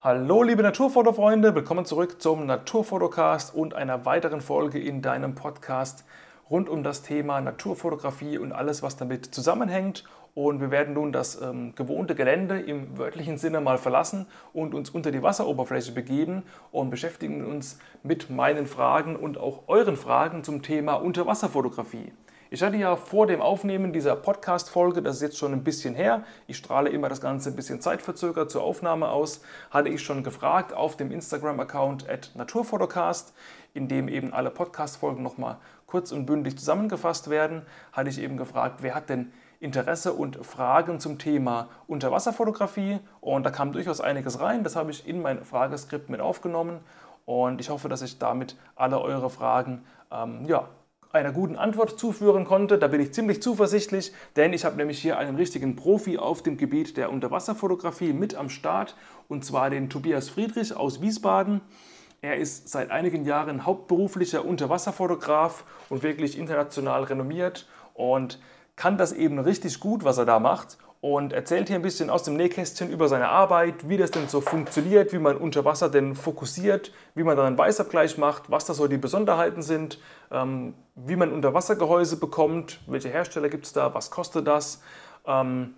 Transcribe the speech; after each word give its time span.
Hallo 0.00 0.44
liebe 0.44 0.62
Naturfotofreunde, 0.62 1.56
willkommen 1.56 1.84
zurück 1.84 2.22
zum 2.22 2.46
Naturfotocast 2.46 3.52
und 3.52 3.74
einer 3.74 4.04
weiteren 4.04 4.40
Folge 4.40 4.78
in 4.78 5.02
deinem 5.02 5.34
Podcast 5.34 6.04
rund 6.48 6.68
um 6.68 6.84
das 6.84 7.02
Thema 7.02 7.40
Naturfotografie 7.40 8.38
und 8.38 8.52
alles, 8.52 8.84
was 8.84 8.96
damit 8.96 9.26
zusammenhängt. 9.34 10.04
Und 10.36 10.60
wir 10.60 10.70
werden 10.70 10.94
nun 10.94 11.10
das 11.10 11.42
ähm, 11.42 11.74
gewohnte 11.74 12.14
Gelände 12.14 12.60
im 12.60 12.96
wörtlichen 12.96 13.38
Sinne 13.38 13.60
mal 13.60 13.76
verlassen 13.76 14.26
und 14.52 14.72
uns 14.72 14.90
unter 14.90 15.10
die 15.10 15.24
Wasseroberfläche 15.24 15.90
begeben 15.90 16.44
und 16.70 16.90
beschäftigen 16.90 17.44
uns 17.44 17.80
mit 18.04 18.30
meinen 18.30 18.68
Fragen 18.68 19.16
und 19.16 19.36
auch 19.36 19.64
euren 19.66 19.96
Fragen 19.96 20.44
zum 20.44 20.62
Thema 20.62 20.94
Unterwasserfotografie. 20.94 22.12
Ich 22.50 22.62
hatte 22.62 22.78
ja 22.78 22.96
vor 22.96 23.26
dem 23.26 23.42
Aufnehmen 23.42 23.92
dieser 23.92 24.16
Podcast-Folge, 24.16 25.02
das 25.02 25.16
ist 25.16 25.22
jetzt 25.22 25.36
schon 25.36 25.52
ein 25.52 25.64
bisschen 25.64 25.94
her, 25.94 26.22
ich 26.46 26.56
strahle 26.56 26.88
immer 26.88 27.10
das 27.10 27.20
Ganze 27.20 27.50
ein 27.50 27.56
bisschen 27.56 27.82
zeitverzögert 27.82 28.50
zur 28.50 28.62
Aufnahme 28.62 29.10
aus, 29.10 29.42
hatte 29.70 29.90
ich 29.90 30.02
schon 30.02 30.24
gefragt 30.24 30.72
auf 30.72 30.96
dem 30.96 31.10
Instagram-Account 31.10 32.08
at 32.08 32.30
Naturfotocast, 32.36 33.34
in 33.74 33.86
dem 33.86 34.08
eben 34.08 34.32
alle 34.32 34.48
Podcast-Folgen 34.48 35.22
nochmal 35.22 35.58
kurz 35.86 36.10
und 36.10 36.24
bündig 36.24 36.58
zusammengefasst 36.58 37.28
werden, 37.28 37.66
hatte 37.92 38.08
ich 38.08 38.18
eben 38.18 38.38
gefragt, 38.38 38.76
wer 38.80 38.94
hat 38.94 39.10
denn 39.10 39.30
Interesse 39.60 40.14
und 40.14 40.36
Fragen 40.46 41.00
zum 41.00 41.18
Thema 41.18 41.68
Unterwasserfotografie? 41.86 42.98
Und 43.20 43.44
da 43.44 43.50
kam 43.50 43.72
durchaus 43.72 44.00
einiges 44.00 44.40
rein, 44.40 44.64
das 44.64 44.74
habe 44.74 44.90
ich 44.90 45.06
in 45.06 45.20
mein 45.20 45.44
Frageskript 45.44 46.08
mit 46.08 46.22
aufgenommen. 46.22 46.80
Und 47.26 47.60
ich 47.60 47.68
hoffe, 47.68 47.90
dass 47.90 48.00
ich 48.00 48.18
damit 48.18 48.56
alle 48.74 48.98
eure 49.02 49.28
Fragen 49.28 49.84
ähm, 50.10 50.46
ja, 50.46 50.66
einer 51.12 51.32
guten 51.32 51.56
Antwort 51.56 51.98
zuführen 51.98 52.44
konnte. 52.44 52.78
Da 52.78 52.88
bin 52.88 53.00
ich 53.00 53.12
ziemlich 53.12 53.42
zuversichtlich, 53.42 54.12
denn 54.36 54.52
ich 54.52 54.64
habe 54.64 54.76
nämlich 54.76 55.00
hier 55.00 55.18
einen 55.18 55.36
richtigen 55.36 55.76
Profi 55.76 56.18
auf 56.18 56.42
dem 56.42 56.56
Gebiet 56.56 56.96
der 56.96 57.10
Unterwasserfotografie 57.10 58.12
mit 58.12 58.34
am 58.34 58.50
Start, 58.50 58.96
und 59.28 59.44
zwar 59.44 59.70
den 59.70 59.88
Tobias 59.88 60.28
Friedrich 60.28 60.76
aus 60.76 61.00
Wiesbaden. 61.00 61.60
Er 62.20 62.36
ist 62.36 62.68
seit 62.68 62.90
einigen 62.90 63.24
Jahren 63.24 63.64
hauptberuflicher 63.64 64.44
Unterwasserfotograf 64.44 65.64
und 65.88 66.02
wirklich 66.02 66.36
international 66.36 67.04
renommiert 67.04 67.68
und 67.94 68.40
kann 68.76 68.98
das 68.98 69.12
eben 69.12 69.38
richtig 69.38 69.80
gut, 69.80 70.04
was 70.04 70.18
er 70.18 70.24
da 70.24 70.38
macht 70.38 70.78
und 71.00 71.32
erzählt 71.32 71.68
hier 71.68 71.76
ein 71.76 71.82
bisschen 71.82 72.10
aus 72.10 72.24
dem 72.24 72.36
Nähkästchen 72.36 72.90
über 72.90 73.08
seine 73.08 73.28
Arbeit, 73.28 73.88
wie 73.88 73.96
das 73.96 74.10
denn 74.10 74.28
so 74.28 74.40
funktioniert, 74.40 75.12
wie 75.12 75.18
man 75.18 75.36
unter 75.36 75.64
Wasser 75.64 75.88
denn 75.88 76.16
fokussiert, 76.16 76.92
wie 77.14 77.22
man 77.22 77.36
dann 77.36 77.46
einen 77.46 77.58
Weißabgleich 77.58 78.18
macht, 78.18 78.50
was 78.50 78.64
da 78.64 78.74
so 78.74 78.88
die 78.88 78.98
Besonderheiten 78.98 79.62
sind, 79.62 80.00
ähm, 80.32 80.74
wie 81.06 81.16
man 81.16 81.32
Unterwassergehäuse 81.32 82.16
bekommt, 82.16 82.80
welche 82.86 83.08
Hersteller 83.08 83.48
gibt 83.48 83.66
es 83.66 83.72
da, 83.72 83.94
was 83.94 84.10
kostet 84.10 84.46
das, 84.46 84.82
ähm, 85.26 85.74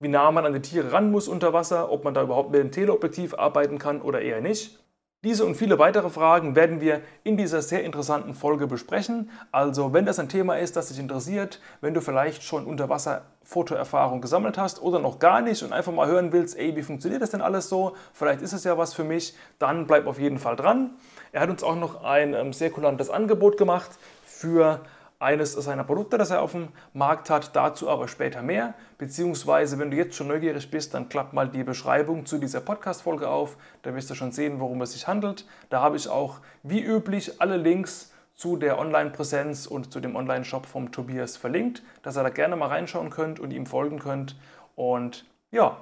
wie 0.00 0.08
nah 0.08 0.30
man 0.30 0.46
an 0.46 0.52
die 0.52 0.60
Tiere 0.60 0.92
ran 0.92 1.10
muss 1.10 1.28
unter 1.28 1.52
Wasser, 1.52 1.90
ob 1.90 2.04
man 2.04 2.14
da 2.14 2.22
überhaupt 2.22 2.50
mit 2.50 2.60
dem 2.60 2.70
Teleobjektiv 2.70 3.34
arbeiten 3.34 3.78
kann 3.78 4.02
oder 4.02 4.20
eher 4.20 4.40
nicht. 4.40 4.78
Diese 5.24 5.44
und 5.44 5.56
viele 5.56 5.80
weitere 5.80 6.10
Fragen 6.10 6.54
werden 6.54 6.80
wir 6.80 7.00
in 7.24 7.36
dieser 7.36 7.60
sehr 7.60 7.82
interessanten 7.82 8.34
Folge 8.34 8.68
besprechen. 8.68 9.30
Also 9.50 9.92
wenn 9.92 10.06
das 10.06 10.20
ein 10.20 10.28
Thema 10.28 10.58
ist, 10.58 10.76
das 10.76 10.88
dich 10.88 11.00
interessiert, 11.00 11.60
wenn 11.80 11.92
du 11.92 12.00
vielleicht 12.00 12.44
schon 12.44 12.66
Unterwasser-Fotoerfahrung 12.66 14.20
gesammelt 14.20 14.58
hast 14.58 14.80
oder 14.80 15.00
noch 15.00 15.18
gar 15.18 15.40
nicht 15.40 15.64
und 15.64 15.72
einfach 15.72 15.92
mal 15.92 16.06
hören 16.06 16.30
willst, 16.30 16.56
ey, 16.56 16.76
wie 16.76 16.84
funktioniert 16.84 17.20
das 17.20 17.30
denn 17.30 17.40
alles 17.40 17.68
so? 17.68 17.96
Vielleicht 18.12 18.42
ist 18.42 18.52
es 18.52 18.62
ja 18.62 18.78
was 18.78 18.94
für 18.94 19.02
mich, 19.02 19.34
dann 19.58 19.88
bleib 19.88 20.06
auf 20.06 20.20
jeden 20.20 20.38
Fall 20.38 20.54
dran. 20.54 20.90
Er 21.32 21.40
hat 21.40 21.50
uns 21.50 21.64
auch 21.64 21.74
noch 21.74 22.04
ein 22.04 22.32
ähm, 22.34 22.52
sehr 22.52 22.70
kulantes 22.70 23.10
Angebot 23.10 23.56
gemacht 23.56 23.90
für 24.38 24.80
eines 25.18 25.52
seiner 25.54 25.82
Produkte, 25.82 26.16
das 26.16 26.30
er 26.30 26.42
auf 26.42 26.52
dem 26.52 26.68
Markt 26.92 27.28
hat, 27.28 27.56
dazu 27.56 27.90
aber 27.90 28.06
später 28.06 28.40
mehr. 28.40 28.74
Beziehungsweise, 28.96 29.80
wenn 29.80 29.90
du 29.90 29.96
jetzt 29.96 30.14
schon 30.14 30.28
neugierig 30.28 30.70
bist, 30.70 30.94
dann 30.94 31.08
klapp 31.08 31.32
mal 31.32 31.48
die 31.48 31.64
Beschreibung 31.64 32.24
zu 32.24 32.38
dieser 32.38 32.60
Podcast-Folge 32.60 33.28
auf. 33.28 33.56
Da 33.82 33.96
wirst 33.96 34.10
du 34.10 34.14
schon 34.14 34.30
sehen, 34.30 34.60
worum 34.60 34.80
es 34.82 34.92
sich 34.92 35.08
handelt. 35.08 35.44
Da 35.70 35.80
habe 35.80 35.96
ich 35.96 36.08
auch 36.08 36.38
wie 36.62 36.80
üblich 36.80 37.40
alle 37.40 37.56
Links 37.56 38.12
zu 38.36 38.56
der 38.56 38.78
Online-Präsenz 38.78 39.66
und 39.66 39.92
zu 39.92 39.98
dem 39.98 40.14
Online-Shop 40.14 40.66
vom 40.66 40.92
Tobias 40.92 41.36
verlinkt, 41.36 41.82
dass 42.02 42.16
ihr 42.16 42.22
da 42.22 42.28
gerne 42.28 42.54
mal 42.54 42.68
reinschauen 42.68 43.10
könnt 43.10 43.40
und 43.40 43.50
ihm 43.50 43.66
folgen 43.66 43.98
könnt. 43.98 44.36
Und 44.76 45.26
ja, 45.50 45.78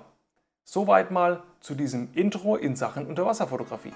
soweit 0.64 1.10
mal 1.10 1.42
zu 1.60 1.74
diesem 1.74 2.08
Intro 2.14 2.56
in 2.56 2.74
Sachen 2.74 3.06
Unterwasserfotografie. 3.06 3.92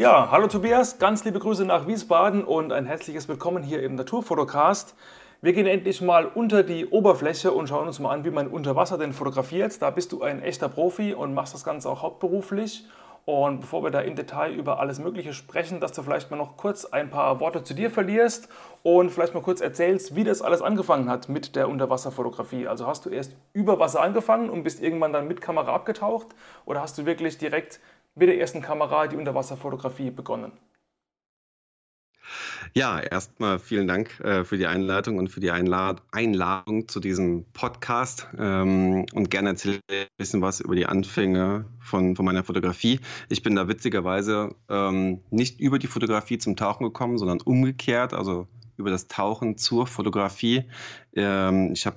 Ja, 0.00 0.30
hallo 0.30 0.46
Tobias, 0.46 0.98
ganz 0.98 1.26
liebe 1.26 1.40
Grüße 1.40 1.66
nach 1.66 1.86
Wiesbaden 1.86 2.42
und 2.42 2.72
ein 2.72 2.86
herzliches 2.86 3.28
Willkommen 3.28 3.62
hier 3.62 3.82
im 3.82 3.96
Naturfotocast. 3.96 4.94
Wir 5.42 5.52
gehen 5.52 5.66
endlich 5.66 6.00
mal 6.00 6.24
unter 6.24 6.62
die 6.62 6.86
Oberfläche 6.86 7.52
und 7.52 7.68
schauen 7.68 7.86
uns 7.86 7.98
mal 7.98 8.14
an, 8.14 8.24
wie 8.24 8.30
man 8.30 8.48
unter 8.48 8.74
Wasser 8.74 8.96
denn 8.96 9.12
fotografiert. 9.12 9.82
Da 9.82 9.90
bist 9.90 10.12
du 10.12 10.22
ein 10.22 10.42
echter 10.42 10.70
Profi 10.70 11.12
und 11.12 11.34
machst 11.34 11.52
das 11.52 11.64
Ganze 11.64 11.90
auch 11.90 12.00
hauptberuflich. 12.00 12.86
Und 13.26 13.60
bevor 13.60 13.84
wir 13.84 13.90
da 13.90 14.00
im 14.00 14.16
Detail 14.16 14.54
über 14.54 14.80
alles 14.80 14.98
Mögliche 15.00 15.34
sprechen, 15.34 15.80
dass 15.80 15.92
du 15.92 16.02
vielleicht 16.02 16.30
mal 16.30 16.38
noch 16.38 16.56
kurz 16.56 16.86
ein 16.86 17.10
paar 17.10 17.38
Worte 17.38 17.62
zu 17.62 17.74
dir 17.74 17.90
verlierst 17.90 18.48
und 18.82 19.10
vielleicht 19.10 19.34
mal 19.34 19.42
kurz 19.42 19.60
erzählst, 19.60 20.16
wie 20.16 20.24
das 20.24 20.40
alles 20.40 20.62
angefangen 20.62 21.10
hat 21.10 21.28
mit 21.28 21.54
der 21.56 21.68
Unterwasserfotografie. 21.68 22.66
Also 22.66 22.86
hast 22.86 23.04
du 23.04 23.10
erst 23.10 23.36
über 23.52 23.78
Wasser 23.78 24.00
angefangen 24.00 24.48
und 24.48 24.62
bist 24.62 24.82
irgendwann 24.82 25.12
dann 25.12 25.28
mit 25.28 25.42
Kamera 25.42 25.74
abgetaucht 25.74 26.28
oder 26.64 26.80
hast 26.80 26.96
du 26.96 27.04
wirklich 27.04 27.36
direkt 27.36 27.80
mit 28.14 28.28
der 28.28 28.38
ersten 28.38 28.62
Kamera 28.62 29.06
die 29.06 29.16
Unterwasserfotografie 29.16 30.10
begonnen? 30.10 30.52
Ja, 32.74 33.00
erstmal 33.00 33.58
vielen 33.58 33.88
Dank 33.88 34.20
äh, 34.20 34.44
für 34.44 34.56
die 34.56 34.66
Einleitung 34.66 35.18
und 35.18 35.28
für 35.28 35.40
die 35.40 35.50
Einlad 35.50 36.02
Einladung 36.12 36.86
zu 36.86 37.00
diesem 37.00 37.44
Podcast. 37.52 38.28
Ähm, 38.38 39.06
und 39.12 39.30
gerne 39.30 39.50
erzähle 39.50 39.80
ich 39.90 39.96
ein 40.02 40.06
bisschen 40.16 40.42
was 40.42 40.60
über 40.60 40.76
die 40.76 40.86
Anfänge 40.86 41.64
von, 41.80 42.14
von 42.14 42.24
meiner 42.24 42.44
Fotografie. 42.44 43.00
Ich 43.28 43.42
bin 43.42 43.56
da 43.56 43.66
witzigerweise 43.66 44.54
ähm, 44.68 45.20
nicht 45.30 45.60
über 45.60 45.78
die 45.78 45.88
Fotografie 45.88 46.38
zum 46.38 46.56
Tauchen 46.56 46.84
gekommen, 46.84 47.18
sondern 47.18 47.40
umgekehrt, 47.40 48.14
also 48.14 48.46
über 48.76 48.90
das 48.90 49.08
Tauchen 49.08 49.58
zur 49.58 49.86
Fotografie. 49.86 50.64
Ähm, 51.14 51.72
ich 51.72 51.86
habe 51.86 51.96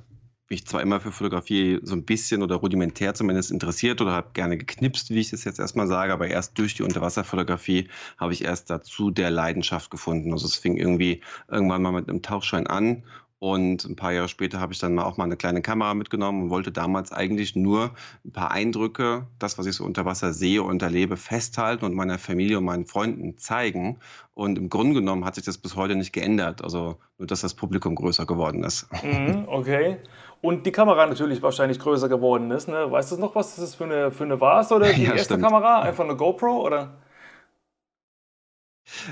mich 0.53 0.67
zwar 0.67 0.81
immer 0.81 0.99
für 0.99 1.11
Fotografie 1.11 1.79
so 1.81 1.95
ein 1.95 2.05
bisschen 2.05 2.43
oder 2.43 2.55
rudimentär 2.57 3.15
zumindest 3.15 3.49
interessiert 3.49 4.01
oder 4.01 4.11
habe 4.11 4.29
gerne 4.33 4.55
geknipst, 4.55 5.09
wie 5.09 5.19
ich 5.19 5.31
das 5.31 5.43
jetzt 5.43 5.59
erstmal 5.59 5.87
sage, 5.87 6.13
aber 6.13 6.27
erst 6.27 6.57
durch 6.59 6.75
die 6.75 6.83
Unterwasserfotografie 6.83 7.89
habe 8.19 8.33
ich 8.33 8.43
erst 8.43 8.69
dazu 8.69 9.09
der 9.09 9.31
Leidenschaft 9.31 9.89
gefunden. 9.89 10.31
Also 10.31 10.45
es 10.45 10.55
fing 10.55 10.77
irgendwie 10.77 11.21
irgendwann 11.49 11.81
mal 11.81 11.91
mit 11.91 12.07
einem 12.07 12.21
Tauchschein 12.21 12.67
an 12.67 13.03
und 13.43 13.83
ein 13.83 13.97
paar 13.97 14.13
Jahre 14.13 14.29
später 14.29 14.61
habe 14.61 14.71
ich 14.71 14.79
dann 14.79 14.95
mal 14.95 15.03
auch 15.03 15.17
mal 15.17 15.25
eine 15.25 15.35
kleine 15.35 15.61
Kamera 15.61 15.93
mitgenommen 15.95 16.43
und 16.43 16.49
wollte 16.49 16.71
damals 16.71 17.11
eigentlich 17.11 17.57
nur 17.57 17.91
ein 18.23 18.31
paar 18.31 18.51
Eindrücke, 18.51 19.27
das, 19.37 19.57
was 19.57 19.65
ich 19.65 19.75
so 19.75 19.83
unter 19.83 20.05
Wasser 20.05 20.31
sehe 20.31 20.63
und 20.63 20.81
erlebe, 20.81 21.17
festhalten 21.17 21.83
und 21.83 21.93
meiner 21.93 22.19
Familie 22.19 22.59
und 22.59 22.63
meinen 22.63 22.85
Freunden 22.85 23.37
zeigen. 23.37 23.99
Und 24.33 24.57
im 24.57 24.69
Grunde 24.69 24.93
genommen 24.93 25.25
hat 25.25 25.35
sich 25.35 25.43
das 25.43 25.57
bis 25.57 25.75
heute 25.75 25.95
nicht 25.95 26.13
geändert. 26.13 26.63
Also 26.63 26.99
nur, 27.17 27.27
dass 27.27 27.41
das 27.41 27.53
Publikum 27.53 27.95
größer 27.95 28.25
geworden 28.25 28.63
ist. 28.63 28.87
Mhm, 29.03 29.43
okay. 29.47 29.97
Und 30.43 30.65
die 30.65 30.73
Kamera 30.73 31.05
natürlich 31.05 31.41
wahrscheinlich 31.41 31.79
größer 31.79 32.09
geworden 32.09 32.51
ist. 32.51 32.67
Ne? 32.67 32.91
Weißt 32.91 33.13
du 33.13 33.17
noch, 33.17 33.33
was 33.33 33.55
das 33.55 33.75
für 33.75 33.85
eine, 33.85 34.11
für 34.11 34.25
eine 34.25 34.41
war? 34.41 34.69
Oder 34.73 34.91
die 34.93 35.03
ja, 35.03 35.13
erste 35.13 35.35
stimmt. 35.35 35.43
Kamera? 35.43 35.81
Einfach 35.81 36.03
eine 36.03 36.17
GoPro? 36.17 36.65
Oder? 36.65 36.97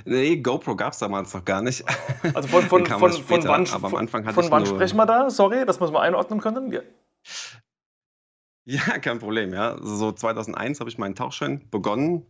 Nee, 0.03 0.35
GoPro 0.37 0.75
gab 0.75 0.91
es 0.91 0.99
damals 0.99 1.33
noch 1.33 1.45
gar 1.45 1.61
nicht. 1.61 1.85
Also 2.33 2.49
von, 2.49 2.63
von, 2.63 2.85
von, 2.85 3.13
später, 3.13 3.41
von 3.43 3.47
wann, 3.47 3.67
aber 3.71 3.87
am 3.87 3.95
Anfang 3.95 4.25
hatte 4.25 4.35
von 4.35 4.51
wann 4.51 4.65
sprechen 4.65 4.97
wir 4.97 5.05
da? 5.05 5.29
Sorry, 5.29 5.65
das 5.65 5.79
muss 5.79 5.91
man 5.91 6.01
einordnen 6.01 6.41
können. 6.41 6.71
Ja. 6.71 6.81
ja, 8.65 8.81
kein 9.01 9.19
Problem. 9.19 9.53
Ja. 9.53 9.77
So 9.81 10.11
2001 10.11 10.81
habe 10.81 10.89
ich 10.89 10.97
meinen 10.97 11.15
Tauchschein 11.15 11.65
begonnen 11.71 12.25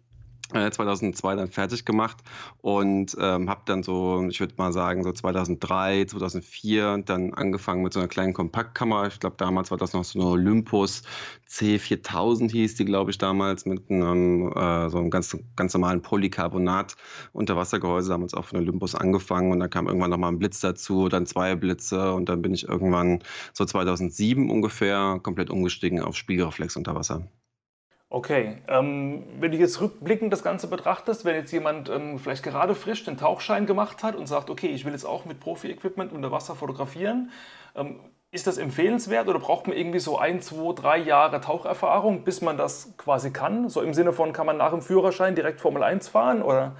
2002 0.51 1.33
äh, 1.33 1.35
dann 1.35 1.47
fertig 1.49 1.85
gemacht 1.85 2.17
und 2.61 3.15
ähm, 3.19 3.49
habe 3.49 3.61
dann 3.65 3.83
so, 3.83 4.25
ich 4.29 4.39
würde 4.39 4.53
mal 4.57 4.71
sagen, 4.73 5.03
so 5.03 5.11
2003, 5.11 6.05
2004 6.05 7.03
dann 7.05 7.33
angefangen 7.33 7.83
mit 7.83 7.93
so 7.93 7.99
einer 7.99 8.07
kleinen 8.07 8.33
Kompaktkamera. 8.33 9.07
Ich 9.07 9.19
glaube, 9.19 9.35
damals 9.37 9.71
war 9.71 9.77
das 9.77 9.93
noch 9.93 10.03
so 10.03 10.19
eine 10.19 10.29
Olympus 10.29 11.03
C4000 11.51 12.49
hieß 12.49 12.75
die, 12.75 12.85
glaube 12.85 13.11
ich, 13.11 13.17
damals 13.17 13.65
mit 13.65 13.89
einem 13.89 14.51
äh, 14.53 14.89
so 14.89 14.99
einem 14.99 15.09
ganz, 15.09 15.37
ganz 15.55 15.73
normalen 15.73 16.01
Polycarbonat 16.01 16.95
Unterwassergehäuse, 17.33 18.09
damals 18.09 18.33
auch 18.33 18.45
von 18.45 18.59
Olympus 18.59 18.95
angefangen 18.95 19.51
und 19.51 19.59
dann 19.59 19.69
kam 19.69 19.87
irgendwann 19.87 20.11
nochmal 20.11 20.31
ein 20.31 20.39
Blitz 20.39 20.61
dazu, 20.61 21.09
dann 21.09 21.25
zwei 21.25 21.55
Blitze 21.55 22.13
und 22.13 22.29
dann 22.29 22.41
bin 22.41 22.53
ich 22.53 22.67
irgendwann 22.67 23.23
so 23.53 23.65
2007 23.65 24.49
ungefähr 24.49 25.19
komplett 25.21 25.49
umgestiegen 25.49 26.01
auf 26.01 26.15
Spiegelreflex 26.15 26.77
unter 26.77 26.95
Wasser. 26.95 27.27
Okay, 28.13 28.57
ähm, 28.67 29.23
wenn 29.39 29.53
du 29.53 29.57
jetzt 29.57 29.79
rückblickend 29.79 30.33
das 30.33 30.43
Ganze 30.43 30.67
betrachtest, 30.67 31.23
wenn 31.23 31.33
jetzt 31.33 31.53
jemand 31.53 31.87
ähm, 31.87 32.19
vielleicht 32.19 32.43
gerade 32.43 32.75
frisch 32.75 33.05
den 33.05 33.15
Tauchschein 33.15 33.65
gemacht 33.65 34.03
hat 34.03 34.17
und 34.17 34.27
sagt, 34.27 34.49
okay, 34.49 34.67
ich 34.67 34.83
will 34.83 34.91
jetzt 34.91 35.05
auch 35.05 35.23
mit 35.23 35.39
Profi-Equipment 35.39 36.11
unter 36.11 36.29
Wasser 36.29 36.55
fotografieren, 36.55 37.31
ähm, 37.73 38.01
ist 38.29 38.47
das 38.47 38.57
empfehlenswert 38.57 39.29
oder 39.29 39.39
braucht 39.39 39.67
man 39.67 39.77
irgendwie 39.77 39.99
so 39.99 40.17
ein, 40.17 40.41
zwei, 40.41 40.73
drei 40.73 40.97
Jahre 40.97 41.39
Taucherfahrung, 41.39 42.25
bis 42.25 42.41
man 42.41 42.57
das 42.57 42.97
quasi 42.97 43.31
kann? 43.31 43.69
So 43.69 43.81
im 43.81 43.93
Sinne 43.93 44.11
von, 44.11 44.33
kann 44.33 44.45
man 44.45 44.57
nach 44.57 44.71
dem 44.71 44.81
Führerschein 44.81 45.33
direkt 45.33 45.61
Formel 45.61 45.81
1 45.81 46.09
fahren 46.09 46.41
oder? 46.41 46.75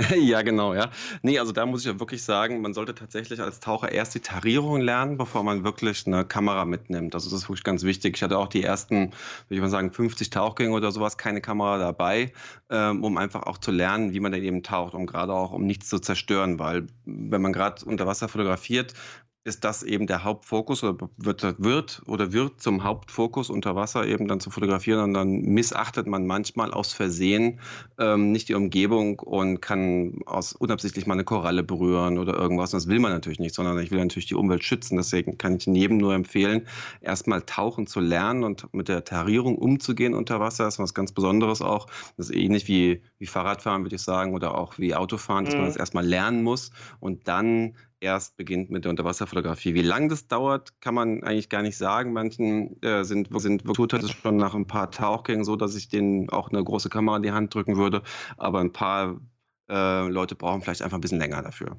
Ja, 0.20 0.42
genau, 0.42 0.74
ja. 0.74 0.90
Ne, 1.22 1.38
also 1.38 1.52
da 1.52 1.66
muss 1.66 1.80
ich 1.80 1.86
ja 1.86 1.98
wirklich 1.98 2.22
sagen, 2.22 2.60
man 2.60 2.74
sollte 2.74 2.94
tatsächlich 2.94 3.40
als 3.40 3.60
Taucher 3.60 3.92
erst 3.92 4.14
die 4.14 4.20
Tarierung 4.20 4.80
lernen, 4.80 5.16
bevor 5.16 5.42
man 5.42 5.64
wirklich 5.64 6.06
eine 6.06 6.24
Kamera 6.24 6.64
mitnimmt. 6.64 7.14
Also 7.14 7.30
das 7.30 7.40
ist 7.40 7.48
wirklich 7.48 7.64
ganz 7.64 7.82
wichtig. 7.82 8.16
Ich 8.16 8.22
hatte 8.22 8.38
auch 8.38 8.48
die 8.48 8.62
ersten, 8.62 9.10
würde 9.10 9.14
ich 9.50 9.60
mal 9.60 9.68
sagen, 9.68 9.92
50 9.92 10.30
Tauchgänge 10.30 10.72
oder 10.74 10.92
sowas, 10.92 11.16
keine 11.18 11.40
Kamera 11.40 11.78
dabei, 11.78 12.32
ähm, 12.70 13.04
um 13.04 13.16
einfach 13.18 13.42
auch 13.44 13.58
zu 13.58 13.70
lernen, 13.70 14.12
wie 14.12 14.20
man 14.20 14.32
dann 14.32 14.42
eben 14.42 14.62
taucht, 14.62 14.94
um 14.94 15.06
gerade 15.06 15.32
auch 15.32 15.52
um 15.52 15.64
nichts 15.66 15.88
zu 15.88 15.98
zerstören, 15.98 16.58
weil 16.58 16.86
wenn 17.04 17.42
man 17.42 17.52
gerade 17.52 17.84
unter 17.84 18.06
Wasser 18.06 18.28
fotografiert, 18.28 18.94
ist 19.42 19.64
das 19.64 19.82
eben 19.82 20.06
der 20.06 20.22
Hauptfokus 20.22 20.84
oder 20.84 21.08
wird, 21.16 21.62
wird 21.62 22.02
oder 22.06 22.32
wird 22.34 22.60
zum 22.60 22.84
Hauptfokus 22.84 23.48
unter 23.48 23.74
Wasser 23.74 24.06
eben 24.06 24.28
dann 24.28 24.38
zu 24.38 24.50
fotografieren 24.50 25.00
und 25.00 25.14
dann 25.14 25.40
missachtet 25.40 26.06
man 26.06 26.26
manchmal 26.26 26.72
aus 26.72 26.92
Versehen 26.92 27.58
ähm, 27.98 28.32
nicht 28.32 28.50
die 28.50 28.54
Umgebung 28.54 29.18
und 29.18 29.62
kann 29.62 30.20
aus 30.26 30.52
unabsichtlich 30.52 31.06
mal 31.06 31.14
eine 31.14 31.24
Koralle 31.24 31.62
berühren 31.62 32.18
oder 32.18 32.34
irgendwas. 32.34 32.74
Und 32.74 32.82
das 32.82 32.88
will 32.88 32.98
man 32.98 33.12
natürlich 33.12 33.38
nicht, 33.38 33.54
sondern 33.54 33.78
ich 33.78 33.90
will 33.90 33.98
natürlich 33.98 34.26
die 34.26 34.34
Umwelt 34.34 34.62
schützen. 34.62 34.98
Deswegen 34.98 35.38
kann 35.38 35.56
ich 35.56 35.64
jedem 35.64 35.96
nur 35.96 36.12
empfehlen, 36.12 36.66
erstmal 37.00 37.40
tauchen 37.40 37.86
zu 37.86 38.00
lernen 38.00 38.44
und 38.44 38.74
mit 38.74 38.88
der 38.88 39.04
Tarierung 39.04 39.56
umzugehen 39.56 40.12
unter 40.12 40.38
Wasser. 40.38 40.64
Das 40.64 40.74
ist 40.74 40.80
was 40.80 40.92
ganz 40.92 41.12
Besonderes 41.12 41.62
auch. 41.62 41.86
Das 42.18 42.28
ist 42.28 42.36
ähnlich 42.36 42.68
wie, 42.68 43.02
wie 43.18 43.26
Fahrradfahren, 43.26 43.84
würde 43.84 43.96
ich 43.96 44.02
sagen, 44.02 44.34
oder 44.34 44.58
auch 44.58 44.78
wie 44.78 44.94
Autofahren, 44.94 45.46
dass 45.46 45.54
man 45.54 45.62
mhm. 45.62 45.68
das 45.68 45.76
erstmal 45.76 46.06
lernen 46.06 46.42
muss 46.42 46.72
und 47.00 47.26
dann 47.26 47.74
erst 48.00 48.36
beginnt 48.36 48.70
mit 48.70 48.84
der 48.84 48.90
Unterwasserfotografie. 48.90 49.74
Wie 49.74 49.82
lange 49.82 50.08
das 50.08 50.26
dauert, 50.26 50.80
kann 50.80 50.94
man 50.94 51.22
eigentlich 51.22 51.48
gar 51.50 51.62
nicht 51.62 51.76
sagen. 51.76 52.12
Manchen 52.12 52.82
äh, 52.82 53.04
sind, 53.04 53.28
sind 53.40 53.66
wirklich 53.66 54.12
schon 54.12 54.36
nach 54.36 54.54
ein 54.54 54.66
paar 54.66 54.90
Tauchgängen 54.90 55.44
so, 55.44 55.56
dass 55.56 55.76
ich 55.76 55.88
denen 55.88 56.30
auch 56.30 56.50
eine 56.50 56.64
große 56.64 56.88
Kamera 56.88 57.18
in 57.18 57.22
die 57.22 57.32
Hand 57.32 57.54
drücken 57.54 57.76
würde. 57.76 58.02
Aber 58.36 58.60
ein 58.60 58.72
paar 58.72 59.20
äh, 59.68 60.08
Leute 60.08 60.34
brauchen 60.34 60.62
vielleicht 60.62 60.82
einfach 60.82 60.98
ein 60.98 61.02
bisschen 61.02 61.18
länger 61.18 61.42
dafür. 61.42 61.76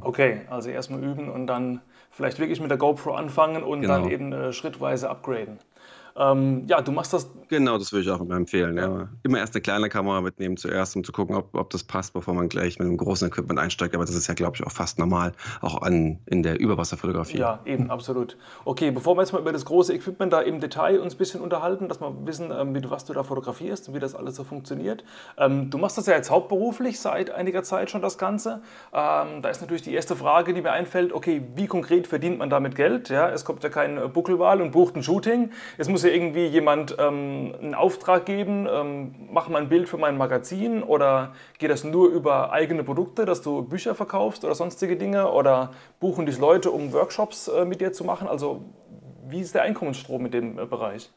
Okay, 0.00 0.42
also 0.48 0.70
erstmal 0.70 1.02
üben 1.02 1.28
und 1.28 1.46
dann 1.46 1.80
vielleicht 2.10 2.38
wirklich 2.38 2.60
mit 2.60 2.70
der 2.70 2.78
GoPro 2.78 3.14
anfangen 3.14 3.62
und 3.62 3.82
genau. 3.82 4.00
dann 4.00 4.10
eben 4.10 4.32
äh, 4.32 4.52
schrittweise 4.52 5.10
upgraden. 5.10 5.58
Ähm, 6.16 6.64
ja, 6.68 6.80
du 6.80 6.92
machst 6.92 7.12
das. 7.12 7.28
Genau, 7.48 7.76
das 7.76 7.92
würde 7.92 8.04
ich 8.04 8.10
auch 8.10 8.20
immer 8.20 8.36
empfehlen. 8.36 8.76
Ja. 8.76 9.08
Immer 9.22 9.38
erst 9.38 9.54
eine 9.54 9.62
kleine 9.62 9.88
Kamera 9.88 10.20
mitnehmen 10.20 10.56
zuerst, 10.56 10.94
um 10.96 11.02
zu 11.02 11.12
gucken, 11.12 11.34
ob, 11.34 11.54
ob 11.54 11.70
das 11.70 11.82
passt, 11.82 12.12
bevor 12.12 12.34
man 12.34 12.48
gleich 12.48 12.78
mit 12.78 12.86
einem 12.86 12.96
großen 12.96 13.28
Equipment 13.28 13.58
einsteigt. 13.58 13.94
Aber 13.94 14.04
das 14.04 14.14
ist 14.14 14.28
ja, 14.28 14.34
glaube 14.34 14.56
ich, 14.56 14.64
auch 14.64 14.70
fast 14.70 14.98
normal, 14.98 15.32
auch 15.60 15.82
an, 15.82 16.20
in 16.26 16.42
der 16.42 16.60
Überwasserfotografie. 16.60 17.38
Ja, 17.38 17.60
eben, 17.64 17.90
absolut. 17.90 18.36
Okay, 18.64 18.92
bevor 18.92 19.16
wir 19.16 19.22
jetzt 19.22 19.32
mal 19.32 19.40
über 19.40 19.52
das 19.52 19.64
große 19.64 19.92
Equipment 19.92 20.32
da 20.32 20.40
im 20.40 20.60
Detail 20.60 21.00
uns 21.00 21.14
ein 21.14 21.18
bisschen 21.18 21.40
unterhalten, 21.40 21.88
dass 21.88 22.00
wir 22.00 22.14
wissen, 22.26 22.52
ähm, 22.56 22.74
wie 22.74 22.90
was 22.90 23.04
du 23.04 23.12
da 23.12 23.22
fotografierst 23.22 23.88
und 23.88 23.94
wie 23.94 24.00
das 24.00 24.14
alles 24.14 24.36
so 24.36 24.44
funktioniert. 24.44 25.04
Ähm, 25.36 25.70
du 25.70 25.78
machst 25.78 25.98
das 25.98 26.06
ja 26.06 26.14
jetzt 26.14 26.30
hauptberuflich 26.30 27.00
seit 27.00 27.30
einiger 27.30 27.64
Zeit 27.64 27.90
schon 27.90 28.02
das 28.02 28.18
Ganze. 28.18 28.62
Ähm, 28.92 29.42
da 29.42 29.48
ist 29.48 29.60
natürlich 29.60 29.82
die 29.82 29.94
erste 29.94 30.14
Frage, 30.14 30.54
die 30.54 30.62
mir 30.62 30.72
einfällt, 30.72 31.12
okay, 31.12 31.42
wie 31.56 31.66
konkret 31.66 32.06
verdient 32.06 32.38
man 32.38 32.50
damit 32.50 32.76
Geld? 32.76 33.08
Ja, 33.08 33.30
es 33.30 33.44
kommt 33.44 33.64
ja 33.64 33.68
kein 33.68 34.12
Buckelwahl 34.12 34.60
und 34.60 34.70
bucht 34.70 34.96
ein 34.96 35.02
Shooting. 35.02 35.50
Es 35.78 35.88
muss 35.88 36.03
ja 36.04 36.10
irgendwie 36.10 36.46
jemand 36.46 36.96
ähm, 36.98 37.54
einen 37.60 37.74
Auftrag 37.74 38.26
geben, 38.26 38.66
ähm, 38.70 39.14
mach 39.30 39.48
mal 39.48 39.62
ein 39.62 39.68
Bild 39.68 39.88
für 39.88 39.98
mein 39.98 40.16
Magazin 40.16 40.82
oder 40.82 41.34
geht 41.58 41.70
das 41.70 41.84
nur 41.84 42.08
über 42.08 42.52
eigene 42.52 42.84
Produkte, 42.84 43.24
dass 43.24 43.42
du 43.42 43.62
Bücher 43.62 43.94
verkaufst 43.94 44.44
oder 44.44 44.54
sonstige 44.54 44.96
Dinge 44.96 45.30
oder 45.30 45.72
buchen 46.00 46.26
dich 46.26 46.38
Leute, 46.38 46.70
um 46.70 46.92
Workshops 46.92 47.48
äh, 47.48 47.64
mit 47.64 47.80
dir 47.80 47.92
zu 47.92 48.04
machen? 48.04 48.28
Also 48.28 48.64
wie 49.26 49.40
ist 49.40 49.54
der 49.54 49.62
Einkommensstrom 49.62 50.26
in 50.26 50.32
dem 50.32 50.58
äh, 50.58 50.66
Bereich? 50.66 51.10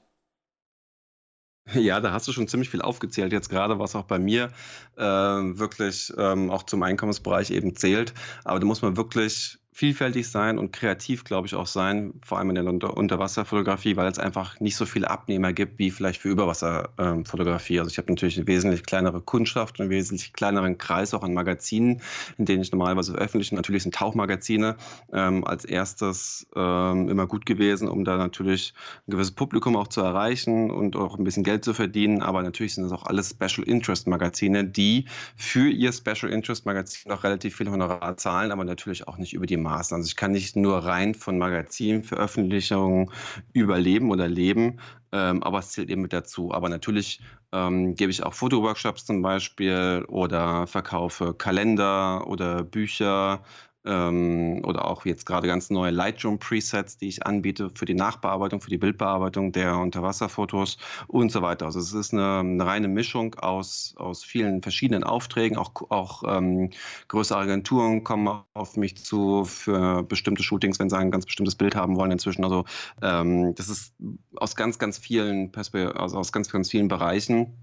Ja, 1.73 1.99
da 1.99 2.13
hast 2.13 2.27
du 2.27 2.31
schon 2.31 2.47
ziemlich 2.47 2.69
viel 2.69 2.81
aufgezählt 2.81 3.33
jetzt 3.33 3.49
gerade, 3.49 3.77
was 3.77 3.95
auch 3.95 4.05
bei 4.05 4.19
mir 4.19 4.51
äh, 4.95 5.03
wirklich 5.03 6.13
ähm, 6.17 6.49
auch 6.49 6.63
zum 6.63 6.81
Einkommensbereich 6.81 7.51
eben 7.51 7.75
zählt. 7.75 8.13
Aber 8.45 8.59
da 8.59 8.65
muss 8.65 8.81
man 8.81 8.95
wirklich 8.95 9.59
vielfältig 9.77 10.27
sein 10.27 10.57
und 10.57 10.73
kreativ, 10.73 11.23
glaube 11.23 11.45
ich, 11.45 11.53
auch 11.53 11.67
sein, 11.67 12.13
vor 12.25 12.39
allem 12.39 12.49
in 12.49 12.55
der 12.55 12.65
Unter 12.65 12.97
Unterwasserfotografie, 12.97 13.95
weil 13.95 14.11
es 14.11 14.17
einfach 14.17 14.59
nicht 14.59 14.75
so 14.75 14.87
viele 14.87 15.07
Abnehmer 15.07 15.53
gibt 15.53 15.77
wie 15.77 15.91
vielleicht 15.91 16.19
für 16.19 16.29
Überwasserfotografie. 16.29 17.75
Ähm, 17.75 17.81
also 17.81 17.91
ich 17.91 17.99
habe 17.99 18.11
natürlich 18.11 18.37
eine 18.37 18.47
wesentlich 18.47 18.83
kleinere 18.87 19.21
Kundschaft, 19.21 19.79
einen 19.79 19.91
wesentlich 19.91 20.33
kleineren 20.33 20.79
Kreis 20.79 21.13
auch 21.13 21.21
an 21.21 21.35
Magazinen, 21.35 22.01
in 22.39 22.45
denen 22.45 22.63
ich 22.63 22.71
normalerweise 22.71 23.11
veröffentliche. 23.11 23.53
Natürlich 23.53 23.83
sind 23.83 23.93
Tauchmagazine 23.93 24.77
ähm, 25.13 25.45
als 25.45 25.63
erstes 25.63 26.47
ähm, 26.55 27.07
immer 27.07 27.27
gut 27.27 27.45
gewesen, 27.45 27.87
um 27.87 28.03
da 28.03 28.17
natürlich 28.17 28.73
ein 29.07 29.11
gewisses 29.11 29.33
Publikum 29.33 29.75
auch 29.75 29.89
zu 29.89 30.01
erreichen 30.01 30.71
und 30.71 30.95
auch 30.95 31.19
ein 31.19 31.23
bisschen 31.23 31.43
Geld 31.43 31.63
zu 31.63 31.75
verdienen. 31.75 32.23
Aber 32.23 32.41
natürlich 32.41 32.73
sind 32.73 32.85
es 32.85 32.91
auch 32.91 33.05
alles 33.05 33.29
Special 33.29 33.67
Interest 33.67 34.07
Magazine, 34.07 34.63
die 34.63 35.05
für 35.35 35.69
ihr 35.69 35.93
Special 35.93 36.31
Interest 36.31 36.65
Magazin 36.65 37.11
auch 37.11 37.23
relativ 37.23 37.55
viel 37.57 37.69
Honorar 37.69 38.17
zahlen, 38.17 38.51
aber 38.51 38.65
natürlich 38.65 39.07
auch 39.07 39.19
nicht 39.19 39.35
über 39.35 39.45
die 39.45 39.66
Maßen. 39.67 39.95
Also 39.95 40.07
ich 40.07 40.15
kann 40.15 40.31
nicht 40.31 40.55
nur 40.55 40.77
rein 40.79 41.13
von 41.13 41.37
Magazinveröffentlichungen 41.37 43.11
überleben 43.53 44.11
oder 44.11 44.27
leben, 44.27 44.79
ähm, 45.11 45.43
aber 45.43 45.59
es 45.59 45.71
zählt 45.71 45.89
eben 45.89 46.01
mit 46.01 46.13
dazu. 46.13 46.53
Aber 46.53 46.69
natürlich 46.69 47.21
ähm, 47.51 47.95
gebe 47.95 48.11
ich 48.11 48.23
auch 48.23 48.33
Fotoworkshops 48.33 49.05
zum 49.05 49.21
Beispiel 49.21 50.05
oder 50.07 50.67
verkaufe 50.67 51.33
Kalender 51.33 52.27
oder 52.27 52.63
Bücher 52.63 53.43
ähm, 53.87 54.61
oder 54.65 54.85
auch 54.85 55.05
jetzt 55.05 55.25
gerade 55.25 55.47
ganz 55.47 55.69
neue 55.69 55.91
Lightroom-Presets, 55.91 56.97
die 56.97 57.07
ich 57.07 57.25
anbiete 57.25 57.71
für 57.73 57.85
die 57.85 57.93
Nachbearbeitung, 57.93 58.61
für 58.61 58.69
die 58.69 58.77
Bildbearbeitung 58.77 59.51
der 59.51 59.77
Unterwasserfotos 59.77 60.77
und 61.07 61.31
so 61.31 61.41
weiter. 61.41 61.65
Also 61.65 61.79
es 61.79 61.93
ist 61.93 62.13
eine, 62.13 62.39
eine 62.39 62.65
reine 62.65 62.87
Mischung 62.87 63.35
aus, 63.35 63.93
aus 63.97 64.23
vielen 64.23 64.61
verschiedenen 64.61 65.03
Aufträgen. 65.03 65.57
Auch, 65.57 65.71
auch 65.89 66.23
ähm, 66.27 66.71
größere 67.07 67.39
Agenturen 67.39 68.03
kommen 68.03 68.43
auf 68.53 68.77
mich 68.77 68.97
zu 69.03 69.45
für 69.45 70.03
bestimmte 70.03 70.43
Shootings, 70.43 70.79
wenn 70.79 70.89
sie 70.89 70.97
ein 70.97 71.11
ganz 71.11 71.25
bestimmtes 71.25 71.55
Bild 71.55 71.75
haben 71.75 71.95
wollen 71.95 72.11
inzwischen. 72.11 72.43
Also 72.43 72.65
ähm, 73.01 73.55
das 73.55 73.69
ist 73.69 73.93
aus 74.35 74.55
ganz, 74.55 74.79
ganz 74.79 74.97
vielen 74.97 75.51
Perspekt 75.51 75.95
also 75.95 76.17
aus 76.17 76.31
ganz, 76.31 76.49
ganz 76.49 76.69
vielen 76.69 76.87
Bereichen 76.87 77.53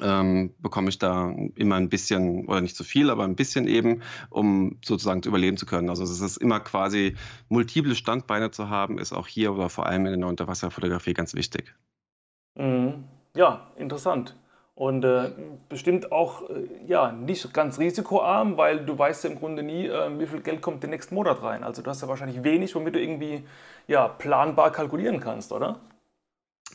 ähm, 0.00 0.54
bekomme 0.58 0.88
ich 0.88 0.98
da 0.98 1.34
immer 1.54 1.76
ein 1.76 1.88
bisschen, 1.88 2.46
oder 2.46 2.60
nicht 2.60 2.76
zu 2.76 2.84
viel, 2.84 3.10
aber 3.10 3.24
ein 3.24 3.36
bisschen 3.36 3.66
eben, 3.66 4.02
um 4.28 4.78
sozusagen 4.84 5.22
zu 5.22 5.28
überleben 5.28 5.56
zu 5.56 5.66
können. 5.66 5.88
Also 5.88 6.02
es 6.04 6.20
ist 6.20 6.36
immer 6.36 6.60
quasi 6.60 7.16
multiple 7.48 7.94
Standbeine 7.94 8.50
zu 8.50 8.68
haben, 8.68 8.98
ist 8.98 9.12
auch 9.12 9.26
hier 9.26 9.52
oder 9.52 9.68
vor 9.68 9.86
allem 9.86 10.06
in 10.06 10.20
der 10.20 10.28
Unterwasserfotografie 10.28 11.14
ganz 11.14 11.34
wichtig. 11.34 11.74
Mhm. 12.56 13.04
Ja, 13.34 13.70
interessant. 13.76 14.36
Und 14.74 15.04
äh, 15.04 15.30
bestimmt 15.68 16.10
auch 16.10 16.48
äh, 16.48 16.66
ja, 16.86 17.12
nicht 17.12 17.52
ganz 17.52 17.78
risikoarm, 17.78 18.56
weil 18.56 18.86
du 18.86 18.98
weißt 18.98 19.24
ja 19.24 19.30
im 19.30 19.38
Grunde 19.38 19.62
nie, 19.62 19.86
äh, 19.86 20.18
wie 20.18 20.26
viel 20.26 20.40
Geld 20.40 20.62
kommt 20.62 20.82
den 20.82 20.90
nächsten 20.90 21.14
Monat 21.14 21.42
rein. 21.42 21.64
Also 21.64 21.82
du 21.82 21.90
hast 21.90 22.00
ja 22.00 22.08
wahrscheinlich 22.08 22.42
wenig, 22.42 22.74
womit 22.74 22.94
du 22.94 23.00
irgendwie 23.00 23.44
ja, 23.88 24.08
planbar 24.08 24.72
kalkulieren 24.72 25.20
kannst, 25.20 25.52
oder? 25.52 25.80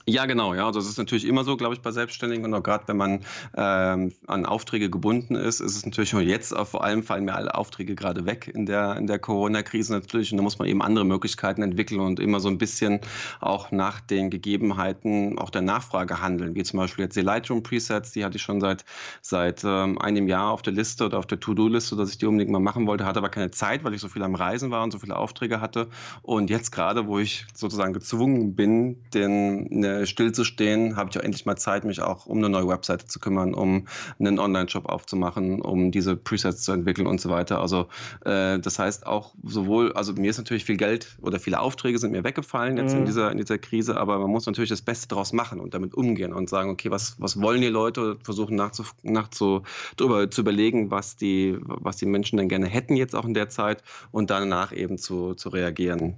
Ja, 0.07 0.27
genau, 0.27 0.53
ja. 0.53 0.67
Also 0.67 0.79
es 0.79 0.87
ist 0.87 0.99
natürlich 0.99 1.25
immer 1.25 1.43
so, 1.43 1.57
glaube 1.57 1.73
ich, 1.73 1.81
bei 1.81 1.89
Selbstständigen 1.89 2.45
und 2.45 2.53
auch 2.53 2.61
gerade 2.61 2.87
wenn 2.87 2.97
man 2.97 3.21
ähm, 3.57 4.13
an 4.27 4.45
Aufträge 4.45 4.91
gebunden 4.91 5.33
ist, 5.33 5.61
ist 5.61 5.75
es 5.75 5.83
natürlich 5.83 6.13
auch 6.13 6.19
jetzt, 6.19 6.55
auch 6.55 6.67
vor 6.67 6.83
allem 6.83 7.01
fallen 7.01 7.25
mir 7.25 7.33
alle 7.33 7.55
Aufträge 7.55 7.95
gerade 7.95 8.23
weg 8.27 8.47
in 8.53 8.67
der, 8.67 8.97
in 8.97 9.07
der 9.07 9.17
Corona-Krise 9.17 9.93
natürlich. 9.93 10.31
Und 10.31 10.37
da 10.37 10.43
muss 10.43 10.59
man 10.59 10.67
eben 10.67 10.83
andere 10.83 11.05
Möglichkeiten 11.05 11.63
entwickeln 11.63 12.01
und 12.01 12.19
immer 12.19 12.39
so 12.39 12.49
ein 12.49 12.59
bisschen 12.59 12.99
auch 13.39 13.71
nach 13.71 13.99
den 13.99 14.29
Gegebenheiten 14.29 15.39
auch 15.39 15.49
der 15.49 15.63
Nachfrage 15.63 16.21
handeln, 16.21 16.53
wie 16.53 16.61
zum 16.61 16.77
Beispiel 16.77 17.05
jetzt 17.05 17.15
die 17.15 17.21
Lightroom-Presets, 17.21 18.11
die 18.11 18.23
hatte 18.23 18.37
ich 18.37 18.43
schon 18.43 18.61
seit, 18.61 18.85
seit 19.23 19.63
ähm, 19.63 19.97
einem 19.97 20.27
Jahr 20.27 20.51
auf 20.51 20.61
der 20.61 20.73
Liste 20.73 21.05
oder 21.07 21.17
auf 21.17 21.25
der 21.25 21.39
To-Do-Liste, 21.39 21.95
dass 21.95 22.11
ich 22.11 22.19
die 22.19 22.27
unbedingt 22.27 22.51
mal 22.51 22.59
machen 22.59 22.85
wollte, 22.85 23.05
hatte 23.07 23.17
aber 23.17 23.29
keine 23.29 23.49
Zeit, 23.49 23.83
weil 23.83 23.95
ich 23.95 24.01
so 24.01 24.07
viel 24.09 24.21
am 24.21 24.35
Reisen 24.35 24.69
war 24.69 24.83
und 24.83 24.91
so 24.91 24.99
viele 24.99 25.17
Aufträge 25.17 25.61
hatte. 25.61 25.89
Und 26.21 26.51
jetzt 26.51 26.71
gerade, 26.71 27.07
wo 27.07 27.17
ich 27.17 27.47
sozusagen 27.55 27.93
gezwungen 27.93 28.55
bin, 28.55 28.97
den 29.11 29.67
eine 29.71 29.94
stillzustehen, 30.03 30.95
habe 30.95 31.09
ich 31.09 31.17
auch 31.17 31.23
endlich 31.23 31.45
mal 31.45 31.55
Zeit, 31.55 31.85
mich 31.85 32.01
auch 32.01 32.25
um 32.25 32.39
eine 32.39 32.49
neue 32.49 32.67
Webseite 32.67 33.07
zu 33.07 33.19
kümmern, 33.19 33.53
um 33.53 33.87
einen 34.19 34.39
Online-Shop 34.39 34.85
aufzumachen, 34.87 35.61
um 35.61 35.91
diese 35.91 36.15
Presets 36.15 36.63
zu 36.63 36.71
entwickeln 36.71 37.07
und 37.07 37.21
so 37.21 37.29
weiter. 37.29 37.61
Also 37.61 37.87
äh, 38.25 38.59
das 38.59 38.79
heißt 38.79 39.07
auch 39.07 39.33
sowohl, 39.43 39.93
also 39.93 40.13
mir 40.13 40.29
ist 40.29 40.37
natürlich 40.37 40.65
viel 40.65 40.77
Geld 40.77 41.17
oder 41.21 41.39
viele 41.39 41.59
Aufträge 41.59 41.97
sind 41.99 42.11
mir 42.11 42.23
weggefallen 42.23 42.77
jetzt 42.77 42.93
mhm. 42.93 42.99
in, 42.99 43.05
dieser, 43.05 43.31
in 43.31 43.37
dieser 43.37 43.57
Krise, 43.57 43.97
aber 43.97 44.19
man 44.19 44.29
muss 44.29 44.45
natürlich 44.45 44.69
das 44.69 44.81
Beste 44.81 45.07
daraus 45.07 45.33
machen 45.33 45.59
und 45.59 45.73
damit 45.73 45.93
umgehen 45.93 46.33
und 46.33 46.49
sagen, 46.49 46.69
okay, 46.69 46.91
was, 46.91 47.15
was 47.19 47.41
wollen 47.41 47.61
die 47.61 47.67
Leute, 47.67 48.17
versuchen 48.23 48.55
nachzu, 48.55 48.83
nachzu, 49.03 49.63
darüber 49.97 50.29
zu 50.29 50.41
überlegen, 50.41 50.91
was 50.91 51.15
die, 51.15 51.57
was 51.61 51.97
die 51.97 52.05
Menschen 52.05 52.37
denn 52.37 52.49
gerne 52.49 52.67
hätten 52.67 52.95
jetzt 52.95 53.15
auch 53.15 53.25
in 53.25 53.33
der 53.33 53.49
Zeit 53.49 53.83
und 54.11 54.29
danach 54.29 54.71
eben 54.71 54.97
zu, 54.97 55.33
zu 55.35 55.49
reagieren. 55.49 56.15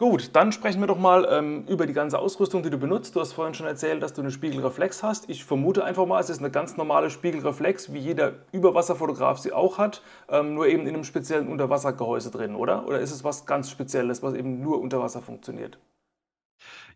Gut, 0.00 0.30
dann 0.32 0.50
sprechen 0.50 0.80
wir 0.80 0.86
doch 0.86 0.98
mal 0.98 1.28
ähm, 1.30 1.66
über 1.68 1.86
die 1.86 1.92
ganze 1.92 2.18
Ausrüstung, 2.18 2.62
die 2.62 2.70
du 2.70 2.78
benutzt. 2.78 3.14
Du 3.14 3.20
hast 3.20 3.34
vorhin 3.34 3.52
schon 3.52 3.66
erzählt, 3.66 4.02
dass 4.02 4.14
du 4.14 4.22
eine 4.22 4.30
Spiegelreflex 4.30 5.02
hast. 5.02 5.28
Ich 5.28 5.44
vermute 5.44 5.84
einfach 5.84 6.06
mal, 6.06 6.18
es 6.20 6.30
ist 6.30 6.38
eine 6.38 6.50
ganz 6.50 6.78
normale 6.78 7.10
Spiegelreflex, 7.10 7.92
wie 7.92 7.98
jeder 7.98 8.32
Überwasserfotograf 8.50 9.40
sie 9.40 9.52
auch 9.52 9.76
hat, 9.76 10.00
ähm, 10.30 10.54
nur 10.54 10.68
eben 10.68 10.86
in 10.86 10.94
einem 10.94 11.04
speziellen 11.04 11.48
Unterwassergehäuse 11.48 12.30
drin, 12.30 12.54
oder? 12.54 12.86
Oder 12.88 13.00
ist 13.00 13.10
es 13.10 13.24
was 13.24 13.44
ganz 13.44 13.68
Spezielles, 13.70 14.22
was 14.22 14.32
eben 14.32 14.62
nur 14.62 14.80
unter 14.80 15.00
Wasser 15.00 15.20
funktioniert? 15.20 15.78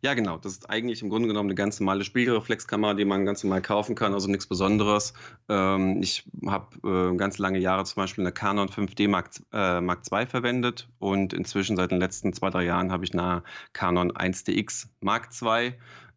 Ja, 0.04 0.12
genau. 0.12 0.36
Das 0.36 0.52
ist 0.52 0.68
eigentlich 0.68 1.00
im 1.00 1.08
Grunde 1.08 1.28
genommen 1.28 1.48
eine 1.48 1.54
ganz 1.54 1.80
normale 1.80 2.04
Spiegelreflexkamera, 2.04 2.92
die 2.92 3.06
man 3.06 3.24
ganz 3.24 3.42
normal 3.42 3.62
kaufen 3.62 3.94
kann, 3.94 4.12
also 4.12 4.28
nichts 4.28 4.46
Besonderes. 4.46 5.14
Ähm, 5.48 6.02
ich 6.02 6.24
habe 6.44 6.66
äh, 6.86 7.16
ganz 7.16 7.38
lange 7.38 7.58
Jahre 7.58 7.86
zum 7.86 8.02
Beispiel 8.02 8.22
eine 8.22 8.32
Canon 8.32 8.68
5D 8.68 9.08
Mark, 9.08 9.30
äh, 9.54 9.80
Mark 9.80 10.02
II 10.12 10.26
verwendet 10.26 10.90
und 10.98 11.32
inzwischen 11.32 11.78
seit 11.78 11.90
den 11.90 12.00
letzten 12.00 12.34
zwei, 12.34 12.50
drei 12.50 12.66
Jahren 12.66 12.92
habe 12.92 13.06
ich 13.06 13.14
eine 13.14 13.44
Canon 13.72 14.12
1DX 14.12 14.88
Mark 15.00 15.30
II 15.40 15.72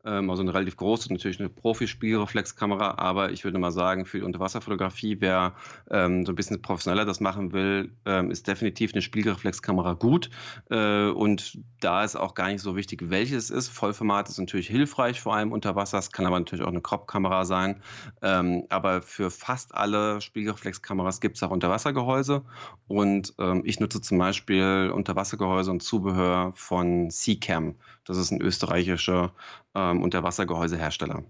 ähm, 0.06 0.30
also 0.30 0.42
eine 0.42 0.54
relativ 0.54 0.78
große, 0.78 1.12
natürlich 1.12 1.40
eine 1.40 1.50
Profispiegelreflexkamera, 1.50 2.96
aber 2.98 3.32
ich 3.32 3.44
würde 3.44 3.58
mal 3.58 3.72
sagen, 3.72 4.06
für 4.06 4.20
die 4.20 4.24
Unterwasserfotografie, 4.24 5.18
wer 5.20 5.54
ähm, 5.90 6.26
so 6.26 6.32
ein 6.32 6.36
bisschen 6.36 6.62
professioneller 6.62 7.06
das 7.06 7.20
machen 7.20 7.54
will, 7.54 7.92
ähm, 8.06 8.32
ist 8.32 8.48
definitiv 8.48 8.94
eine 8.94 9.02
Spiegelreflexkamera 9.02 9.94
gut. 9.94 10.30
Äh, 10.70 11.10
und 11.10 11.60
da 11.80 12.04
ist 12.04 12.16
auch 12.16 12.34
gar 12.34 12.50
nicht 12.50 12.62
so 12.62 12.76
wichtig, 12.76 13.10
welches 13.10 13.48
es 13.48 13.50
ist. 13.50 13.70
Vollformat 13.70 14.30
ist 14.30 14.40
natürlich 14.40 14.68
hilfreich, 14.68 15.22
vor 15.22 15.36
allem 15.36 15.52
unter 15.52 15.76
Wasser. 15.76 15.98
Es 15.98 16.12
kann 16.12 16.26
aber 16.26 16.40
natürlich 16.40 16.66
auch 16.66 16.70
eine 16.70 16.82
Crop-Kamera 16.82 17.46
sein. 17.46 17.82
Ähm, 18.22 18.66
aber 18.70 19.02
für 19.02 19.32
fast 19.32 19.74
alle 19.74 20.22
Spiegelreflexkameras 20.22 21.22
gibt 21.22 21.38
es 21.38 21.44
auch 21.44 21.52
Unterwassergehäuse. 21.52 22.44
Und 22.88 23.34
ähm, 23.40 23.62
ich 23.66 23.80
nutze 23.80 24.02
zum 24.02 24.18
Beispiel 24.18 24.92
Unterwassergehäuse 24.94 25.72
und 25.72 25.84
Zubehör 25.84 26.52
von 26.56 27.10
Seacam. 27.10 27.76
Das 28.08 28.18
ist 28.18 28.32
ein 28.32 28.42
österreichischer 28.42 29.32
ähm, 29.76 30.02
Unterwassergehäusehersteller. 30.02 31.24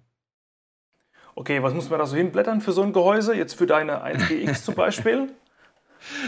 Okay, 1.36 1.62
was 1.62 1.74
muss 1.74 1.90
man 1.90 2.00
da 2.00 2.06
so 2.06 2.16
hinblättern 2.16 2.62
für 2.62 2.72
so 2.72 2.82
ein 2.82 2.94
Gehäuse? 2.94 3.36
Jetzt 3.36 3.54
für 3.54 3.68
deine 3.68 4.04
1GX 4.04 4.64
zum 4.64 4.76
Beispiel? 4.76 5.34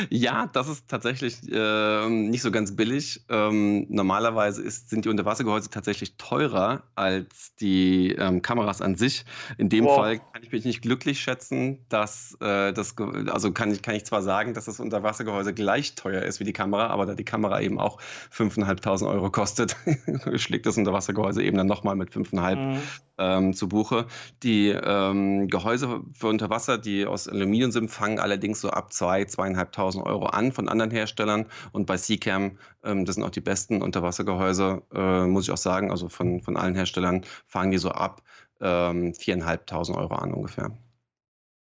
Ja, 0.09 0.47
das 0.47 0.67
ist 0.67 0.87
tatsächlich 0.87 1.37
äh, 1.51 2.09
nicht 2.09 2.41
so 2.41 2.51
ganz 2.51 2.75
billig. 2.75 3.21
Ähm, 3.29 3.85
normalerweise 3.89 4.61
ist, 4.61 4.89
sind 4.89 5.05
die 5.05 5.09
Unterwassergehäuse 5.09 5.69
tatsächlich 5.69 6.15
teurer 6.17 6.83
als 6.95 7.55
die 7.55 8.13
ähm, 8.13 8.41
Kameras 8.41 8.81
an 8.81 8.95
sich. 8.95 9.25
In 9.57 9.69
dem 9.69 9.85
wow. 9.85 9.97
Fall 9.97 10.19
kann 10.19 10.43
ich 10.43 10.51
mich 10.51 10.65
nicht 10.65 10.81
glücklich 10.81 11.19
schätzen, 11.19 11.85
dass 11.89 12.37
äh, 12.41 12.73
das, 12.73 12.95
also 13.27 13.51
kann 13.51 13.71
ich, 13.71 13.81
kann 13.81 13.95
ich 13.95 14.05
zwar 14.05 14.21
sagen, 14.21 14.53
dass 14.53 14.65
das 14.65 14.79
Unterwassergehäuse 14.79 15.53
gleich 15.53 15.95
teuer 15.95 16.21
ist 16.23 16.39
wie 16.39 16.45
die 16.45 16.53
Kamera, 16.53 16.87
aber 16.87 17.05
da 17.05 17.15
die 17.15 17.25
Kamera 17.25 17.61
eben 17.61 17.79
auch 17.79 17.99
5.500 18.33 19.07
Euro 19.07 19.29
kostet, 19.29 19.75
schlägt 20.35 20.65
das 20.65 20.77
Unterwassergehäuse 20.77 21.43
eben 21.43 21.57
dann 21.57 21.67
nochmal 21.67 21.95
mit 21.95 22.09
5.500 22.09 22.55
mhm 22.55 22.79
ähm, 23.19 23.53
zu 23.53 23.69
Buche. 23.69 24.07
Die 24.43 24.69
ähm, 24.69 25.47
Gehäuse 25.47 26.01
für 26.13 26.27
Unterwasser, 26.27 26.77
die 26.77 27.05
aus 27.05 27.27
Aluminium 27.27 27.71
sind, 27.71 27.89
fangen 27.89 28.19
allerdings 28.19 28.61
so 28.61 28.69
ab 28.69 28.89
2.000, 28.91 29.35
2.500 29.35 30.05
Euro 30.05 30.25
an 30.25 30.51
von 30.51 30.69
anderen 30.69 30.91
Herstellern. 30.91 31.45
Und 31.71 31.85
bei 31.85 31.97
Seacam, 31.97 32.57
ähm, 32.83 33.05
das 33.05 33.15
sind 33.15 33.23
auch 33.23 33.29
die 33.29 33.41
besten 33.41 33.81
Unterwassergehäuse, 33.81 34.81
äh, 34.93 35.25
muss 35.25 35.43
ich 35.43 35.51
auch 35.51 35.57
sagen, 35.57 35.91
also 35.91 36.09
von, 36.09 36.41
von 36.41 36.57
allen 36.57 36.75
Herstellern, 36.75 37.25
fangen 37.45 37.71
die 37.71 37.77
so 37.77 37.91
ab 37.91 38.23
ähm, 38.61 39.13
4.500 39.13 39.95
Euro 39.95 40.15
an 40.15 40.33
ungefähr. 40.33 40.71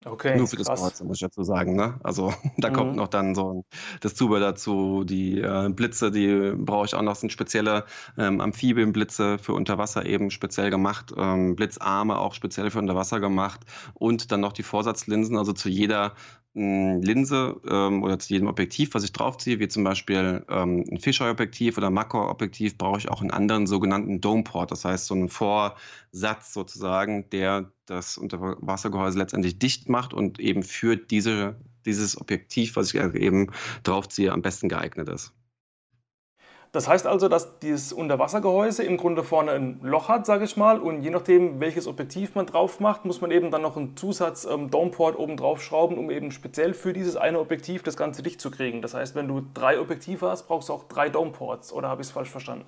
Okay, 0.06 0.38
Nur 0.38 0.48
für 0.48 0.56
das 0.56 0.68
krass. 0.68 1.03
muss 1.03 1.18
ich 1.18 1.22
dazu 1.22 1.44
sagen. 1.44 1.75
Ne? 1.75 2.00
Also 2.03 2.34
da 2.58 2.70
kommt 2.70 2.91
mhm. 2.91 2.98
noch 2.98 3.10
dann 3.10 3.36
so 3.36 3.65
das 4.00 4.15
Zubehör 4.15 4.39
dazu, 4.39 5.03
die 5.03 5.41
äh, 5.41 5.70
Blitze, 5.70 6.10
die 6.10 6.53
brauche 6.56 6.86
ich 6.86 6.96
auch 6.96 7.01
noch, 7.01 7.15
sind 7.15 7.34
spezielle 7.34 7.84
ähm, 8.18 8.39
Amphibienblitze 8.39 9.38
für 9.38 9.53
Unterwasser 9.53 10.06
eben 10.06 10.32
speziell 10.32 10.70
gemacht, 10.70 11.13
ähm, 11.18 11.56
Blitzarme 11.56 12.18
auch 12.18 12.34
speziell 12.34 12.72
für 12.72 12.79
Unterwasser 12.79 13.20
gemacht 13.20 13.62
und 13.94 14.32
dann 14.32 14.39
noch 14.39 14.53
die 14.53 14.63
Vorsatzlinsen, 14.63 15.38
also 15.38 15.51
zu 15.51 15.68
jeder 15.68 16.13
Linse 16.60 17.60
ähm, 17.68 18.04
oder 18.04 18.20
zu 18.20 18.34
jedem 18.34 18.48
Objektiv, 18.48 18.94
was 18.94 19.04
ich 19.04 19.13
draufziehe, 19.13 19.60
wie 19.60 19.68
zum 19.68 19.84
Beispiel 19.84 20.46
ähm, 20.50 20.84
ein 20.92 21.00
Fisheye-Objektiv 21.00 21.78
oder 21.78 21.89
Makro-Objektiv, 21.89 22.78
brauche 22.78 22.98
ich 23.00 23.10
auch 23.10 23.22
einen 23.22 23.32
anderen 23.32 23.68
sogenannten 23.68 24.22
Dome-Port. 24.22 24.72
Das 24.72 24.86
heißt, 24.86 25.06
so 25.06 25.16
einen 25.16 25.30
Vorsatz 25.30 26.54
sozusagen, 26.54 27.30
der 27.30 27.72
das 27.86 28.18
Unterwassergehäuse 28.18 29.18
letztendlich 29.18 29.60
dicht 29.60 29.89
macht 29.89 30.13
und 30.13 30.39
eben 30.39 30.63
für 30.63 30.96
diese, 30.96 31.56
dieses 31.86 32.20
Objektiv, 32.20 32.75
was 32.75 32.94
ich 32.94 33.00
eben 33.00 33.51
draufziehe, 33.84 34.32
am 34.32 34.42
besten 34.42 34.70
geeignet 34.70 35.10
ist. 35.10 35.34
Das 36.71 36.88
heißt 36.88 37.07
also, 37.07 37.27
dass 37.29 37.57
dieses 37.59 37.91
Unterwassergehäuse 37.91 38.83
im 38.83 38.97
Grunde 38.97 39.23
vorne 39.23 39.51
ein 39.53 39.79
Loch 39.81 40.07
hat, 40.07 40.27
sage 40.27 40.45
ich 40.45 40.55
mal, 40.55 40.79
und 40.79 41.01
je 41.01 41.09
nachdem, 41.09 41.59
welches 41.59 41.88
Objektiv 41.88 42.35
man 42.35 42.45
drauf 42.45 42.79
macht, 42.79 43.05
muss 43.05 43.21
man 43.21 43.31
eben 43.31 43.49
dann 43.49 43.63
noch 43.63 43.75
einen 43.75 43.97
Zusatz 43.97 44.45
ähm, 44.45 44.69
Domeport 44.69 45.17
oben 45.17 45.35
drauf 45.35 45.63
schrauben, 45.63 45.97
um 45.97 46.11
eben 46.11 46.31
speziell 46.31 46.75
für 46.75 46.93
dieses 46.93 47.15
eine 47.15 47.39
Objektiv 47.39 47.81
das 47.81 47.97
Ganze 47.97 48.21
dicht 48.21 48.39
zu 48.39 48.51
kriegen. 48.51 48.83
Das 48.83 48.93
heißt, 48.93 49.15
wenn 49.15 49.27
du 49.27 49.41
drei 49.55 49.79
Objektive 49.79 50.29
hast, 50.29 50.47
brauchst 50.47 50.69
du 50.69 50.73
auch 50.73 50.83
drei 50.83 51.09
Domeports, 51.09 51.73
oder 51.73 51.89
habe 51.89 52.01
ich 52.01 52.09
es 52.09 52.11
falsch 52.11 52.29
verstanden? 52.29 52.65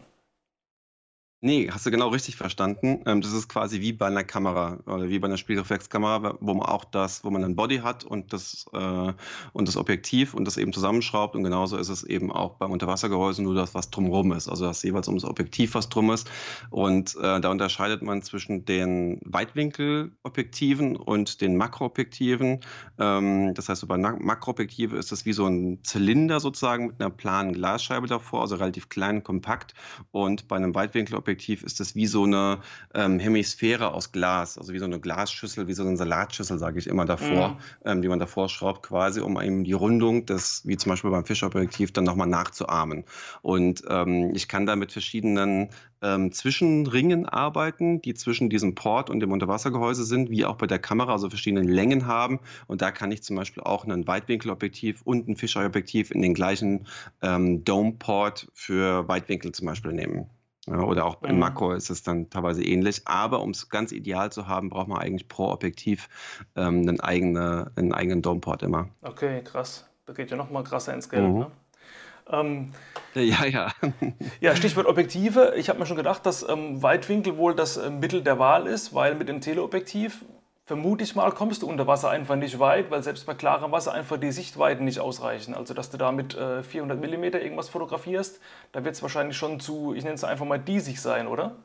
Nee, 1.43 1.69
hast 1.71 1.87
du 1.87 1.89
genau 1.89 2.09
richtig 2.09 2.35
verstanden. 2.35 3.01
Ähm, 3.07 3.21
das 3.21 3.33
ist 3.33 3.49
quasi 3.49 3.81
wie 3.81 3.93
bei 3.93 4.05
einer 4.05 4.23
Kamera 4.23 4.77
oder 4.85 5.09
wie 5.09 5.17
bei 5.17 5.25
einer 5.25 5.37
Spiegelreflexkamera, 5.37 6.37
wo 6.39 6.53
man 6.53 6.67
auch 6.67 6.85
das, 6.85 7.23
wo 7.23 7.31
man 7.31 7.43
ein 7.43 7.55
Body 7.55 7.77
hat 7.77 8.03
und 8.03 8.31
das, 8.31 8.67
äh, 8.73 9.13
und 9.51 9.67
das 9.67 9.75
Objektiv 9.75 10.35
und 10.35 10.45
das 10.45 10.57
eben 10.57 10.71
zusammenschraubt. 10.71 11.35
Und 11.35 11.43
genauso 11.43 11.77
ist 11.77 11.89
es 11.89 12.03
eben 12.03 12.31
auch 12.31 12.57
beim 12.57 12.69
Unterwassergehäuse, 12.69 13.41
nur 13.41 13.55
das, 13.55 13.73
was 13.73 13.89
drumherum 13.89 14.33
ist. 14.33 14.49
Also 14.49 14.65
das 14.65 14.83
jeweils 14.83 15.07
ums 15.07 15.25
Objektiv, 15.25 15.73
was 15.73 15.89
drum 15.89 16.11
ist. 16.11 16.29
Und 16.69 17.15
äh, 17.15 17.41
da 17.41 17.49
unterscheidet 17.49 18.03
man 18.03 18.21
zwischen 18.21 18.65
den 18.65 19.19
Weitwinkelobjektiven 19.25 20.95
und 20.95 21.41
den 21.41 21.57
Makroobjektiven. 21.57 22.59
Ähm, 22.99 23.55
das 23.55 23.67
heißt, 23.67 23.87
bei 23.87 23.97
Makroobjektive 23.97 24.95
ist 24.95 25.11
das 25.11 25.25
wie 25.25 25.33
so 25.33 25.47
ein 25.47 25.79
Zylinder 25.83 26.39
sozusagen 26.39 26.85
mit 26.85 27.01
einer 27.01 27.09
planen 27.09 27.53
Glasscheibe 27.53 28.05
davor, 28.05 28.41
also 28.41 28.57
relativ 28.57 28.89
klein 28.89 29.23
kompakt. 29.23 29.73
Und 30.11 30.47
bei 30.47 30.55
einem 30.55 30.75
Weitwinkelobjektiv 30.75 31.30
Perspektiv 31.31 31.63
ist 31.63 31.79
das 31.79 31.95
wie 31.95 32.07
so 32.07 32.25
eine 32.25 32.59
ähm, 32.93 33.17
Hemisphäre 33.17 33.93
aus 33.93 34.11
Glas, 34.11 34.57
also 34.57 34.73
wie 34.73 34.79
so 34.79 34.85
eine 34.85 34.99
Glasschüssel, 34.99 35.65
wie 35.69 35.73
so 35.73 35.87
eine 35.87 35.95
Salatschüssel, 35.95 36.59
sage 36.59 36.77
ich 36.77 36.87
immer 36.87 37.05
davor, 37.05 37.51
mhm. 37.51 37.57
ähm, 37.85 38.01
die 38.01 38.09
man 38.09 38.19
davor 38.19 38.49
schraubt, 38.49 38.83
quasi, 38.83 39.21
um 39.21 39.39
eben 39.39 39.63
die 39.63 39.71
Rundung 39.71 40.25
des, 40.25 40.63
wie 40.65 40.75
zum 40.75 40.89
Beispiel 40.89 41.09
beim 41.09 41.25
Fischobjektiv, 41.25 41.93
dann 41.93 42.03
nochmal 42.03 42.27
nachzuahmen. 42.27 43.05
Und 43.41 43.83
ähm, 43.87 44.31
ich 44.35 44.49
kann 44.49 44.65
da 44.65 44.75
mit 44.75 44.91
verschiedenen 44.91 45.69
ähm, 46.01 46.33
Zwischenringen 46.33 47.25
arbeiten, 47.25 48.01
die 48.01 48.13
zwischen 48.13 48.49
diesem 48.49 48.75
Port 48.75 49.09
und 49.09 49.21
dem 49.21 49.31
Unterwassergehäuse 49.31 50.03
sind, 50.03 50.29
wie 50.29 50.43
auch 50.43 50.57
bei 50.57 50.67
der 50.67 50.79
Kamera, 50.79 51.13
also 51.13 51.29
verschiedene 51.29 51.61
Längen 51.61 52.07
haben. 52.07 52.41
Und 52.67 52.81
da 52.81 52.91
kann 52.91 53.11
ich 53.13 53.23
zum 53.23 53.37
Beispiel 53.37 53.63
auch 53.63 53.85
ein 53.85 54.05
Weitwinkelobjektiv 54.05 55.01
und 55.03 55.29
ein 55.29 55.37
Fisheye-Objektiv 55.37 56.11
in 56.11 56.21
den 56.21 56.33
gleichen 56.33 56.87
ähm, 57.21 57.63
Dome-Port 57.63 58.49
für 58.53 59.07
Weitwinkel 59.07 59.53
zum 59.53 59.67
Beispiel 59.67 59.93
nehmen. 59.93 60.29
Oder 60.79 61.05
auch 61.05 61.21
im. 61.23 61.39
Makro 61.39 61.73
ist 61.73 61.89
es 61.89 62.03
dann 62.03 62.29
teilweise 62.29 62.63
ähnlich. 62.63 63.01
Aber 63.05 63.41
um 63.41 63.51
es 63.51 63.69
ganz 63.69 63.91
ideal 63.91 64.31
zu 64.31 64.47
haben, 64.47 64.69
braucht 64.69 64.87
man 64.87 64.99
eigentlich 64.99 65.27
pro 65.27 65.49
Objektiv 65.49 66.09
ähm, 66.55 66.81
einen, 66.81 66.99
eigene, 66.99 67.71
einen 67.75 67.93
eigenen 67.93 68.21
Domeport 68.21 68.63
immer. 68.63 68.89
Okay, 69.01 69.43
krass. 69.43 69.89
Da 70.05 70.13
geht 70.13 70.31
ja 70.31 70.37
nochmal 70.37 70.63
krasser 70.63 70.93
ins 70.93 71.09
Geld. 71.09 71.23
Mhm. 71.23 71.39
Ne? 71.39 71.51
Ähm, 72.29 72.71
ja, 73.13 73.45
ja. 73.45 73.71
ja, 74.39 74.55
Stichwort 74.55 74.87
Objektive. 74.87 75.53
Ich 75.57 75.69
habe 75.69 75.79
mir 75.79 75.85
schon 75.85 75.97
gedacht, 75.97 76.25
dass 76.25 76.47
ähm, 76.47 76.81
Weitwinkel 76.81 77.37
wohl 77.37 77.55
das 77.55 77.77
äh, 77.77 77.89
Mittel 77.89 78.21
der 78.21 78.39
Wahl 78.39 78.67
ist, 78.67 78.93
weil 78.93 79.15
mit 79.15 79.29
dem 79.29 79.41
Teleobjektiv 79.41 80.23
vermute 80.71 81.03
ich 81.03 81.15
mal, 81.15 81.29
kommst 81.33 81.63
du 81.63 81.67
unter 81.67 81.85
Wasser 81.85 82.09
einfach 82.09 82.37
nicht 82.37 82.57
weit, 82.57 82.91
weil 82.91 83.03
selbst 83.03 83.25
bei 83.25 83.33
klarem 83.33 83.73
Wasser 83.73 83.91
einfach 83.91 84.15
die 84.15 84.31
Sichtweiten 84.31 84.85
nicht 84.85 85.01
ausreichen. 85.01 85.53
Also, 85.53 85.73
dass 85.73 85.89
du 85.89 85.97
da 85.97 86.13
mit 86.13 86.33
äh, 86.33 86.63
400 86.63 86.97
mm 86.97 87.23
irgendwas 87.23 87.67
fotografierst, 87.67 88.39
da 88.71 88.85
wird 88.85 88.95
es 88.95 89.01
wahrscheinlich 89.01 89.35
schon 89.35 89.59
zu, 89.59 89.93
ich 89.93 90.05
nenne 90.05 90.15
es 90.15 90.23
einfach 90.23 90.45
mal 90.45 90.59
diesig 90.59 91.01
sein, 91.01 91.27
oder? 91.27 91.57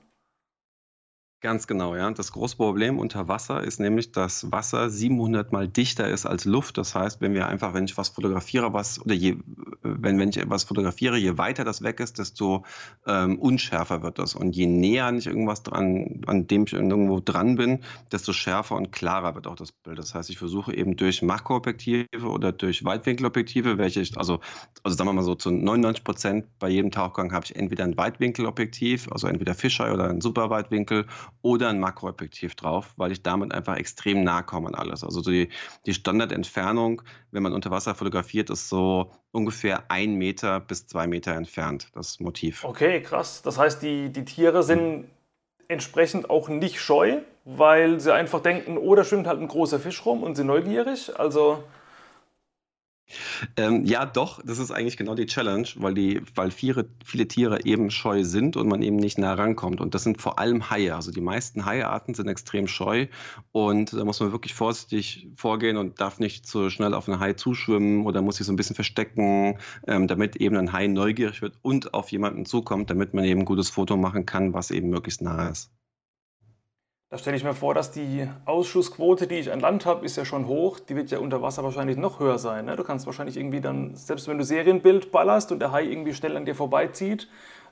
Ganz 1.42 1.66
genau, 1.66 1.94
ja. 1.94 2.10
Das 2.12 2.32
große 2.32 2.56
Problem 2.56 2.98
unter 2.98 3.28
Wasser 3.28 3.62
ist 3.62 3.78
nämlich, 3.78 4.10
dass 4.10 4.50
Wasser 4.52 4.88
700 4.88 5.52
mal 5.52 5.68
dichter 5.68 6.08
ist 6.08 6.24
als 6.24 6.46
Luft. 6.46 6.78
Das 6.78 6.94
heißt, 6.94 7.20
wenn 7.20 7.34
wir 7.34 7.46
einfach, 7.46 7.74
wenn 7.74 7.84
ich 7.84 7.96
was 7.98 8.08
fotografiere, 8.08 8.72
was 8.72 8.98
oder 9.04 9.14
je, 9.14 9.36
wenn, 9.82 10.18
wenn 10.18 10.30
ich 10.30 10.38
etwas 10.38 10.64
fotografiere, 10.64 11.18
je 11.18 11.36
weiter 11.36 11.62
das 11.64 11.82
weg 11.82 12.00
ist, 12.00 12.18
desto 12.18 12.64
ähm, 13.06 13.38
unschärfer 13.38 14.02
wird 14.02 14.18
das. 14.18 14.34
Und 14.34 14.56
je 14.56 14.66
näher 14.66 15.12
ich 15.12 15.26
irgendwas 15.26 15.62
dran, 15.62 16.22
an 16.26 16.46
dem 16.46 16.64
ich 16.64 16.72
irgendwo 16.72 17.20
dran 17.20 17.56
bin, 17.56 17.80
desto 18.10 18.32
schärfer 18.32 18.74
und 18.74 18.90
klarer 18.90 19.34
wird 19.34 19.46
auch 19.46 19.56
das 19.56 19.72
Bild. 19.72 19.98
Das 19.98 20.14
heißt, 20.14 20.30
ich 20.30 20.38
versuche 20.38 20.74
eben 20.74 20.96
durch 20.96 21.20
Makroobjektive 21.20 22.06
oder 22.28 22.50
durch 22.52 22.82
Weitwinkelobjektive, 22.82 23.76
welche 23.76 24.00
ich, 24.00 24.16
also, 24.16 24.40
also 24.82 24.96
sagen 24.96 25.08
wir 25.10 25.12
mal 25.12 25.22
so 25.22 25.34
zu 25.34 25.50
99 25.50 26.02
Prozent 26.02 26.46
bei 26.58 26.70
jedem 26.70 26.90
Tauchgang 26.90 27.32
habe 27.32 27.44
ich 27.44 27.54
entweder 27.56 27.84
ein 27.84 27.96
Weitwinkelobjektiv, 27.98 29.12
also 29.12 29.26
entweder 29.26 29.54
Fisheye 29.54 29.92
oder 29.92 30.08
ein 30.08 30.20
Superweitwinkel 30.22 31.06
oder 31.42 31.68
ein 31.68 31.80
Makroobjektiv 31.80 32.54
drauf, 32.54 32.94
weil 32.96 33.12
ich 33.12 33.22
damit 33.22 33.52
einfach 33.52 33.76
extrem 33.76 34.24
nah 34.24 34.42
komme 34.42 34.68
an 34.68 34.74
alles. 34.74 35.04
Also 35.04 35.22
die, 35.22 35.48
die 35.86 35.94
Standardentfernung, 35.94 37.02
wenn 37.30 37.42
man 37.42 37.52
unter 37.52 37.70
Wasser 37.70 37.94
fotografiert, 37.94 38.50
ist 38.50 38.68
so 38.68 39.12
ungefähr 39.32 39.90
ein 39.90 40.14
Meter 40.14 40.60
bis 40.60 40.86
zwei 40.86 41.06
Meter 41.06 41.34
entfernt, 41.34 41.88
das 41.94 42.20
Motiv. 42.20 42.64
Okay, 42.64 43.02
krass. 43.02 43.42
Das 43.42 43.58
heißt, 43.58 43.82
die, 43.82 44.10
die 44.10 44.24
Tiere 44.24 44.62
sind 44.62 45.10
entsprechend 45.68 46.30
auch 46.30 46.48
nicht 46.48 46.80
scheu, 46.80 47.18
weil 47.44 48.00
sie 48.00 48.12
einfach 48.12 48.40
denken, 48.40 48.78
oh, 48.78 48.94
da 48.94 49.04
schwimmt 49.04 49.26
halt 49.26 49.40
ein 49.40 49.48
großer 49.48 49.78
Fisch 49.78 50.04
rum 50.04 50.22
und 50.22 50.36
sind 50.36 50.46
neugierig. 50.46 51.18
Also 51.18 51.62
ähm, 53.56 53.84
ja, 53.84 54.04
doch, 54.04 54.40
das 54.44 54.58
ist 54.58 54.70
eigentlich 54.70 54.96
genau 54.96 55.14
die 55.14 55.26
Challenge, 55.26 55.68
weil, 55.76 55.94
die, 55.94 56.20
weil 56.34 56.50
viele, 56.50 56.88
viele 57.04 57.28
Tiere 57.28 57.64
eben 57.64 57.90
scheu 57.90 58.24
sind 58.24 58.56
und 58.56 58.68
man 58.68 58.82
eben 58.82 58.96
nicht 58.96 59.18
nah 59.18 59.34
rankommt. 59.34 59.80
Und 59.80 59.94
das 59.94 60.02
sind 60.02 60.20
vor 60.20 60.38
allem 60.38 60.70
Haie. 60.70 60.94
Also 60.94 61.12
die 61.12 61.20
meisten 61.20 61.64
Haiarten 61.64 62.14
sind 62.14 62.28
extrem 62.28 62.66
scheu 62.66 63.06
und 63.52 63.92
da 63.92 64.04
muss 64.04 64.20
man 64.20 64.32
wirklich 64.32 64.54
vorsichtig 64.54 65.28
vorgehen 65.36 65.76
und 65.76 66.00
darf 66.00 66.18
nicht 66.18 66.46
so 66.46 66.70
schnell 66.70 66.94
auf 66.94 67.08
einen 67.08 67.20
Hai 67.20 67.34
zuschwimmen 67.34 68.06
oder 68.06 68.22
muss 68.22 68.36
sich 68.36 68.46
so 68.46 68.52
ein 68.52 68.56
bisschen 68.56 68.76
verstecken, 68.76 69.58
ähm, 69.86 70.08
damit 70.08 70.36
eben 70.36 70.56
ein 70.56 70.72
Hai 70.72 70.86
neugierig 70.88 71.42
wird 71.42 71.54
und 71.62 71.94
auf 71.94 72.10
jemanden 72.10 72.44
zukommt, 72.44 72.90
damit 72.90 73.14
man 73.14 73.24
eben 73.24 73.40
ein 73.40 73.46
gutes 73.46 73.70
Foto 73.70 73.96
machen 73.96 74.26
kann, 74.26 74.52
was 74.52 74.70
eben 74.70 74.90
möglichst 74.90 75.22
nah 75.22 75.48
ist. 75.48 75.75
Da 77.08 77.18
stelle 77.18 77.36
ich 77.36 77.44
mir 77.44 77.54
vor, 77.54 77.72
dass 77.72 77.92
die 77.92 78.28
Ausschussquote, 78.46 79.28
die 79.28 79.36
ich 79.36 79.52
an 79.52 79.60
Land 79.60 79.86
habe, 79.86 80.04
ist 80.04 80.16
ja 80.16 80.24
schon 80.24 80.48
hoch. 80.48 80.80
Die 80.80 80.96
wird 80.96 81.12
ja 81.12 81.20
unter 81.20 81.40
Wasser 81.40 81.62
wahrscheinlich 81.62 81.96
noch 81.96 82.18
höher 82.18 82.38
sein. 82.38 82.64
Ne? 82.64 82.74
Du 82.74 82.82
kannst 82.82 83.06
wahrscheinlich 83.06 83.36
irgendwie 83.36 83.60
dann, 83.60 83.94
selbst 83.94 84.26
wenn 84.26 84.38
du 84.38 84.44
Serienbild 84.44 85.12
ballerst 85.12 85.52
und 85.52 85.60
der 85.60 85.70
Hai 85.70 85.84
irgendwie 85.84 86.14
schnell 86.14 86.36
an 86.36 86.46
dir 86.46 86.56
vorbeizieht, 86.56 87.28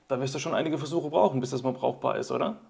da 0.07 0.21
wirst 0.21 0.37
du 0.37 0.39
schon 0.39 0.55
einige 0.55 0.79
Versuche 0.79 1.11
brauchen, 1.11 1.41
bis 1.41 1.51
das 1.51 1.65
mal 1.65 1.73
brauchbar 1.73 2.17
ist, 2.17 2.31
oder? 2.31 2.61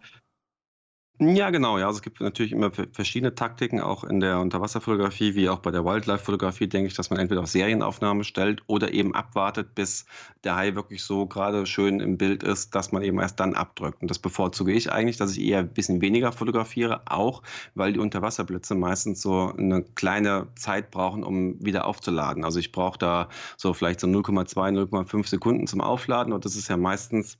Ja, 1.21 1.51
genau. 1.51 1.79
Ja, 1.79 1.87
also 1.87 1.99
es 1.99 2.03
gibt 2.03 2.21
natürlich 2.21 2.51
immer 2.51 2.73
verschiedene 2.73 3.37
Taktiken, 3.37 3.81
auch 3.81 4.03
in 4.03 4.19
der 4.19 4.41
Unterwasserfotografie, 4.41 5.37
wie 5.37 5.49
auch 5.49 5.61
bei 5.61 5.71
der 5.71 5.85
Wildlife-Fotografie, 5.85 6.67
denke 6.67 6.89
ich, 6.89 6.95
dass 6.95 7.09
man 7.09 7.21
entweder 7.21 7.41
auf 7.43 7.47
Serienaufnahme 7.47 8.25
stellt 8.25 8.63
oder 8.67 8.93
eben 8.93 9.15
abwartet, 9.15 9.77
bis 9.77 10.07
der 10.43 10.57
Hai 10.57 10.75
wirklich 10.75 11.05
so 11.05 11.27
gerade 11.27 11.67
schön 11.67 12.01
im 12.01 12.19
Bild 12.19 12.43
ist, 12.43 12.75
dass 12.75 12.91
man 12.91 13.03
eben 13.05 13.21
erst 13.21 13.39
dann 13.39 13.55
abdrückt. 13.55 14.03
Und 14.03 14.11
das 14.11 14.19
bevorzuge 14.19 14.73
ich 14.73 14.91
eigentlich, 14.91 15.17
dass 15.17 15.37
ich 15.37 15.41
eher 15.45 15.61
ein 15.61 15.73
bisschen 15.73 16.01
weniger 16.01 16.33
fotografiere, 16.33 17.03
auch 17.07 17.43
weil 17.77 17.93
die 17.93 18.01
Unterwasserblitze 18.01 18.75
meistens 18.75 19.23
so 19.23 19.53
eine 19.57 19.85
kleine 19.85 20.49
Zeit 20.57 20.91
brauchen, 20.91 21.23
um 21.23 21.65
wieder 21.65 21.85
aufzuladen. 21.87 22.45
Also 22.45 22.59
ich 22.59 22.73
brauche 22.73 22.99
da 22.99 23.29
so 23.57 23.73
vielleicht 23.73 24.01
so 24.01 24.09
0,2, 24.09 24.73
0,5 24.73 25.29
Sekunden 25.29 25.69
zum 25.69 25.81
Aufladen 25.81 26.33
und 26.33 26.45
das 26.45 26.57
ist 26.57 26.67
ja 26.69 26.77
meistens 26.77 27.39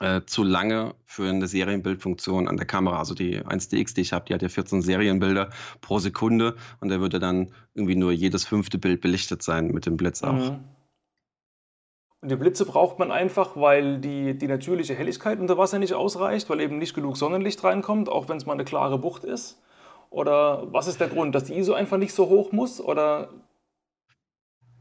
äh, 0.00 0.22
zu 0.26 0.42
lange 0.42 0.94
für 1.04 1.28
eine 1.28 1.46
Serienbildfunktion 1.46 2.48
an 2.48 2.56
der 2.56 2.66
Kamera. 2.66 2.98
Also 2.98 3.14
die 3.14 3.40
1DX, 3.40 3.94
die 3.94 4.02
ich 4.02 4.12
habe, 4.12 4.26
die 4.26 4.34
hat 4.34 4.42
ja 4.42 4.48
14 4.48 4.82
Serienbilder 4.82 5.50
pro 5.80 5.98
Sekunde 5.98 6.56
und 6.80 6.88
da 6.90 7.00
würde 7.00 7.18
dann 7.18 7.52
irgendwie 7.74 7.96
nur 7.96 8.12
jedes 8.12 8.44
fünfte 8.44 8.78
Bild 8.78 9.00
belichtet 9.00 9.42
sein 9.42 9.68
mit 9.68 9.86
dem 9.86 9.96
Blitz 9.96 10.22
auch. 10.22 10.32
Mhm. 10.32 10.60
Und 12.22 12.30
die 12.30 12.36
Blitze 12.36 12.64
braucht 12.64 12.98
man 12.98 13.10
einfach, 13.12 13.56
weil 13.56 13.98
die, 13.98 14.36
die 14.36 14.48
natürliche 14.48 14.94
Helligkeit 14.94 15.38
unter 15.38 15.58
Wasser 15.58 15.78
nicht 15.78 15.94
ausreicht, 15.94 16.48
weil 16.50 16.60
eben 16.60 16.78
nicht 16.78 16.94
genug 16.94 17.16
Sonnenlicht 17.16 17.62
reinkommt, 17.62 18.08
auch 18.08 18.28
wenn 18.28 18.36
es 18.36 18.46
mal 18.46 18.54
eine 18.54 18.64
klare 18.64 18.98
Bucht 18.98 19.24
ist. 19.24 19.62
Oder 20.10 20.72
was 20.72 20.86
ist 20.86 21.00
der 21.00 21.08
Grund, 21.08 21.34
dass 21.34 21.44
die 21.44 21.56
ISO 21.56 21.74
einfach 21.74 21.98
nicht 21.98 22.14
so 22.14 22.28
hoch 22.28 22.52
muss? 22.52 22.80
Oder 22.80 23.28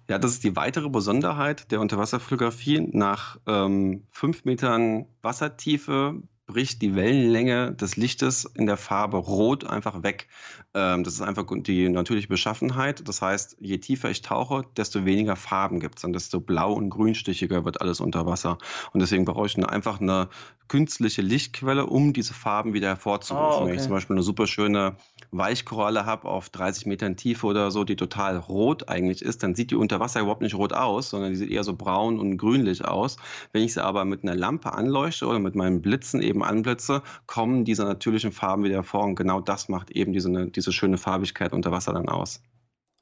ja, 0.09 0.19
das 0.19 0.31
ist 0.31 0.43
die 0.43 0.55
weitere 0.55 0.89
Besonderheit 0.89 1.71
der 1.71 1.81
Unterwasserfotografie. 1.81 2.87
Nach 2.91 3.37
ähm, 3.47 4.03
fünf 4.11 4.45
Metern 4.45 5.05
Wassertiefe 5.21 6.21
bricht 6.45 6.81
die 6.81 6.95
Wellenlänge 6.95 7.73
des 7.73 7.95
Lichtes 7.95 8.45
in 8.45 8.67
der 8.67 8.77
Farbe 8.77 9.17
Rot 9.17 9.65
einfach 9.65 10.03
weg. 10.03 10.27
Ähm, 10.75 11.05
das 11.05 11.13
ist 11.13 11.21
einfach 11.21 11.45
die 11.49 11.87
natürliche 11.87 12.27
Beschaffenheit. 12.27 13.07
Das 13.07 13.21
heißt, 13.21 13.57
je 13.61 13.77
tiefer 13.77 14.09
ich 14.09 14.21
tauche, 14.21 14.65
desto 14.75 15.05
weniger 15.05 15.37
Farben 15.37 15.79
gibt 15.79 15.99
es 15.99 16.03
und 16.03 16.11
desto 16.11 16.41
blau- 16.41 16.73
und 16.73 16.89
grünstichiger 16.89 17.63
wird 17.63 17.79
alles 17.79 18.01
unter 18.01 18.25
Wasser. 18.25 18.57
Und 18.91 18.99
deswegen 18.99 19.23
brauche 19.23 19.47
ich 19.47 19.57
einfach 19.65 20.01
eine 20.01 20.27
künstliche 20.67 21.21
Lichtquelle, 21.21 21.85
um 21.85 22.11
diese 22.11 22.33
Farben 22.33 22.73
wieder 22.73 22.87
hervorzurufen. 22.89 23.45
Oh, 23.45 23.55
okay. 23.61 23.67
Wenn 23.67 23.75
ich 23.75 23.83
zum 23.83 23.91
Beispiel 23.91 24.15
eine 24.15 24.23
super 24.23 24.47
schöne 24.47 24.97
Weichkoralle 25.31 26.05
habe 26.05 26.27
auf 26.27 26.49
30 26.49 26.87
Metern 26.87 27.15
Tiefe 27.15 27.45
oder 27.45 27.71
so, 27.71 27.83
die 27.83 27.95
total 27.95 28.37
rot 28.37 28.89
eigentlich 28.89 29.21
ist, 29.21 29.43
dann 29.43 29.55
sieht 29.55 29.71
die 29.71 29.75
unter 29.75 29.99
Wasser 29.99 30.21
überhaupt 30.21 30.41
nicht 30.41 30.55
rot 30.55 30.73
aus, 30.73 31.11
sondern 31.11 31.31
die 31.31 31.37
sieht 31.37 31.51
eher 31.51 31.63
so 31.63 31.75
braun 31.75 32.19
und 32.19 32.37
grünlich 32.37 32.83
aus. 32.83 33.17
Wenn 33.51 33.63
ich 33.63 33.73
sie 33.73 33.83
aber 33.83 34.05
mit 34.05 34.23
einer 34.23 34.35
Lampe 34.35 34.73
anleuchte 34.73 35.27
oder 35.27 35.39
mit 35.39 35.55
meinen 35.55 35.81
Blitzen 35.81 36.21
eben 36.21 36.43
anblitze, 36.43 37.03
kommen 37.27 37.63
diese 37.63 37.83
natürlichen 37.83 38.31
Farben 38.31 38.63
wieder 38.63 38.75
hervor 38.75 39.03
und 39.03 39.15
genau 39.15 39.41
das 39.41 39.69
macht 39.69 39.91
eben 39.91 40.13
diese, 40.13 40.47
diese 40.47 40.64
schöne 40.71 40.97
Farbigkeit 40.97 41.53
unter 41.53 41.71
Wasser 41.71 41.93
dann 41.93 42.09
aus. 42.09 42.41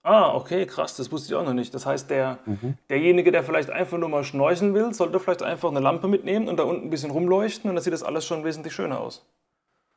Ah, 0.05 0.33
okay, 0.35 0.65
krass, 0.65 0.97
das 0.97 1.11
wusste 1.13 1.33
ich 1.33 1.35
auch 1.35 1.45
noch 1.45 1.53
nicht. 1.53 1.73
Das 1.73 1.85
heißt, 1.85 2.09
der, 2.09 2.39
mhm. 2.45 2.77
derjenige, 2.89 3.31
der 3.31 3.43
vielleicht 3.43 3.69
einfach 3.69 3.97
nur 3.97 4.09
mal 4.09 4.25
schnorcheln 4.25 4.73
will, 4.73 4.93
sollte 4.93 5.17
vielleicht 5.19 5.43
einfach 5.43 5.69
eine 5.69 5.79
Lampe 5.79 6.09
mitnehmen 6.09 6.49
und 6.49 6.57
da 6.57 6.63
unten 6.63 6.87
ein 6.87 6.89
bisschen 6.89 7.11
rumleuchten 7.11 7.69
und 7.69 7.75
dann 7.77 7.83
sieht 7.83 7.93
das 7.93 8.03
alles 8.03 8.25
schon 8.25 8.43
wesentlich 8.43 8.73
schöner 8.73 8.99
aus. 8.99 9.25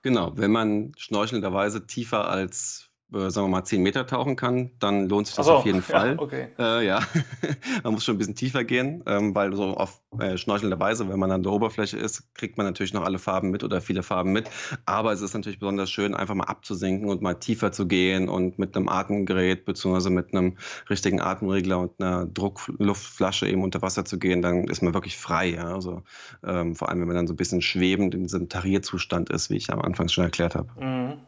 Genau, 0.02 0.30
wenn 0.36 0.52
man 0.52 0.92
schnorchelnderweise 0.96 1.88
tiefer 1.88 2.28
als 2.28 2.90
äh, 3.12 3.30
sagen 3.30 3.46
wir 3.46 3.50
mal, 3.50 3.64
10 3.64 3.82
Meter 3.82 4.06
tauchen 4.06 4.36
kann, 4.36 4.70
dann 4.78 5.08
lohnt 5.08 5.28
sich 5.28 5.36
das 5.36 5.46
so, 5.46 5.54
auf 5.54 5.66
jeden 5.66 5.82
Fall. 5.82 6.14
Ja, 6.14 6.18
okay. 6.18 6.48
Äh, 6.58 6.86
ja. 6.86 7.00
man 7.84 7.94
muss 7.94 8.04
schon 8.04 8.16
ein 8.16 8.18
bisschen 8.18 8.34
tiefer 8.34 8.64
gehen, 8.64 9.02
ähm, 9.06 9.34
weil 9.34 9.54
so 9.54 9.76
auf 9.76 10.00
äh, 10.18 10.36
schnorchelnder 10.36 10.80
Weise, 10.80 11.08
wenn 11.08 11.18
man 11.18 11.30
an 11.30 11.42
der 11.42 11.52
Oberfläche 11.52 11.96
ist, 11.96 12.34
kriegt 12.34 12.56
man 12.56 12.66
natürlich 12.66 12.92
noch 12.92 13.04
alle 13.04 13.18
Farben 13.18 13.50
mit 13.50 13.62
oder 13.62 13.80
viele 13.80 14.02
Farben 14.02 14.32
mit. 14.32 14.50
Aber 14.86 15.12
es 15.12 15.20
ist 15.20 15.34
natürlich 15.34 15.60
besonders 15.60 15.90
schön, 15.90 16.14
einfach 16.14 16.34
mal 16.34 16.44
abzusinken 16.44 17.08
und 17.08 17.22
mal 17.22 17.34
tiefer 17.34 17.72
zu 17.72 17.86
gehen 17.86 18.28
und 18.28 18.58
mit 18.58 18.76
einem 18.76 18.88
Atemgerät 18.88 19.64
bzw. 19.64 20.10
mit 20.10 20.34
einem 20.34 20.56
richtigen 20.90 21.20
Atemregler 21.20 21.78
und 21.78 22.00
einer 22.00 22.26
Druckluftflasche 22.26 23.48
eben 23.48 23.62
unter 23.62 23.82
Wasser 23.82 24.04
zu 24.04 24.18
gehen, 24.18 24.42
dann 24.42 24.64
ist 24.64 24.82
man 24.82 24.94
wirklich 24.94 25.16
frei. 25.16 25.50
Ja? 25.50 25.74
Also, 25.74 26.02
ähm, 26.44 26.74
vor 26.74 26.88
allem, 26.88 27.00
wenn 27.00 27.08
man 27.08 27.16
dann 27.16 27.26
so 27.26 27.34
ein 27.34 27.36
bisschen 27.36 27.62
schwebend 27.62 28.14
in 28.14 28.24
diesem 28.24 28.48
Tarierzustand 28.48 29.30
ist, 29.30 29.50
wie 29.50 29.56
ich 29.56 29.72
am 29.72 29.80
Anfang 29.80 30.08
schon 30.08 30.24
erklärt 30.24 30.54
habe. 30.54 30.68
Mhm. 30.80 31.18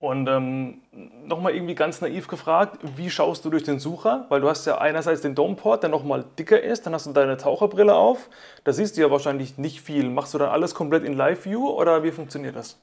Und 0.00 0.28
ähm, 0.28 0.80
nochmal 1.26 1.54
irgendwie 1.54 1.74
ganz 1.74 2.00
naiv 2.00 2.26
gefragt, 2.26 2.78
wie 2.96 3.10
schaust 3.10 3.44
du 3.44 3.50
durch 3.50 3.64
den 3.64 3.78
Sucher? 3.78 4.24
Weil 4.30 4.40
du 4.40 4.48
hast 4.48 4.66
ja 4.66 4.78
einerseits 4.78 5.20
den 5.20 5.34
Domeport, 5.34 5.82
der 5.82 5.90
nochmal 5.90 6.24
dicker 6.38 6.60
ist, 6.60 6.86
dann 6.86 6.94
hast 6.94 7.06
du 7.06 7.12
deine 7.12 7.36
Taucherbrille 7.36 7.94
auf. 7.94 8.30
Da 8.64 8.72
siehst 8.72 8.96
du 8.96 9.02
ja 9.02 9.10
wahrscheinlich 9.10 9.58
nicht 9.58 9.82
viel. 9.82 10.08
Machst 10.08 10.32
du 10.32 10.38
dann 10.38 10.48
alles 10.48 10.74
komplett 10.74 11.04
in 11.04 11.12
Live-View 11.12 11.68
oder 11.68 12.02
wie 12.02 12.12
funktioniert 12.12 12.56
das? 12.56 12.80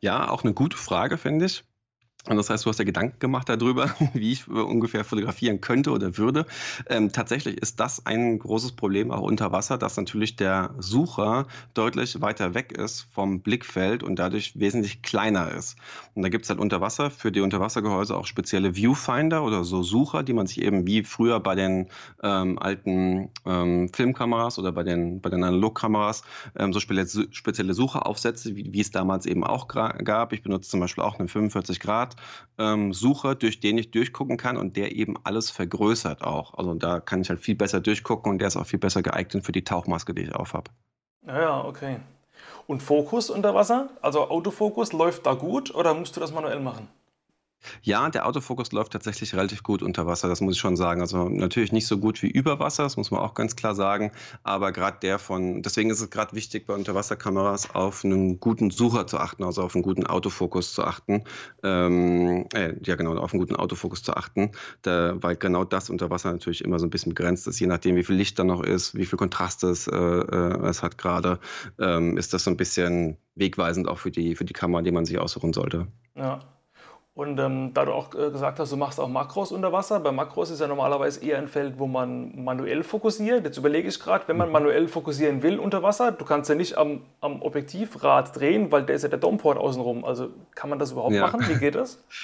Ja, 0.00 0.28
auch 0.28 0.42
eine 0.42 0.54
gute 0.54 0.76
Frage, 0.76 1.18
finde 1.18 1.44
ich. 1.44 1.62
Und 2.26 2.36
das 2.38 2.48
heißt, 2.48 2.64
du 2.64 2.70
hast 2.70 2.78
ja 2.78 2.86
Gedanken 2.86 3.18
gemacht 3.18 3.50
darüber, 3.50 3.94
wie 4.14 4.32
ich 4.32 4.48
ungefähr 4.48 5.04
fotografieren 5.04 5.60
könnte 5.60 5.90
oder 5.90 6.16
würde. 6.16 6.46
Ähm, 6.88 7.12
tatsächlich 7.12 7.58
ist 7.58 7.80
das 7.80 8.06
ein 8.06 8.38
großes 8.38 8.72
Problem 8.72 9.10
auch 9.10 9.20
unter 9.20 9.52
Wasser, 9.52 9.76
dass 9.76 9.98
natürlich 9.98 10.36
der 10.36 10.74
Sucher 10.78 11.46
deutlich 11.74 12.22
weiter 12.22 12.54
weg 12.54 12.72
ist 12.72 13.08
vom 13.12 13.40
Blickfeld 13.40 14.02
und 14.02 14.18
dadurch 14.18 14.58
wesentlich 14.58 15.02
kleiner 15.02 15.52
ist. 15.52 15.76
Und 16.14 16.22
da 16.22 16.30
gibt 16.30 16.44
es 16.44 16.50
halt 16.50 16.60
unter 16.60 16.80
Wasser 16.80 17.10
für 17.10 17.30
die 17.30 17.40
Unterwassergehäuse 17.40 18.16
auch 18.16 18.24
spezielle 18.24 18.74
Viewfinder 18.74 19.44
oder 19.44 19.64
so 19.64 19.82
Sucher, 19.82 20.22
die 20.22 20.32
man 20.32 20.46
sich 20.46 20.62
eben 20.62 20.86
wie 20.86 21.04
früher 21.04 21.40
bei 21.40 21.54
den 21.54 21.88
ähm, 22.22 22.58
alten 22.58 23.28
ähm, 23.44 23.90
Filmkameras 23.92 24.58
oder 24.58 24.72
bei 24.72 24.82
den, 24.82 25.20
bei 25.20 25.28
den 25.28 25.44
Analogkameras 25.44 26.22
ähm, 26.56 26.72
so 26.72 26.80
spezielle 26.80 27.74
Sucher 27.74 28.06
aufsetzt, 28.06 28.46
wie, 28.56 28.72
wie 28.72 28.80
es 28.80 28.90
damals 28.90 29.26
eben 29.26 29.44
auch 29.44 29.68
gab. 29.68 30.32
Ich 30.32 30.42
benutze 30.42 30.70
zum 30.70 30.80
Beispiel 30.80 31.04
auch 31.04 31.18
einen 31.18 31.28
45 31.28 31.80
Grad 31.80 32.13
ähm, 32.58 32.92
Sucher, 32.92 33.34
durch 33.34 33.60
den 33.60 33.78
ich 33.78 33.90
durchgucken 33.90 34.36
kann 34.36 34.56
und 34.56 34.76
der 34.76 34.94
eben 34.94 35.16
alles 35.24 35.50
vergrößert 35.50 36.22
auch. 36.22 36.54
Also 36.54 36.74
da 36.74 37.00
kann 37.00 37.20
ich 37.20 37.28
halt 37.28 37.40
viel 37.40 37.54
besser 37.54 37.80
durchgucken 37.80 38.32
und 38.32 38.38
der 38.38 38.48
ist 38.48 38.56
auch 38.56 38.66
viel 38.66 38.78
besser 38.78 39.02
geeignet 39.02 39.44
für 39.44 39.52
die 39.52 39.64
Tauchmaske, 39.64 40.14
die 40.14 40.22
ich 40.22 40.34
aufhab. 40.34 40.70
Ja, 41.26 41.64
okay. 41.64 41.98
Und 42.66 42.82
Fokus 42.82 43.30
unter 43.30 43.54
Wasser? 43.54 43.90
Also 44.02 44.28
Autofokus 44.28 44.92
läuft 44.92 45.26
da 45.26 45.34
gut 45.34 45.74
oder 45.74 45.94
musst 45.94 46.16
du 46.16 46.20
das 46.20 46.32
manuell 46.32 46.60
machen? 46.60 46.88
Ja, 47.82 48.08
der 48.10 48.26
Autofokus 48.26 48.72
läuft 48.72 48.92
tatsächlich 48.92 49.34
relativ 49.34 49.62
gut 49.62 49.82
unter 49.82 50.06
Wasser, 50.06 50.28
das 50.28 50.40
muss 50.40 50.54
ich 50.54 50.60
schon 50.60 50.76
sagen. 50.76 51.00
Also 51.00 51.28
natürlich 51.28 51.72
nicht 51.72 51.86
so 51.86 51.98
gut 51.98 52.22
wie 52.22 52.28
über 52.28 52.58
Wasser, 52.58 52.82
das 52.84 52.96
muss 52.96 53.10
man 53.10 53.20
auch 53.20 53.34
ganz 53.34 53.56
klar 53.56 53.74
sagen. 53.74 54.12
Aber 54.42 54.72
gerade 54.72 54.98
der 55.00 55.18
von, 55.18 55.62
deswegen 55.62 55.90
ist 55.90 56.00
es 56.00 56.10
gerade 56.10 56.34
wichtig, 56.34 56.66
bei 56.66 56.74
Unterwasserkameras 56.74 57.74
auf 57.74 58.04
einen 58.04 58.40
guten 58.40 58.70
Sucher 58.70 59.06
zu 59.06 59.18
achten, 59.18 59.44
also 59.44 59.62
auf 59.62 59.74
einen 59.74 59.82
guten 59.82 60.06
Autofokus 60.06 60.74
zu 60.74 60.84
achten. 60.84 61.24
Ähm, 61.62 62.46
äh, 62.54 62.74
ja, 62.84 62.96
genau, 62.96 63.16
auf 63.16 63.32
einen 63.32 63.40
guten 63.40 63.56
Autofokus 63.56 64.02
zu 64.02 64.16
achten, 64.16 64.52
da, 64.82 65.16
weil 65.22 65.36
genau 65.36 65.64
das 65.64 65.90
unter 65.90 66.10
Wasser 66.10 66.32
natürlich 66.32 66.64
immer 66.64 66.78
so 66.78 66.86
ein 66.86 66.90
bisschen 66.90 67.14
begrenzt 67.14 67.46
ist. 67.46 67.60
Je 67.60 67.66
nachdem, 67.66 67.96
wie 67.96 68.04
viel 68.04 68.16
Licht 68.16 68.38
da 68.38 68.44
noch 68.44 68.62
ist, 68.62 68.94
wie 68.94 69.06
viel 69.06 69.18
Kontrast 69.18 69.64
es, 69.64 69.86
äh, 69.86 69.96
äh, 69.96 70.66
es 70.66 70.82
hat 70.82 70.98
gerade, 70.98 71.38
ähm, 71.78 72.16
ist 72.16 72.32
das 72.32 72.44
so 72.44 72.50
ein 72.50 72.56
bisschen 72.56 73.16
wegweisend 73.34 73.88
auch 73.88 73.98
für 73.98 74.10
die, 74.10 74.34
für 74.34 74.44
die 74.44 74.52
Kamera, 74.52 74.82
die 74.82 74.92
man 74.92 75.04
sich 75.04 75.18
aussuchen 75.18 75.52
sollte. 75.52 75.88
Ja. 76.14 76.40
Und 77.14 77.38
ähm, 77.38 77.72
da 77.74 77.84
du 77.84 77.92
auch 77.92 78.12
äh, 78.14 78.30
gesagt 78.30 78.58
hast, 78.58 78.72
du 78.72 78.76
machst 78.76 78.98
auch 78.98 79.08
Makros 79.08 79.52
unter 79.52 79.70
Wasser. 79.70 80.00
Bei 80.00 80.10
Makros 80.10 80.50
ist 80.50 80.60
ja 80.60 80.66
normalerweise 80.66 81.24
eher 81.24 81.38
ein 81.38 81.46
Feld, 81.46 81.78
wo 81.78 81.86
man 81.86 82.42
manuell 82.42 82.82
fokussiert. 82.82 83.44
Jetzt 83.44 83.56
überlege 83.56 83.86
ich 83.86 84.00
gerade, 84.00 84.26
wenn 84.26 84.36
man 84.36 84.48
mhm. 84.48 84.52
manuell 84.52 84.88
fokussieren 84.88 85.42
will 85.44 85.60
unter 85.60 85.84
Wasser, 85.84 86.10
du 86.10 86.24
kannst 86.24 86.50
ja 86.50 86.56
nicht 86.56 86.76
am, 86.76 87.02
am 87.20 87.40
Objektivrad 87.40 88.34
drehen, 88.34 88.72
weil 88.72 88.82
der 88.82 88.96
ist 88.96 89.02
ja 89.02 89.08
der 89.08 89.20
Domport 89.20 89.58
außenrum. 89.58 90.04
Also 90.04 90.30
kann 90.56 90.68
man 90.70 90.80
das 90.80 90.90
überhaupt 90.90 91.14
ja. 91.14 91.20
machen? 91.20 91.40
Wie 91.48 91.58
geht 91.58 91.76
das? 91.76 92.02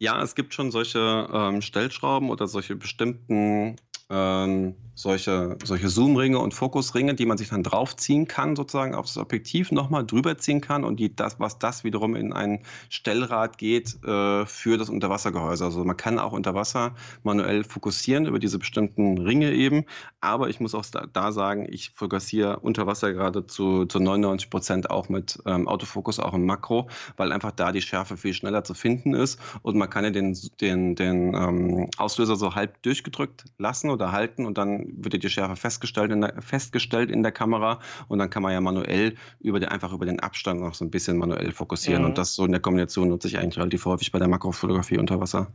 Ja, 0.00 0.22
es 0.22 0.36
gibt 0.36 0.54
schon 0.54 0.70
solche 0.70 1.28
ähm, 1.32 1.60
Stellschrauben 1.60 2.30
oder 2.30 2.46
solche 2.46 2.76
bestimmten 2.76 3.74
ähm, 4.08 4.76
solche, 4.98 5.56
solche 5.62 5.88
Zoom-Ringe 5.88 6.40
und 6.40 6.54
Fokusringe, 6.54 7.14
die 7.14 7.24
man 7.24 7.38
sich 7.38 7.50
dann 7.50 7.62
draufziehen 7.62 8.26
kann, 8.26 8.56
sozusagen 8.56 8.96
auf 8.96 9.06
das 9.06 9.16
Objektiv 9.16 9.70
nochmal 9.70 10.04
drüber 10.04 10.38
ziehen 10.38 10.60
kann 10.60 10.82
und 10.82 10.98
die, 10.98 11.14
das, 11.14 11.38
was 11.38 11.60
das 11.60 11.84
wiederum 11.84 12.16
in 12.16 12.32
ein 12.32 12.64
Stellrad 12.88 13.58
geht 13.58 14.02
äh, 14.04 14.44
für 14.44 14.76
das 14.76 14.88
Unterwassergehäuse. 14.88 15.64
Also 15.64 15.84
man 15.84 15.96
kann 15.96 16.18
auch 16.18 16.32
unter 16.32 16.56
Wasser 16.56 16.96
manuell 17.22 17.62
fokussieren 17.62 18.26
über 18.26 18.40
diese 18.40 18.58
bestimmten 18.58 19.18
Ringe 19.18 19.52
eben, 19.52 19.84
aber 20.20 20.48
ich 20.48 20.58
muss 20.58 20.74
auch 20.74 20.84
da, 20.86 21.06
da 21.12 21.30
sagen, 21.30 21.68
ich 21.70 21.90
fokussiere 21.90 22.58
unter 22.58 22.88
Wasser 22.88 23.12
gerade 23.12 23.46
zu, 23.46 23.86
zu 23.86 24.00
99 24.00 24.50
Prozent 24.50 24.90
auch 24.90 25.08
mit 25.08 25.38
ähm, 25.46 25.68
Autofokus, 25.68 26.18
auch 26.18 26.34
im 26.34 26.44
Makro, 26.44 26.88
weil 27.16 27.30
einfach 27.30 27.52
da 27.52 27.70
die 27.70 27.82
Schärfe 27.82 28.16
viel 28.16 28.34
schneller 28.34 28.64
zu 28.64 28.74
finden 28.74 29.14
ist 29.14 29.38
und 29.62 29.76
man 29.76 29.88
kann 29.88 30.02
ja 30.02 30.10
den, 30.10 30.36
den, 30.60 30.96
den 30.96 31.34
ähm, 31.34 31.88
Auslöser 31.98 32.34
so 32.34 32.56
halb 32.56 32.82
durchgedrückt 32.82 33.44
lassen 33.58 33.90
oder 33.90 34.10
halten 34.10 34.44
und 34.44 34.58
dann 34.58 34.87
wird 34.96 35.22
die 35.22 35.28
Schärfe 35.28 35.56
festgestellt 35.56 36.10
in, 36.10 36.20
der, 36.20 36.40
festgestellt 36.40 37.10
in 37.10 37.22
der 37.22 37.32
Kamera 37.32 37.80
und 38.08 38.18
dann 38.18 38.30
kann 38.30 38.42
man 38.42 38.52
ja 38.52 38.60
manuell 38.60 39.14
über 39.40 39.60
den, 39.60 39.68
einfach 39.68 39.92
über 39.92 40.06
den 40.06 40.20
Abstand 40.20 40.60
noch 40.60 40.74
so 40.74 40.84
ein 40.84 40.90
bisschen 40.90 41.18
manuell 41.18 41.52
fokussieren. 41.52 42.02
Mhm. 42.02 42.08
Und 42.08 42.18
das 42.18 42.34
so 42.34 42.44
in 42.44 42.52
der 42.52 42.60
Kombination 42.60 43.08
nutze 43.08 43.28
ich 43.28 43.38
eigentlich 43.38 43.58
relativ 43.58 43.84
häufig 43.84 44.12
bei 44.12 44.18
der 44.18 44.28
Makrofotografie 44.28 44.98
unter 44.98 45.20
Wasser. 45.20 45.48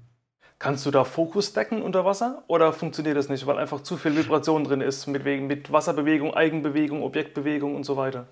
Kannst 0.60 0.86
du 0.86 0.92
da 0.92 1.04
Fokus 1.04 1.52
decken 1.54 1.82
unter 1.82 2.06
Wasser 2.06 2.44
oder 2.48 2.72
funktioniert 2.72 3.18
das 3.18 3.28
nicht, 3.28 3.46
weil 3.48 3.58
einfach 3.58 3.82
zu 3.82 3.98
viel 3.98 4.16
Vibration 4.16 4.64
drin 4.64 4.82
ist 4.82 5.08
mit, 5.08 5.26
mit 5.26 5.72
Wasserbewegung, 5.72 6.34
Eigenbewegung, 6.34 7.04
Objektbewegung 7.04 7.76
und 7.76 7.84
so 7.84 7.98
weiter? 7.98 8.28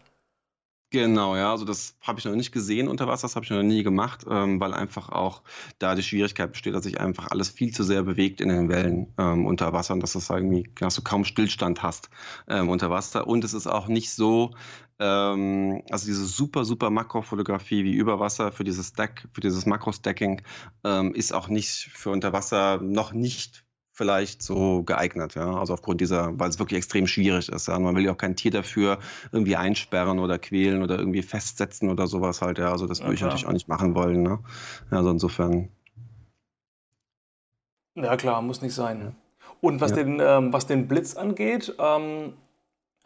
Genau, 0.93 1.37
ja, 1.37 1.51
also 1.51 1.63
das 1.63 1.95
habe 2.01 2.19
ich 2.19 2.25
noch 2.25 2.35
nicht 2.35 2.51
gesehen 2.51 2.89
unter 2.89 3.07
Wasser, 3.07 3.21
das 3.21 3.37
habe 3.37 3.45
ich 3.45 3.49
noch 3.51 3.63
nie 3.63 3.81
gemacht, 3.81 4.25
ähm, 4.29 4.59
weil 4.59 4.73
einfach 4.73 5.07
auch 5.07 5.41
da 5.79 5.95
die 5.95 6.03
Schwierigkeit 6.03 6.51
besteht, 6.51 6.75
dass 6.75 6.83
sich 6.83 6.99
einfach 6.99 7.31
alles 7.31 7.49
viel 7.49 7.73
zu 7.73 7.83
sehr 7.83 8.03
bewegt 8.03 8.41
in 8.41 8.49
den 8.49 8.67
Wellen 8.67 9.07
ähm, 9.17 9.45
unter 9.45 9.71
Wasser 9.71 9.93
und 9.93 10.03
dass 10.03 10.11
das 10.13 10.29
irgendwie, 10.29 10.69
dass 10.77 10.95
du 10.95 11.01
kaum 11.01 11.23
Stillstand 11.23 11.81
hast 11.81 12.09
ähm, 12.49 12.67
unter 12.67 12.89
Wasser. 12.89 13.25
Und 13.25 13.45
es 13.45 13.53
ist 13.53 13.67
auch 13.67 13.87
nicht 13.87 14.11
so, 14.11 14.51
ähm, 14.99 15.81
also 15.89 16.07
diese 16.07 16.25
super, 16.25 16.65
super 16.65 16.89
Makrofotografie 16.89 17.85
wie 17.85 17.93
über 17.93 18.19
Wasser 18.19 18.51
für 18.51 18.65
dieses 18.65 18.89
Stack, 18.89 19.29
für 19.31 19.39
dieses 19.39 19.65
Makro-Stacking 19.65 20.41
ähm, 20.83 21.13
ist 21.15 21.33
auch 21.33 21.47
nicht 21.47 21.89
für 21.93 22.09
unter 22.09 22.33
Wasser 22.33 22.81
noch 22.81 23.13
nicht 23.13 23.63
vielleicht 23.91 24.41
so 24.41 24.83
geeignet, 24.83 25.35
ja. 25.35 25.55
Also 25.55 25.73
aufgrund 25.73 26.01
dieser, 26.01 26.39
weil 26.39 26.49
es 26.49 26.59
wirklich 26.59 26.77
extrem 26.77 27.07
schwierig 27.07 27.49
ist. 27.49 27.67
Ja? 27.67 27.77
man 27.77 27.95
will 27.95 28.05
ja 28.05 28.13
auch 28.13 28.17
kein 28.17 28.35
Tier 28.35 28.51
dafür 28.51 28.99
irgendwie 29.31 29.55
einsperren 29.55 30.19
oder 30.19 30.39
quälen 30.39 30.81
oder 30.81 30.97
irgendwie 30.97 31.21
festsetzen 31.21 31.89
oder 31.89 32.07
sowas 32.07 32.41
halt, 32.41 32.57
ja. 32.57 32.71
Also 32.71 32.87
das 32.87 33.01
würde 33.01 33.15
ich 33.15 33.21
natürlich 33.21 33.45
auch 33.45 33.53
nicht 33.53 33.67
machen 33.67 33.95
wollen. 33.95 34.23
Ne? 34.23 34.39
Also 34.89 35.11
insofern. 35.11 35.69
Ja 37.95 38.15
klar, 38.15 38.41
muss 38.41 38.61
nicht 38.61 38.73
sein. 38.73 39.15
Und 39.59 39.81
was, 39.81 39.91
ja. 39.91 39.97
den, 39.97 40.19
ähm, 40.19 40.53
was 40.53 40.65
den 40.65 40.87
Blitz 40.87 41.15
angeht, 41.15 41.75
ähm, 41.77 42.33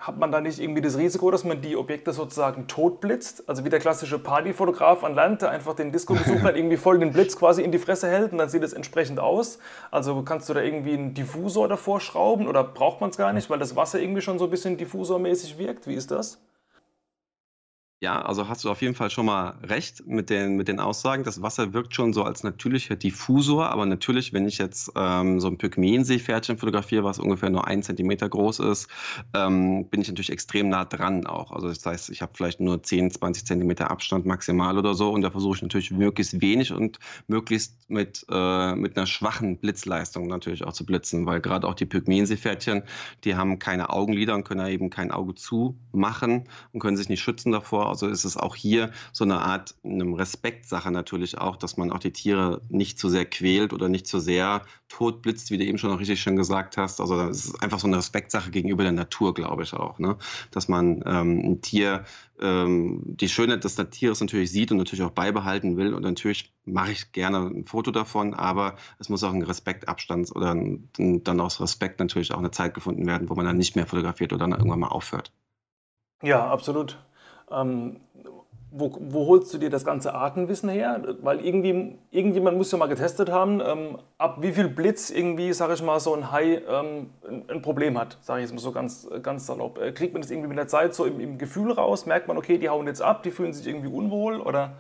hat 0.06 0.20
man 0.20 0.32
da 0.32 0.39
nicht 0.39 0.60
irgendwie 0.60 0.82
das 0.82 0.98
Risiko, 0.98 1.32
dass 1.32 1.44
man 1.44 1.62
die 1.62 1.76
Objekte 1.76 2.13
sozusagen 2.13 2.68
totblitzt? 2.68 3.50
Also 3.50 3.65
wie 3.65 3.70
der 3.70 3.80
klassische 3.80 4.20
Partyfotograf 4.20 5.04
an 5.04 5.15
Land, 5.15 5.41
der 5.41 5.50
einfach 5.50 5.74
den 5.74 5.91
Disco-Besucher 5.91 6.56
irgendwie 6.56 6.78
voll 6.78 7.00
den 7.00 7.12
Blitz 7.12 7.36
quasi 7.36 7.63
in 7.63 7.72
die 7.72 7.80
Fresse 7.80 8.08
hält 8.08 8.32
und 8.32 8.38
dann 8.38 8.50
sieht 8.50 8.62
es 8.62 8.74
entsprechend 8.74 9.20
aus. 9.20 9.58
Also 9.89 10.22
kannst 10.22 10.48
du 10.48 10.54
da 10.54 10.62
irgendwie 10.62 10.94
einen 10.94 11.15
Diffusor 11.15 11.68
davor 11.68 12.00
schrauben 12.02 12.48
oder 12.48 12.63
braucht 12.63 13.02
man 13.02 13.10
es 13.10 13.18
gar 13.18 13.34
nicht, 13.34 13.50
weil 13.50 13.58
das 13.58 13.76
Wasser 13.76 14.00
irgendwie 14.00 14.22
schon 14.22 14.38
so 14.38 14.46
ein 14.46 14.52
bisschen 14.52 14.78
diffusormäßig 14.78 15.58
wirkt? 15.58 15.88
Wie 15.88 15.96
ist 15.96 16.12
das? 16.12 16.39
Ja, 18.01 18.21
also 18.21 18.49
hast 18.49 18.65
du 18.65 18.69
auf 18.69 18.81
jeden 18.81 18.93
Fall 18.93 19.10
schon 19.10 19.25
mal 19.25 19.58
recht 19.63 20.05
mit 20.05 20.29
den, 20.29 20.58
mit 20.58 20.67
den 20.67 20.81
Aussagen. 20.81 21.23
Das 21.23 21.41
Wasser 21.41 21.73
wirkt 21.73 21.95
schon 21.95 22.12
so 22.12 22.23
als 22.23 22.43
natürlicher 22.43 22.97
Diffusor, 22.97 23.69
aber 23.69 23.86
natürlich, 23.86 24.34
wenn 24.34 24.45
ich 24.45 24.58
jetzt 24.58 24.91
ähm, 24.97 25.39
so 25.39 25.47
ein 25.47 25.58
Pygmäenseepferdchen 25.58 26.58
fotografiere, 26.58 27.05
was 27.05 27.19
ungefähr 27.19 27.49
nur 27.49 27.65
ein 27.65 27.84
Zentimeter 27.84 28.27
groß 28.27 28.60
ist, 28.60 28.89
ähm, 29.34 29.88
bin 29.89 30.01
ich 30.01 30.10
natürlich 30.10 30.29
extrem 30.29 30.67
nah 30.67 30.84
dran 30.84 31.25
auch. 31.25 31.53
Also 31.53 31.69
das 31.69 31.86
heißt, 31.86 32.10
ich 32.10 32.21
habe 32.21 32.34
vielleicht 32.36 32.60
nur 32.60 32.84
10, 32.84 33.12
20 33.12 33.45
Zentimeter 33.45 33.89
Abstand 33.89 34.25
maximal 34.25 34.77
oder 34.77 34.93
so 34.93 35.12
und 35.12 35.21
da 35.21 35.31
versuche 35.31 35.55
ich 35.55 35.62
natürlich 35.62 35.91
möglichst 35.91 36.41
wenig 36.41 36.73
und 36.73 36.99
möglichst 37.27 37.89
mit, 37.89 38.25
äh, 38.29 38.75
mit 38.75 38.97
einer 38.97 39.08
schwachen 39.08 39.58
Blitzleistung 39.58 40.27
natürlich 40.27 40.65
auch 40.65 40.73
zu 40.73 40.86
blitzen, 40.86 41.25
weil 41.25 41.39
gerade 41.39 41.65
auch 41.65 41.75
die 41.75 41.86
Pygmäenseepferdchen, 41.86 42.84
die 43.23 43.36
haben 43.36 43.58
keine 43.58 43.89
Augenlider 43.89 44.36
und 44.36 44.43
können 44.43 44.67
eben 44.67 44.89
kein 44.89 45.12
Auge 45.12 45.34
zumachen 45.34 46.49
und 46.73 46.81
können 46.81 46.97
sich 46.97 47.08
nicht 47.08 47.21
schützen 47.21 47.53
davor 47.53 47.85
also 47.89 48.08
ist 48.08 48.26
es 48.26 48.38
auch 48.38 48.56
hier 48.56 48.91
so 49.12 49.24
eine 49.24 49.39
Art 49.39 49.76
eine 49.84 50.06
Respektsache 50.17 50.91
natürlich 50.91 51.38
auch, 51.38 51.58
dass 51.58 51.78
man 51.78 51.91
auch 51.91 52.00
die 52.00 52.12
Tiere 52.12 52.62
nicht 52.69 53.00
zu 53.00 53.10
sehr 53.10 53.26
quält 53.26 53.74
oder 53.74 53.89
nicht 53.89 54.08
zu 54.08 54.19
sehr 54.19 54.63
totblitzt, 54.89 55.52
wie 55.52 55.58
du 55.58 55.65
eben 55.65 55.78
schon 55.78 55.89
noch 55.89 56.00
richtig 56.00 56.21
schön 56.21 56.36
gesagt 56.36 56.78
hast. 56.78 57.02
Also 57.02 57.19
es 57.21 57.45
ist 57.45 57.63
einfach 57.63 57.80
so 57.80 57.88
eine 57.88 57.98
Respektsache 57.98 58.52
gegenüber 58.52 58.84
der 58.84 58.91
Natur, 58.91 59.34
glaube 59.34 59.63
ich 59.63 59.74
auch. 59.74 60.00
Ne? 60.00 60.17
Dass 60.52 60.67
man 60.67 61.04
ähm, 61.06 61.39
ein 61.39 61.62
Tier, 61.62 62.06
ähm, 62.39 63.02
die 63.06 63.30
Schönheit 63.30 63.63
des 63.63 63.76
Tieres 63.76 64.21
natürlich 64.21 64.52
sieht 64.52 64.71
und 64.71 64.78
natürlich 64.78 65.04
auch 65.04 65.12
beibehalten 65.12 65.78
will. 65.78 65.93
Und 65.93 66.04
natürlich 66.04 66.54
mache 66.65 66.91
ich 66.91 67.12
gerne 67.12 67.39
ein 67.39 67.65
Foto 67.65 67.91
davon, 67.91 68.34
aber 68.34 68.76
es 69.00 69.10
muss 69.10 69.24
auch 69.24 69.34
ein 69.34 69.41
Respektabstand 69.41 70.36
oder 70.36 70.52
ein, 70.54 70.89
dann 71.24 71.39
aus 71.39 71.60
Respekt 71.60 72.00
natürlich 72.00 72.34
auch 72.34 72.39
eine 72.39 72.52
Zeit 72.52 72.74
gefunden 72.74 73.06
werden, 73.08 73.30
wo 73.30 73.36
man 73.36 73.45
dann 73.45 73.58
nicht 73.58 73.76
mehr 73.76 73.88
fotografiert 73.88 74.34
oder 74.34 74.48
dann 74.48 74.58
irgendwann 74.58 74.80
mal 74.80 74.88
aufhört. 74.88 75.32
Ja, 76.21 76.48
absolut. 76.48 76.98
Ähm, 77.51 78.01
wo, 78.77 78.91
wo, 78.99 79.27
holst 79.27 79.53
du 79.53 79.58
dir 79.58 79.69
das 79.69 79.86
ganze 79.86 80.13
Artenwissen 80.13 80.67
her? 80.69 81.01
Weil 81.21 81.39
irgendwie, 81.45 81.97
irgendjemand 82.12 82.58
muss 82.58 82.71
ja 82.71 82.77
mal 82.77 82.88
getestet 82.88 83.29
haben, 83.29 83.62
ähm, 83.65 83.97
ab 84.17 84.39
wie 84.41 84.51
viel 84.51 84.67
Blitz 84.67 85.10
irgendwie, 85.10 85.53
sage 85.53 85.75
ich 85.75 85.81
mal, 85.81 85.99
so 86.01 86.13
ein 86.13 86.29
Hai 86.31 86.62
ähm, 86.67 87.10
ein, 87.47 87.62
Problem 87.62 87.97
hat, 87.97 88.17
sage 88.21 88.41
ich 88.41 88.47
jetzt 88.47 88.53
mal 88.53 88.60
so 88.60 88.73
ganz, 88.73 89.08
ganz 89.23 89.45
salopp. 89.45 89.79
Äh, 89.79 89.93
kriegt 89.93 90.12
man 90.12 90.21
das 90.21 90.29
irgendwie 90.29 90.49
mit 90.49 90.58
der 90.58 90.67
Zeit 90.67 90.93
so 90.93 91.05
im, 91.05 91.21
im, 91.21 91.38
Gefühl 91.38 91.71
raus? 91.71 92.05
Merkt 92.05 92.27
man, 92.27 92.38
okay, 92.38 92.58
die 92.58 92.67
hauen 92.67 92.86
jetzt 92.86 93.01
ab, 93.01 93.23
die 93.23 93.31
fühlen 93.31 93.53
sich 93.53 93.65
irgendwie 93.65 93.88
unwohl 93.88 94.41
oder? 94.41 94.75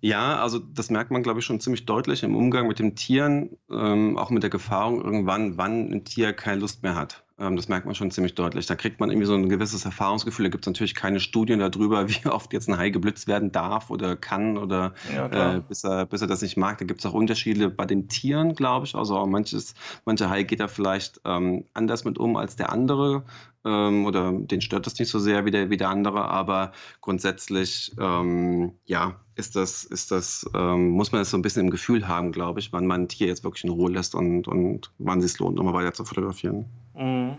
Ja, 0.00 0.42
also 0.42 0.58
das 0.58 0.90
merkt 0.90 1.12
man, 1.12 1.22
glaube 1.22 1.38
ich, 1.38 1.46
schon 1.46 1.60
ziemlich 1.60 1.86
deutlich 1.86 2.24
im 2.24 2.34
Umgang 2.34 2.66
mit 2.66 2.80
den 2.80 2.96
Tieren, 2.96 3.56
ähm, 3.70 4.18
auch 4.18 4.30
mit 4.30 4.42
der 4.42 4.50
Gefahrung 4.50 5.00
irgendwann, 5.00 5.56
wann 5.56 5.92
ein 5.92 6.04
Tier 6.04 6.32
keine 6.32 6.60
Lust 6.60 6.82
mehr 6.82 6.96
hat. 6.96 7.21
Ähm, 7.42 7.56
das 7.56 7.68
merkt 7.68 7.86
man 7.86 7.94
schon 7.94 8.10
ziemlich 8.10 8.34
deutlich. 8.34 8.66
Da 8.66 8.76
kriegt 8.76 9.00
man 9.00 9.10
irgendwie 9.10 9.26
so 9.26 9.34
ein 9.34 9.48
gewisses 9.48 9.84
Erfahrungsgefühl. 9.84 10.44
Da 10.44 10.50
gibt 10.50 10.64
es 10.64 10.66
natürlich 10.68 10.94
keine 10.94 11.18
Studien 11.18 11.58
darüber, 11.58 12.08
wie 12.08 12.26
oft 12.26 12.52
jetzt 12.52 12.68
ein 12.68 12.78
Hai 12.78 12.90
geblitzt 12.90 13.26
werden 13.26 13.50
darf 13.50 13.90
oder 13.90 14.16
kann 14.16 14.56
oder 14.56 14.94
ja, 15.14 15.56
äh, 15.56 15.60
bis, 15.60 15.84
er, 15.84 16.06
bis 16.06 16.22
er 16.22 16.28
das 16.28 16.42
nicht 16.42 16.56
mag. 16.56 16.78
Da 16.78 16.84
gibt 16.84 17.00
es 17.00 17.06
auch 17.06 17.14
Unterschiede 17.14 17.68
bei 17.68 17.84
den 17.84 18.08
Tieren, 18.08 18.54
glaube 18.54 18.86
ich. 18.86 18.94
Also 18.94 19.26
manches, 19.26 19.74
manche 20.04 20.30
Hai 20.30 20.44
geht 20.44 20.60
da 20.60 20.68
vielleicht 20.68 21.20
ähm, 21.24 21.64
anders 21.74 22.04
mit 22.04 22.18
um 22.18 22.36
als 22.36 22.56
der 22.56 22.70
andere 22.70 23.24
ähm, 23.64 24.06
oder 24.06 24.32
den 24.32 24.60
stört 24.60 24.86
das 24.86 24.98
nicht 24.98 25.08
so 25.08 25.18
sehr 25.18 25.44
wie 25.44 25.50
der, 25.50 25.70
wie 25.70 25.76
der 25.76 25.88
andere, 25.88 26.28
aber 26.28 26.72
grundsätzlich, 27.00 27.92
ähm, 27.98 28.72
ja, 28.84 29.20
ist 29.34 29.56
das, 29.56 29.84
ist 29.84 30.10
das, 30.10 30.48
ähm, 30.54 30.90
muss 30.90 31.12
man 31.12 31.20
das 31.20 31.30
so 31.30 31.38
ein 31.38 31.42
bisschen 31.42 31.66
im 31.66 31.70
Gefühl 31.70 32.08
haben, 32.08 32.32
glaube 32.32 32.60
ich, 32.60 32.72
wann 32.72 32.86
man 32.86 33.02
ein 33.02 33.08
Tier 33.08 33.28
jetzt 33.28 33.44
wirklich 33.44 33.64
in 33.64 33.70
Ruhe 33.70 33.90
lässt 33.90 34.14
und, 34.14 34.48
und 34.48 34.90
wann 34.98 35.20
es 35.20 35.32
sich 35.32 35.40
lohnt, 35.40 35.56
nochmal 35.56 35.74
weiter 35.74 35.94
zu 35.94 36.04
fotografieren. 36.04 36.66
Mhm. 36.94 37.36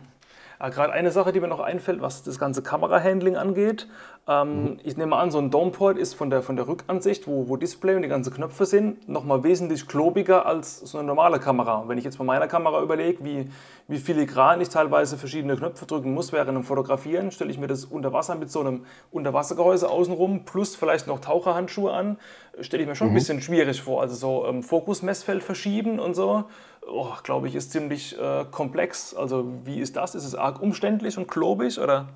Ja, 0.63 0.69
Gerade 0.69 0.93
eine 0.93 1.11
Sache, 1.11 1.33
die 1.33 1.41
mir 1.41 1.49
noch 1.49 1.59
einfällt, 1.59 2.01
was 2.01 2.23
das 2.23 2.39
ganze 2.39 2.63
Kamerahandling 2.63 3.35
angeht. 3.35 3.89
Ähm, 4.29 4.63
mhm. 4.63 4.79
Ich 4.85 4.95
nehme 4.95 5.17
an, 5.17 5.29
so 5.29 5.37
ein 5.37 5.51
Domeport 5.51 5.97
ist 5.97 6.13
von 6.13 6.29
der, 6.29 6.41
von 6.41 6.55
der 6.55 6.69
Rückansicht, 6.69 7.27
wo, 7.27 7.49
wo 7.49 7.57
Display 7.57 7.97
und 7.97 8.03
die 8.03 8.07
ganzen 8.07 8.33
Knöpfe 8.33 8.65
sind, 8.65 9.09
nochmal 9.09 9.43
wesentlich 9.43 9.89
klobiger 9.89 10.45
als 10.45 10.79
so 10.79 10.97
eine 10.97 11.05
normale 11.05 11.39
Kamera. 11.39 11.83
Wenn 11.87 11.97
ich 11.97 12.05
jetzt 12.05 12.17
bei 12.17 12.23
meiner 12.23 12.47
Kamera 12.47 12.81
überlege, 12.81 13.25
wie, 13.25 13.49
wie 13.89 13.97
filigran 13.97 14.61
ich 14.61 14.69
teilweise 14.69 15.17
verschiedene 15.17 15.57
Knöpfe 15.57 15.85
drücken 15.85 16.13
muss 16.13 16.31
während 16.31 16.55
dem 16.55 16.63
Fotografieren, 16.63 17.31
stelle 17.31 17.51
ich 17.51 17.57
mir 17.57 17.67
das 17.67 17.83
unter 17.83 18.13
Wasser 18.13 18.35
mit 18.35 18.49
so 18.49 18.61
einem 18.61 18.85
Unterwassergehäuse 19.11 19.89
außenrum 19.89 20.45
plus 20.45 20.77
vielleicht 20.77 21.07
noch 21.07 21.19
Taucherhandschuhe 21.19 21.91
an, 21.91 22.17
stelle 22.61 22.83
ich 22.83 22.87
mir 22.87 22.95
schon 22.95 23.07
mhm. 23.07 23.11
ein 23.11 23.15
bisschen 23.15 23.41
schwierig 23.41 23.81
vor. 23.81 23.99
Also 23.99 24.15
so 24.15 24.47
ähm, 24.47 24.63
Fokusmessfeld 24.63 25.43
verschieben 25.43 25.99
und 25.99 26.13
so 26.13 26.45
oh, 26.87 27.13
glaube 27.23 27.47
ich, 27.47 27.55
ist 27.55 27.71
ziemlich 27.71 28.17
äh, 28.19 28.45
komplex. 28.49 29.13
Also 29.13 29.51
wie 29.65 29.79
ist 29.79 29.95
das? 29.95 30.15
Ist 30.15 30.25
es 30.25 30.35
arg 30.35 30.61
umständlich 30.61 31.17
und 31.17 31.27
klobig 31.27 31.79
oder? 31.79 32.09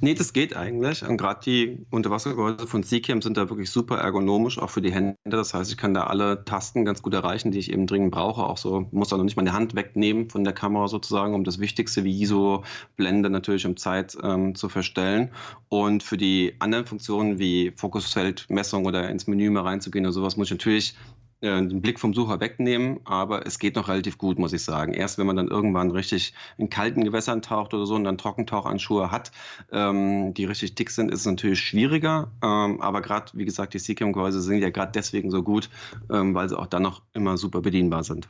Nee, 0.00 0.14
das 0.14 0.32
geht 0.32 0.56
eigentlich. 0.56 1.06
Und 1.06 1.16
gerade 1.16 1.40
die 1.44 1.86
Unterwassergehäuse 1.90 2.66
von 2.66 2.82
Seacam 2.82 3.22
sind 3.22 3.36
da 3.36 3.48
wirklich 3.48 3.70
super 3.70 3.98
ergonomisch, 3.98 4.58
auch 4.58 4.70
für 4.70 4.82
die 4.82 4.92
Hände. 4.92 5.16
Das 5.24 5.54
heißt, 5.54 5.70
ich 5.70 5.76
kann 5.76 5.94
da 5.94 6.04
alle 6.04 6.44
Tasten 6.44 6.84
ganz 6.84 7.02
gut 7.02 7.14
erreichen, 7.14 7.50
die 7.50 7.58
ich 7.58 7.72
eben 7.72 7.86
dringend 7.86 8.12
brauche. 8.12 8.44
Auch 8.44 8.58
so, 8.58 8.88
muss 8.92 9.08
da 9.08 9.16
noch 9.16 9.24
nicht 9.24 9.36
meine 9.36 9.52
Hand 9.52 9.74
wegnehmen 9.74 10.30
von 10.30 10.44
der 10.44 10.52
Kamera 10.52 10.88
sozusagen, 10.88 11.34
um 11.34 11.44
das 11.44 11.58
Wichtigste 11.58 12.04
wie 12.04 12.22
ISO, 12.22 12.64
Blende 12.96 13.30
natürlich 13.30 13.66
um 13.66 13.76
Zeit 13.76 14.16
ähm, 14.22 14.54
zu 14.54 14.68
verstellen. 14.68 15.30
Und 15.68 16.02
für 16.02 16.16
die 16.16 16.54
anderen 16.58 16.86
Funktionen 16.86 17.38
wie 17.38 17.72
Fokusfeldmessung 17.76 18.86
oder 18.86 19.08
ins 19.08 19.26
Menü 19.26 19.50
mal 19.50 19.62
reinzugehen 19.62 20.04
oder 20.04 20.12
sowas, 20.12 20.36
muss 20.36 20.48
ich 20.48 20.52
natürlich 20.52 20.94
den 21.42 21.82
Blick 21.82 21.98
vom 21.98 22.14
Sucher 22.14 22.40
wegnehmen, 22.40 23.00
aber 23.04 23.46
es 23.46 23.58
geht 23.58 23.76
noch 23.76 23.88
relativ 23.88 24.16
gut, 24.16 24.38
muss 24.38 24.52
ich 24.52 24.62
sagen. 24.62 24.94
Erst 24.94 25.18
wenn 25.18 25.26
man 25.26 25.36
dann 25.36 25.48
irgendwann 25.48 25.90
richtig 25.90 26.34
in 26.56 26.70
kalten 26.70 27.04
Gewässern 27.04 27.42
taucht 27.42 27.74
oder 27.74 27.84
so 27.84 27.94
und 27.94 28.04
dann 28.04 28.16
Trockentauchanschuhe 28.16 29.10
hat, 29.10 29.32
ähm, 29.72 30.34
die 30.34 30.44
richtig 30.44 30.76
dick 30.76 30.90
sind, 30.90 31.10
ist 31.10 31.20
es 31.20 31.26
natürlich 31.26 31.60
schwieriger. 31.60 32.30
Ähm, 32.42 32.80
aber 32.80 33.02
gerade, 33.02 33.32
wie 33.34 33.44
gesagt, 33.44 33.74
die 33.74 33.78
Seacam-Gehäuse 33.78 34.40
sind 34.40 34.62
ja 34.62 34.70
gerade 34.70 34.92
deswegen 34.92 35.30
so 35.30 35.42
gut, 35.42 35.68
ähm, 36.10 36.34
weil 36.34 36.48
sie 36.48 36.58
auch 36.58 36.66
dann 36.66 36.82
noch 36.82 37.02
immer 37.12 37.36
super 37.36 37.60
bedienbar 37.60 38.04
sind. 38.04 38.28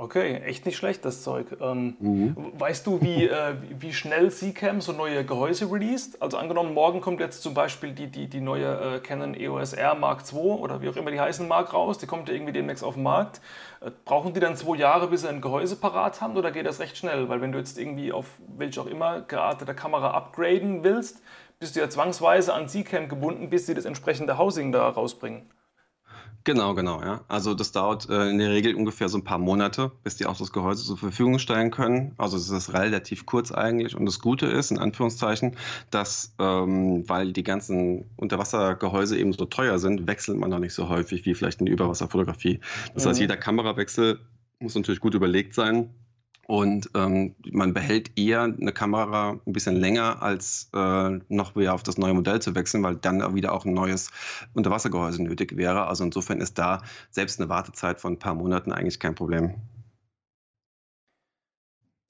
Okay, 0.00 0.36
echt 0.46 0.64
nicht 0.64 0.78
schlecht, 0.78 1.04
das 1.04 1.22
Zeug. 1.22 1.58
Ähm, 1.60 1.94
mhm. 2.00 2.34
Weißt 2.58 2.86
du, 2.86 3.02
wie, 3.02 3.26
äh, 3.26 3.52
wie 3.80 3.92
schnell 3.92 4.30
Seacam 4.30 4.80
so 4.80 4.92
neue 4.92 5.26
Gehäuse 5.26 5.70
released? 5.70 6.22
Also 6.22 6.38
angenommen, 6.38 6.72
morgen 6.72 7.02
kommt 7.02 7.20
jetzt 7.20 7.42
zum 7.42 7.52
Beispiel 7.52 7.92
die, 7.92 8.06
die, 8.06 8.26
die 8.26 8.40
neue 8.40 8.96
äh, 8.96 9.00
Canon 9.00 9.34
EOS 9.34 9.74
R 9.74 9.94
Mark 9.94 10.22
II 10.32 10.52
oder 10.52 10.80
wie 10.80 10.88
auch 10.88 10.96
immer 10.96 11.10
die 11.10 11.20
heißen 11.20 11.46
mag 11.46 11.74
raus, 11.74 11.98
die 11.98 12.06
kommt 12.06 12.30
ja 12.30 12.34
irgendwie 12.34 12.54
demnächst 12.54 12.82
auf 12.82 12.94
den 12.94 13.02
Markt. 13.02 13.42
Äh, 13.82 13.90
brauchen 14.06 14.32
die 14.32 14.40
dann 14.40 14.56
zwei 14.56 14.78
Jahre, 14.78 15.08
bis 15.08 15.20
sie 15.20 15.28
ein 15.28 15.42
Gehäuse 15.42 15.76
parat 15.76 16.22
haben 16.22 16.34
oder 16.34 16.50
geht 16.50 16.64
das 16.64 16.80
recht 16.80 16.96
schnell? 16.96 17.28
Weil 17.28 17.42
wenn 17.42 17.52
du 17.52 17.58
jetzt 17.58 17.78
irgendwie 17.78 18.10
auf 18.10 18.24
welche 18.56 18.80
auch 18.80 18.86
immer 18.86 19.20
der 19.20 19.74
Kamera 19.74 20.12
upgraden 20.12 20.82
willst, 20.82 21.20
bist 21.58 21.76
du 21.76 21.80
ja 21.80 21.90
zwangsweise 21.90 22.54
an 22.54 22.68
Seacam 22.68 23.06
gebunden, 23.06 23.50
bis 23.50 23.66
sie 23.66 23.74
das 23.74 23.84
entsprechende 23.84 24.38
Housing 24.38 24.72
da 24.72 24.88
rausbringen. 24.88 25.42
Genau, 26.44 26.74
genau, 26.74 27.02
ja. 27.02 27.22
Also 27.28 27.54
das 27.54 27.72
dauert 27.72 28.08
äh, 28.08 28.30
in 28.30 28.38
der 28.38 28.50
Regel 28.50 28.74
ungefähr 28.74 29.08
so 29.08 29.18
ein 29.18 29.24
paar 29.24 29.38
Monate, 29.38 29.92
bis 30.02 30.16
die 30.16 30.24
auch 30.24 30.38
das 30.38 30.52
Gehäuse 30.52 30.84
zur 30.84 30.96
Verfügung 30.96 31.38
stellen 31.38 31.70
können. 31.70 32.14
Also 32.16 32.38
es 32.38 32.48
ist 32.48 32.72
relativ 32.72 33.26
kurz 33.26 33.52
eigentlich. 33.52 33.94
Und 33.94 34.06
das 34.06 34.20
Gute 34.20 34.46
ist, 34.46 34.70
in 34.70 34.78
Anführungszeichen, 34.78 35.56
dass, 35.90 36.34
ähm, 36.38 37.06
weil 37.08 37.32
die 37.32 37.42
ganzen 37.42 38.10
Unterwassergehäuse 38.16 39.18
eben 39.18 39.32
so 39.34 39.44
teuer 39.44 39.78
sind, 39.78 40.06
wechselt 40.06 40.38
man 40.38 40.50
noch 40.50 40.60
nicht 40.60 40.72
so 40.72 40.88
häufig 40.88 41.26
wie 41.26 41.34
vielleicht 41.34 41.60
in 41.60 41.66
der 41.66 41.74
Überwasserfotografie. 41.74 42.60
Das 42.94 43.04
mhm. 43.04 43.08
heißt, 43.10 43.20
jeder 43.20 43.36
Kamerawechsel 43.36 44.20
muss 44.60 44.74
natürlich 44.74 45.00
gut 45.00 45.14
überlegt 45.14 45.54
sein 45.54 45.94
und 46.50 46.90
ähm, 46.94 47.36
man 47.52 47.72
behält 47.74 48.18
eher 48.18 48.42
eine 48.42 48.72
Kamera 48.72 49.38
ein 49.46 49.52
bisschen 49.52 49.76
länger, 49.76 50.20
als 50.20 50.68
äh, 50.74 51.20
noch 51.28 51.54
wieder 51.54 51.74
auf 51.74 51.84
das 51.84 51.96
neue 51.96 52.12
Modell 52.12 52.42
zu 52.42 52.56
wechseln, 52.56 52.82
weil 52.82 52.96
dann 52.96 53.36
wieder 53.36 53.52
auch 53.52 53.64
ein 53.64 53.72
neues 53.72 54.10
Unterwassergehäuse 54.52 55.22
nötig 55.22 55.56
wäre. 55.56 55.86
Also 55.86 56.02
insofern 56.02 56.40
ist 56.40 56.58
da 56.58 56.82
selbst 57.12 57.38
eine 57.38 57.48
Wartezeit 57.48 58.00
von 58.00 58.14
ein 58.14 58.18
paar 58.18 58.34
Monaten 58.34 58.72
eigentlich 58.72 58.98
kein 58.98 59.14
Problem. 59.14 59.54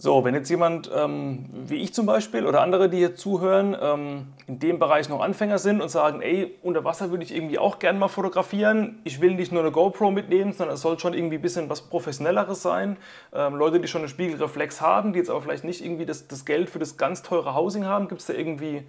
So, 0.03 0.25
wenn 0.25 0.35
jetzt 0.35 0.49
jemand 0.49 0.91
ähm, 0.95 1.45
wie 1.53 1.75
ich 1.75 1.93
zum 1.93 2.07
Beispiel 2.07 2.47
oder 2.47 2.63
andere, 2.63 2.89
die 2.89 2.97
hier 2.97 3.17
zuhören, 3.17 3.77
ähm, 3.79 4.29
in 4.47 4.59
dem 4.59 4.79
Bereich 4.79 5.11
noch 5.11 5.21
Anfänger 5.21 5.59
sind 5.59 5.83
und 5.83 5.91
sagen, 5.91 6.23
ey, 6.23 6.57
unter 6.63 6.85
Wasser 6.85 7.11
würde 7.11 7.23
ich 7.23 7.35
irgendwie 7.35 7.59
auch 7.59 7.79
gerne 7.79 7.99
mal 7.99 8.09
fotografieren. 8.09 9.01
Ich 9.05 9.21
will 9.21 9.35
nicht 9.35 9.53
nur 9.53 9.61
eine 9.61 9.71
GoPro 9.71 10.11
mitnehmen, 10.11 10.55
sondern 10.55 10.77
es 10.77 10.81
soll 10.81 10.99
schon 10.99 11.13
irgendwie 11.13 11.37
ein 11.37 11.43
bisschen 11.43 11.69
was 11.69 11.83
Professionelleres 11.83 12.63
sein. 12.63 12.97
Ähm, 13.35 13.57
Leute, 13.57 13.79
die 13.79 13.89
schon 13.89 14.01
eine 14.01 14.09
Spiegelreflex 14.09 14.81
haben, 14.81 15.13
die 15.13 15.19
jetzt 15.19 15.29
aber 15.29 15.43
vielleicht 15.43 15.65
nicht 15.65 15.85
irgendwie 15.85 16.07
das, 16.07 16.27
das 16.27 16.47
Geld 16.47 16.71
für 16.71 16.79
das 16.79 16.97
ganz 16.97 17.21
teure 17.21 17.55
Housing 17.55 17.85
haben, 17.85 18.09
gibt 18.09 18.23
es 18.23 18.27
da 18.27 18.33
irgendwie 18.33 18.85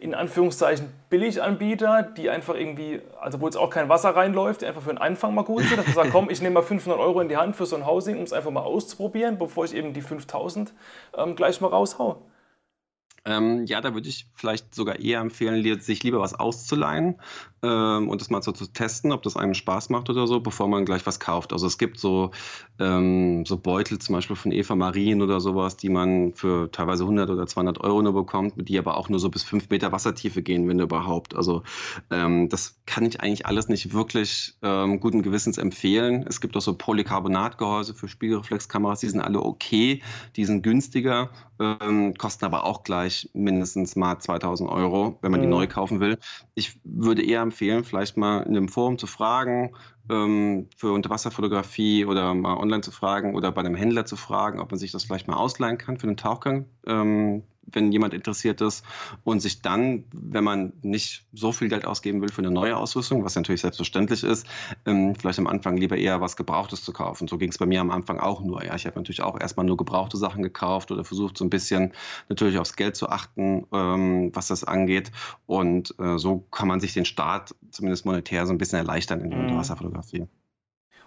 in 0.00 0.14
Anführungszeichen 0.14 0.88
Billiganbieter, 1.10 2.02
die 2.02 2.30
einfach 2.30 2.54
irgendwie, 2.54 3.00
also 3.20 3.40
wo 3.40 3.46
jetzt 3.46 3.56
auch 3.56 3.70
kein 3.70 3.88
Wasser 3.88 4.10
reinläuft, 4.10 4.62
die 4.62 4.66
einfach 4.66 4.82
für 4.82 4.90
den 4.90 4.98
Anfang 4.98 5.34
mal 5.34 5.42
gut 5.42 5.64
sind, 5.64 5.78
dass 5.78 5.86
man 5.86 5.94
sagt, 5.94 6.10
komm, 6.12 6.30
ich 6.30 6.40
nehme 6.40 6.54
mal 6.54 6.62
500 6.62 6.98
Euro 6.98 7.20
in 7.20 7.28
die 7.28 7.36
Hand 7.36 7.56
für 7.56 7.66
so 7.66 7.76
ein 7.76 7.86
Housing, 7.86 8.16
um 8.16 8.22
es 8.22 8.32
einfach 8.32 8.50
mal 8.50 8.60
auszuprobieren, 8.60 9.38
bevor 9.38 9.64
ich 9.64 9.74
eben 9.74 9.92
die 9.92 10.02
5000 10.02 10.72
ähm, 11.16 11.36
gleich 11.36 11.60
mal 11.60 11.68
raushau. 11.68 12.22
Ähm, 13.24 13.66
ja, 13.66 13.80
da 13.80 13.94
würde 13.94 14.08
ich 14.08 14.26
vielleicht 14.34 14.74
sogar 14.74 14.98
eher 14.98 15.20
empfehlen, 15.20 15.80
sich 15.80 16.02
lieber 16.02 16.20
was 16.20 16.34
auszuleihen 16.34 17.20
ähm, 17.62 18.08
und 18.08 18.20
das 18.20 18.30
mal 18.30 18.42
so 18.42 18.52
zu 18.52 18.66
testen, 18.66 19.12
ob 19.12 19.22
das 19.22 19.36
einem 19.36 19.54
Spaß 19.54 19.90
macht 19.90 20.10
oder 20.10 20.26
so, 20.26 20.40
bevor 20.40 20.68
man 20.68 20.84
gleich 20.84 21.06
was 21.06 21.20
kauft. 21.20 21.52
Also 21.52 21.66
es 21.66 21.78
gibt 21.78 21.98
so, 21.98 22.30
ähm, 22.78 23.46
so 23.46 23.56
Beutel 23.56 23.98
zum 23.98 24.14
Beispiel 24.14 24.36
von 24.36 24.52
Eva 24.52 24.74
Marien 24.74 25.22
oder 25.22 25.40
sowas, 25.40 25.76
die 25.76 25.88
man 25.88 26.34
für 26.34 26.70
teilweise 26.72 27.04
100 27.04 27.30
oder 27.30 27.46
200 27.46 27.80
Euro 27.80 28.02
nur 28.02 28.14
bekommt, 28.14 28.54
die 28.56 28.78
aber 28.78 28.96
auch 28.96 29.08
nur 29.08 29.20
so 29.20 29.30
bis 29.30 29.44
5 29.44 29.70
Meter 29.70 29.92
Wassertiefe 29.92 30.42
gehen, 30.42 30.68
wenn 30.68 30.80
überhaupt. 30.80 31.36
Also 31.36 31.62
ähm, 32.10 32.48
das 32.48 32.80
kann 32.86 33.04
ich 33.04 33.20
eigentlich 33.20 33.46
alles 33.46 33.68
nicht 33.68 33.92
wirklich 33.92 34.54
ähm, 34.62 34.98
guten 34.98 35.22
Gewissens 35.22 35.58
empfehlen. 35.58 36.24
Es 36.28 36.40
gibt 36.40 36.56
auch 36.56 36.62
so 36.62 36.74
Polycarbonatgehäuse 36.74 37.94
für 37.94 38.08
Spiegelreflexkameras, 38.08 39.00
die 39.00 39.08
sind 39.08 39.20
alle 39.20 39.40
okay, 39.40 40.02
die 40.36 40.44
sind 40.44 40.62
günstiger, 40.62 41.30
ähm, 41.60 42.14
kosten 42.14 42.44
aber 42.44 42.64
auch 42.64 42.82
gleich 42.82 43.30
mindestens 43.34 43.94
mal 43.94 44.18
2000 44.18 44.68
Euro, 44.68 45.18
wenn 45.22 45.30
man 45.30 45.40
die 45.40 45.46
mhm. 45.46 45.52
neu 45.52 45.66
kaufen 45.68 46.00
will. 46.00 46.18
Ich 46.54 46.80
würde 46.82 47.22
eher 47.22 47.51
empfehlen, 47.52 47.84
vielleicht 47.84 48.16
mal 48.16 48.42
in 48.42 48.56
einem 48.56 48.68
Forum 48.68 48.98
zu 48.98 49.06
fragen, 49.06 49.74
ähm, 50.10 50.68
für 50.76 50.92
Unterwasserfotografie 50.92 52.06
oder 52.06 52.34
mal 52.34 52.56
online 52.56 52.80
zu 52.80 52.90
fragen 52.90 53.34
oder 53.34 53.52
bei 53.52 53.60
einem 53.60 53.74
Händler 53.74 54.06
zu 54.06 54.16
fragen, 54.16 54.58
ob 54.58 54.70
man 54.70 54.78
sich 54.78 54.90
das 54.90 55.04
vielleicht 55.04 55.28
mal 55.28 55.36
ausleihen 55.36 55.78
kann 55.78 55.98
für 55.98 56.06
den 56.06 56.16
Tauchgang. 56.16 56.66
Ähm, 56.86 57.44
wenn 57.66 57.92
jemand 57.92 58.14
interessiert 58.14 58.60
ist 58.60 58.84
und 59.24 59.40
sich 59.40 59.62
dann, 59.62 60.04
wenn 60.12 60.44
man 60.44 60.72
nicht 60.82 61.24
so 61.32 61.52
viel 61.52 61.68
Geld 61.68 61.86
ausgeben 61.86 62.20
will 62.20 62.30
für 62.30 62.42
eine 62.42 62.50
neue 62.50 62.76
Ausrüstung, 62.76 63.24
was 63.24 63.36
natürlich 63.36 63.60
selbstverständlich 63.60 64.24
ist, 64.24 64.46
ähm, 64.86 65.14
vielleicht 65.14 65.38
am 65.38 65.46
Anfang 65.46 65.76
lieber 65.76 65.96
eher 65.96 66.20
was 66.20 66.36
Gebrauchtes 66.36 66.82
zu 66.82 66.92
kaufen. 66.92 67.28
So 67.28 67.38
ging 67.38 67.50
es 67.50 67.58
bei 67.58 67.66
mir 67.66 67.80
am 67.80 67.90
Anfang 67.90 68.18
auch 68.18 68.42
nur. 68.42 68.64
Ja, 68.64 68.74
ich 68.74 68.86
habe 68.86 68.98
natürlich 68.98 69.22
auch 69.22 69.40
erstmal 69.40 69.66
nur 69.66 69.76
gebrauchte 69.76 70.16
Sachen 70.16 70.42
gekauft 70.42 70.90
oder 70.90 71.04
versucht 71.04 71.38
so 71.38 71.44
ein 71.44 71.50
bisschen 71.50 71.92
natürlich 72.28 72.58
aufs 72.58 72.76
Geld 72.76 72.96
zu 72.96 73.08
achten, 73.08 73.66
ähm, 73.72 74.30
was 74.34 74.48
das 74.48 74.64
angeht. 74.64 75.12
Und 75.46 75.94
äh, 75.98 76.18
so 76.18 76.38
kann 76.50 76.68
man 76.68 76.80
sich 76.80 76.92
den 76.94 77.04
Start 77.04 77.54
zumindest 77.70 78.04
monetär 78.04 78.46
so 78.46 78.52
ein 78.52 78.58
bisschen 78.58 78.78
erleichtern 78.78 79.20
in 79.20 79.30
der 79.30 79.38
mhm. 79.38 79.44
Unterwasserfotografie. 79.46 80.26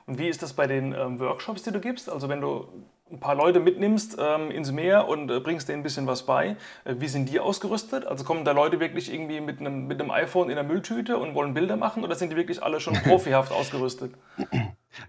Und 0.06 0.20
wie 0.20 0.28
ist 0.28 0.44
das 0.44 0.54
bei 0.54 0.68
den 0.68 0.94
ähm, 0.94 1.20
Workshops, 1.20 1.64
die 1.64 1.72
du 1.72 1.80
gibst? 1.80 2.10
Also 2.10 2.30
wenn 2.30 2.42
du 2.42 2.68
ein 3.12 3.20
paar 3.20 3.36
Leute 3.36 3.60
mitnimmst 3.60 4.18
ähm, 4.20 4.50
ins 4.50 4.72
Meer 4.72 5.08
und 5.08 5.30
äh, 5.30 5.40
bringst 5.40 5.70
denen 5.70 5.80
ein 5.80 5.84
bisschen 5.84 6.08
was 6.08 6.26
bei. 6.26 6.58
Äh, 6.86 6.96
wie 6.98 7.08
sind 7.08 7.30
die 7.30 7.40
ausgerüstet? 7.40 8.06
Also 8.06 8.24
kommen 8.24 8.46
da 8.46 8.52
Leute 8.52 8.80
wirklich 8.80 9.14
irgendwie 9.14 9.42
mit 9.42 9.60
einem, 9.60 9.86
mit 9.86 10.02
einem 10.02 10.10
iPhone 10.10 10.50
in 10.50 10.56
der 10.56 10.64
Mülltüte 10.64 11.18
und 11.18 11.36
wollen 11.36 11.54
Bilder 11.54 11.78
machen 11.78 12.04
oder 12.04 12.16
sind 12.16 12.32
die 12.32 12.36
wirklich 12.36 12.64
alle 12.64 12.80
schon 12.80 12.94
profihaft 13.04 13.52
ausgerüstet? 13.52 14.14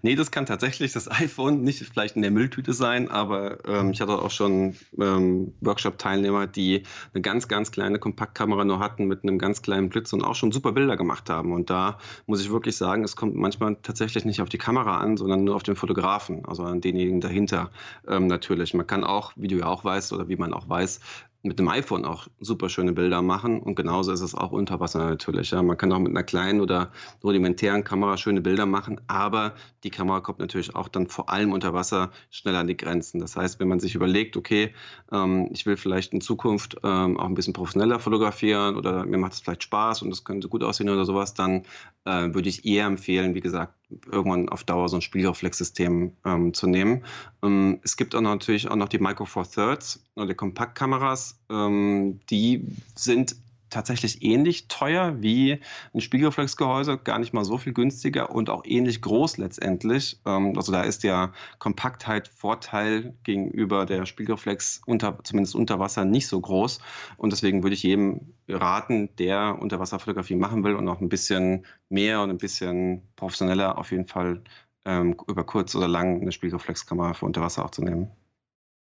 Nee, 0.01 0.15
das 0.15 0.31
kann 0.31 0.45
tatsächlich 0.45 0.93
das 0.93 1.09
iPhone 1.11 1.61
nicht 1.61 1.83
vielleicht 1.83 2.15
in 2.15 2.21
der 2.21 2.31
Mülltüte 2.31 2.73
sein, 2.73 3.09
aber 3.09 3.65
ähm, 3.67 3.91
ich 3.91 4.01
hatte 4.01 4.13
auch 4.13 4.31
schon 4.31 4.75
ähm, 4.99 5.53
Workshop-Teilnehmer, 5.61 6.47
die 6.47 6.83
eine 7.13 7.21
ganz, 7.21 7.47
ganz 7.47 7.71
kleine 7.71 7.99
Kompaktkamera 7.99 8.65
nur 8.65 8.79
hatten 8.79 9.05
mit 9.05 9.23
einem 9.23 9.39
ganz 9.39 9.61
kleinen 9.61 9.89
Blitz 9.89 10.13
und 10.13 10.23
auch 10.23 10.35
schon 10.35 10.51
super 10.51 10.71
Bilder 10.71 10.97
gemacht 10.97 11.29
haben. 11.29 11.53
Und 11.53 11.69
da 11.69 11.97
muss 12.25 12.41
ich 12.41 12.51
wirklich 12.51 12.77
sagen, 12.77 13.03
es 13.03 13.15
kommt 13.15 13.35
manchmal 13.35 13.77
tatsächlich 13.81 14.25
nicht 14.25 14.41
auf 14.41 14.49
die 14.49 14.57
Kamera 14.57 14.97
an, 14.97 15.17
sondern 15.17 15.43
nur 15.43 15.55
auf 15.55 15.63
den 15.63 15.75
Fotografen, 15.75 16.45
also 16.45 16.63
an 16.63 16.81
denjenigen 16.81 17.21
dahinter 17.21 17.71
ähm, 18.07 18.27
natürlich. 18.27 18.73
Man 18.73 18.87
kann 18.87 19.03
auch, 19.03 19.33
wie 19.35 19.47
du 19.47 19.57
ja 19.57 19.65
auch 19.65 19.83
weißt 19.83 20.13
oder 20.13 20.27
wie 20.27 20.35
man 20.35 20.53
auch 20.53 20.67
weiß, 20.67 20.99
mit 21.47 21.59
dem 21.59 21.67
iPhone 21.69 22.05
auch 22.05 22.27
super 22.39 22.69
schöne 22.69 22.93
Bilder 22.93 23.21
machen 23.21 23.59
und 23.59 23.75
genauso 23.75 24.11
ist 24.11 24.21
es 24.21 24.35
auch 24.35 24.51
unter 24.51 24.79
Wasser 24.79 24.99
natürlich. 25.09 25.51
Ja. 25.51 25.63
Man 25.63 25.77
kann 25.77 25.91
auch 25.91 25.99
mit 25.99 26.11
einer 26.11 26.23
kleinen 26.23 26.61
oder 26.61 26.91
rudimentären 27.23 27.83
Kamera 27.83 28.17
schöne 28.17 28.41
Bilder 28.41 28.65
machen, 28.65 29.01
aber 29.07 29.53
die 29.83 29.89
Kamera 29.89 30.19
kommt 30.19 30.39
natürlich 30.39 30.75
auch 30.75 30.87
dann 30.87 31.07
vor 31.07 31.29
allem 31.29 31.53
unter 31.53 31.73
Wasser 31.73 32.11
schneller 32.29 32.59
an 32.59 32.67
die 32.67 32.77
Grenzen. 32.77 33.19
Das 33.19 33.35
heißt, 33.35 33.59
wenn 33.59 33.67
man 33.67 33.79
sich 33.79 33.95
überlegt, 33.95 34.37
okay, 34.37 34.73
ähm, 35.11 35.49
ich 35.51 35.65
will 35.65 35.77
vielleicht 35.77 36.13
in 36.13 36.21
Zukunft 36.21 36.77
ähm, 36.83 37.17
auch 37.17 37.25
ein 37.25 37.35
bisschen 37.35 37.53
professioneller 37.53 37.99
fotografieren 37.99 38.75
oder 38.75 39.05
mir 39.05 39.17
macht 39.17 39.33
es 39.33 39.39
vielleicht 39.39 39.63
Spaß 39.63 40.01
und 40.01 40.09
das 40.09 40.23
könnte 40.23 40.49
gut 40.49 40.63
aussehen 40.63 40.89
oder 40.89 41.05
sowas, 41.05 41.33
dann 41.33 41.63
äh, 42.05 42.33
würde 42.33 42.49
ich 42.49 42.65
eher 42.65 42.85
empfehlen, 42.85 43.33
wie 43.35 43.41
gesagt, 43.41 43.73
irgendwann 44.11 44.49
auf 44.49 44.63
Dauer 44.63 44.89
so 44.89 44.97
ein 44.97 45.01
Spiegelreflexsystem 45.01 46.11
ähm, 46.25 46.53
zu 46.53 46.67
nehmen. 46.67 47.03
Ähm, 47.43 47.79
es 47.83 47.97
gibt 47.97 48.15
auch 48.15 48.21
natürlich 48.21 48.69
auch 48.69 48.75
noch 48.75 48.89
die 48.89 48.99
Micro 48.99 49.25
Four 49.25 49.49
Thirds 49.49 50.03
oder 50.15 50.27
die 50.27 50.35
Kompaktkameras, 50.35 51.39
ähm, 51.49 52.19
die 52.29 52.65
sind 52.95 53.35
tatsächlich 53.69 54.23
ähnlich 54.23 54.67
teuer 54.67 55.21
wie 55.21 55.59
ein 55.93 56.01
Spiegelreflexgehäuse, 56.01 56.97
gar 56.97 57.19
nicht 57.19 57.33
mal 57.33 57.45
so 57.45 57.57
viel 57.57 57.73
günstiger 57.73 58.31
und 58.31 58.49
auch 58.49 58.63
ähnlich 58.65 59.01
groß 59.01 59.37
letztendlich. 59.37 60.19
Ähm, 60.25 60.53
also 60.55 60.71
da 60.71 60.83
ist 60.83 61.03
ja 61.03 61.33
Kompaktheit 61.59 62.27
Vorteil 62.27 63.15
gegenüber 63.23 63.85
der 63.85 64.05
Spiegelreflex 64.05 64.81
unter, 64.85 65.17
zumindest 65.23 65.55
unter 65.55 65.79
Wasser 65.79 66.05
nicht 66.05 66.27
so 66.27 66.39
groß. 66.39 66.79
Und 67.17 67.33
deswegen 67.33 67.63
würde 67.63 67.73
ich 67.73 67.83
jedem 67.83 68.33
raten, 68.47 69.09
der 69.17 69.57
Unterwasserfotografie 69.59 70.35
machen 70.35 70.63
will 70.63 70.75
und 70.75 70.87
auch 70.87 71.01
ein 71.01 71.09
bisschen 71.09 71.65
mehr 71.89 72.21
und 72.21 72.29
ein 72.29 72.37
bisschen 72.37 73.01
professioneller 73.15 73.77
auf 73.77 73.91
jeden 73.91 74.07
Fall 74.07 74.41
ähm, 74.85 75.15
über 75.27 75.43
kurz 75.43 75.75
oder 75.75 75.87
lang 75.87 76.21
eine 76.21 76.31
Spiegelreflexkamera 76.31 77.13
für 77.13 77.25
Unterwasser 77.25 77.65
aufzunehmen. 77.65 78.09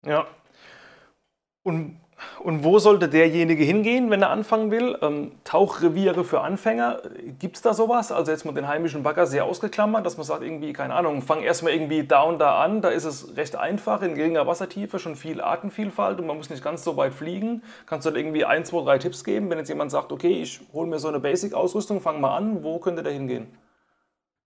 Ja. 0.04 0.26
Und 1.62 2.00
und 2.42 2.64
wo 2.64 2.78
sollte 2.78 3.08
derjenige 3.08 3.64
hingehen, 3.64 4.10
wenn 4.10 4.22
er 4.22 4.30
anfangen 4.30 4.70
will? 4.70 4.96
Ähm, 5.00 5.32
Tauchreviere 5.44 6.24
für 6.24 6.40
Anfänger, 6.40 7.02
gibt 7.38 7.56
es 7.56 7.62
da 7.62 7.74
sowas? 7.74 8.12
Also 8.12 8.32
jetzt 8.32 8.44
mit 8.44 8.56
den 8.56 8.68
heimischen 8.68 9.02
Bagger 9.02 9.26
sehr 9.26 9.44
ausgeklammert, 9.44 10.04
dass 10.04 10.16
man 10.16 10.26
sagt, 10.26 10.42
irgendwie, 10.42 10.72
keine 10.72 10.94
Ahnung, 10.94 11.22
fang 11.22 11.42
erstmal 11.42 11.72
irgendwie 11.72 12.04
da 12.04 12.22
und 12.22 12.38
da 12.38 12.62
an, 12.62 12.80
da 12.80 12.88
ist 12.88 13.04
es 13.04 13.36
recht 13.36 13.56
einfach, 13.56 14.02
in 14.02 14.14
geringer 14.14 14.46
Wassertiefe, 14.46 14.98
schon 14.98 15.16
viel 15.16 15.40
Artenvielfalt 15.40 16.18
und 16.20 16.26
man 16.26 16.36
muss 16.36 16.50
nicht 16.50 16.64
ganz 16.64 16.84
so 16.84 16.96
weit 16.96 17.14
fliegen. 17.14 17.62
Kannst 17.86 18.06
du 18.06 18.10
da 18.10 18.16
irgendwie 18.16 18.44
ein, 18.44 18.64
zwei, 18.64 18.82
drei 18.82 18.98
Tipps 18.98 19.24
geben, 19.24 19.50
wenn 19.50 19.58
jetzt 19.58 19.68
jemand 19.68 19.90
sagt, 19.90 20.12
okay, 20.12 20.42
ich 20.42 20.60
hole 20.72 20.88
mir 20.88 20.98
so 20.98 21.08
eine 21.08 21.20
Basic-Ausrüstung, 21.20 22.00
fang 22.00 22.20
mal 22.20 22.36
an, 22.36 22.62
wo 22.62 22.78
könnte 22.78 23.02
der 23.02 23.12
hingehen? 23.12 23.46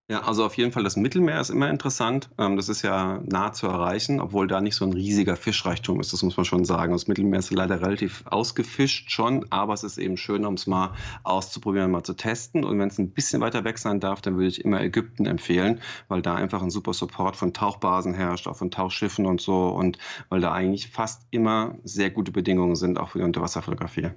Ja, 0.08 0.20
also 0.22 0.44
auf 0.44 0.56
jeden 0.56 0.70
Fall 0.70 0.84
das 0.84 0.94
Mittelmeer 0.96 1.40
ist 1.40 1.50
immer 1.50 1.68
interessant. 1.68 2.30
Ähm, 2.38 2.54
das 2.56 2.68
ist 2.68 2.82
ja 2.82 3.20
nah 3.24 3.52
zu 3.52 3.66
erreichen, 3.66 4.20
obwohl 4.20 4.46
da 4.46 4.60
nicht 4.60 4.76
so 4.76 4.84
ein 4.84 4.92
riesiger 4.92 5.34
Fischreichtum 5.34 5.98
ist, 6.00 6.12
das 6.12 6.22
muss 6.22 6.36
man 6.36 6.44
schon 6.44 6.64
sagen. 6.64 6.92
Das 6.92 7.08
Mittelmeer 7.08 7.40
ist 7.40 7.50
leider 7.50 7.80
relativ 7.80 8.22
ausgefischt 8.26 9.10
schon, 9.10 9.46
aber 9.50 9.74
es 9.74 9.82
ist 9.82 9.98
eben 9.98 10.16
schön, 10.16 10.44
um 10.44 10.54
es 10.54 10.68
mal 10.68 10.94
auszuprobieren, 11.24 11.90
mal 11.90 12.04
zu 12.04 12.14
testen. 12.14 12.64
Und 12.64 12.78
wenn 12.78 12.88
es 12.88 12.98
ein 12.98 13.10
bisschen 13.10 13.40
weiter 13.40 13.64
weg 13.64 13.78
sein 13.78 13.98
darf, 13.98 14.20
dann 14.20 14.34
würde 14.36 14.46
ich 14.46 14.64
immer 14.64 14.80
Ägypten 14.80 15.26
empfehlen, 15.26 15.80
weil 16.06 16.22
da 16.22 16.36
einfach 16.36 16.62
ein 16.62 16.70
super 16.70 16.92
Support 16.92 17.34
von 17.34 17.52
Tauchbasen 17.52 18.14
herrscht, 18.14 18.46
auch 18.46 18.56
von 18.56 18.70
Tauchschiffen 18.70 19.26
und 19.26 19.40
so 19.40 19.68
und 19.70 19.98
weil 20.28 20.40
da 20.40 20.52
eigentlich 20.52 20.88
fast 20.88 21.26
immer 21.32 21.74
sehr 21.82 22.10
gute 22.10 22.30
Bedingungen 22.30 22.76
sind, 22.76 22.98
auch 23.00 23.08
für 23.10 23.18
die 23.18 23.24
Unterwasserfotografie. 23.24 24.10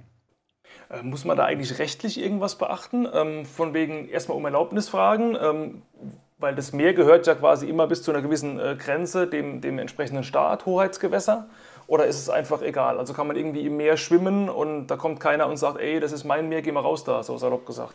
Äh, 0.90 1.02
muss 1.02 1.24
man 1.24 1.36
da 1.36 1.44
eigentlich 1.44 1.78
rechtlich 1.78 2.20
irgendwas 2.20 2.56
beachten? 2.56 3.08
Ähm, 3.12 3.46
von 3.46 3.74
wegen 3.74 4.08
erstmal 4.08 4.36
um 4.36 4.44
Erlaubnis 4.44 4.88
fragen, 4.88 5.36
ähm, 5.40 5.82
weil 6.38 6.54
das 6.54 6.72
Meer 6.72 6.94
gehört 6.94 7.26
ja 7.26 7.34
quasi 7.34 7.68
immer 7.68 7.86
bis 7.86 8.02
zu 8.02 8.10
einer 8.10 8.22
gewissen 8.22 8.58
äh, 8.58 8.76
Grenze 8.78 9.26
dem, 9.26 9.60
dem 9.60 9.78
entsprechenden 9.78 10.24
Staat, 10.24 10.66
Hoheitsgewässer. 10.66 11.48
Oder 11.86 12.06
ist 12.06 12.18
es 12.18 12.30
einfach 12.30 12.62
egal? 12.62 12.98
Also 12.98 13.14
kann 13.14 13.26
man 13.26 13.36
irgendwie 13.36 13.66
im 13.66 13.76
Meer 13.76 13.96
schwimmen 13.96 14.48
und 14.48 14.86
da 14.86 14.96
kommt 14.96 15.20
keiner 15.20 15.48
und 15.48 15.56
sagt, 15.56 15.80
ey, 15.80 16.00
das 16.00 16.12
ist 16.12 16.24
mein 16.24 16.48
Meer, 16.48 16.62
geh 16.62 16.72
mal 16.72 16.80
raus 16.80 17.04
da, 17.04 17.22
so 17.22 17.36
salopp 17.36 17.66
gesagt. 17.66 17.94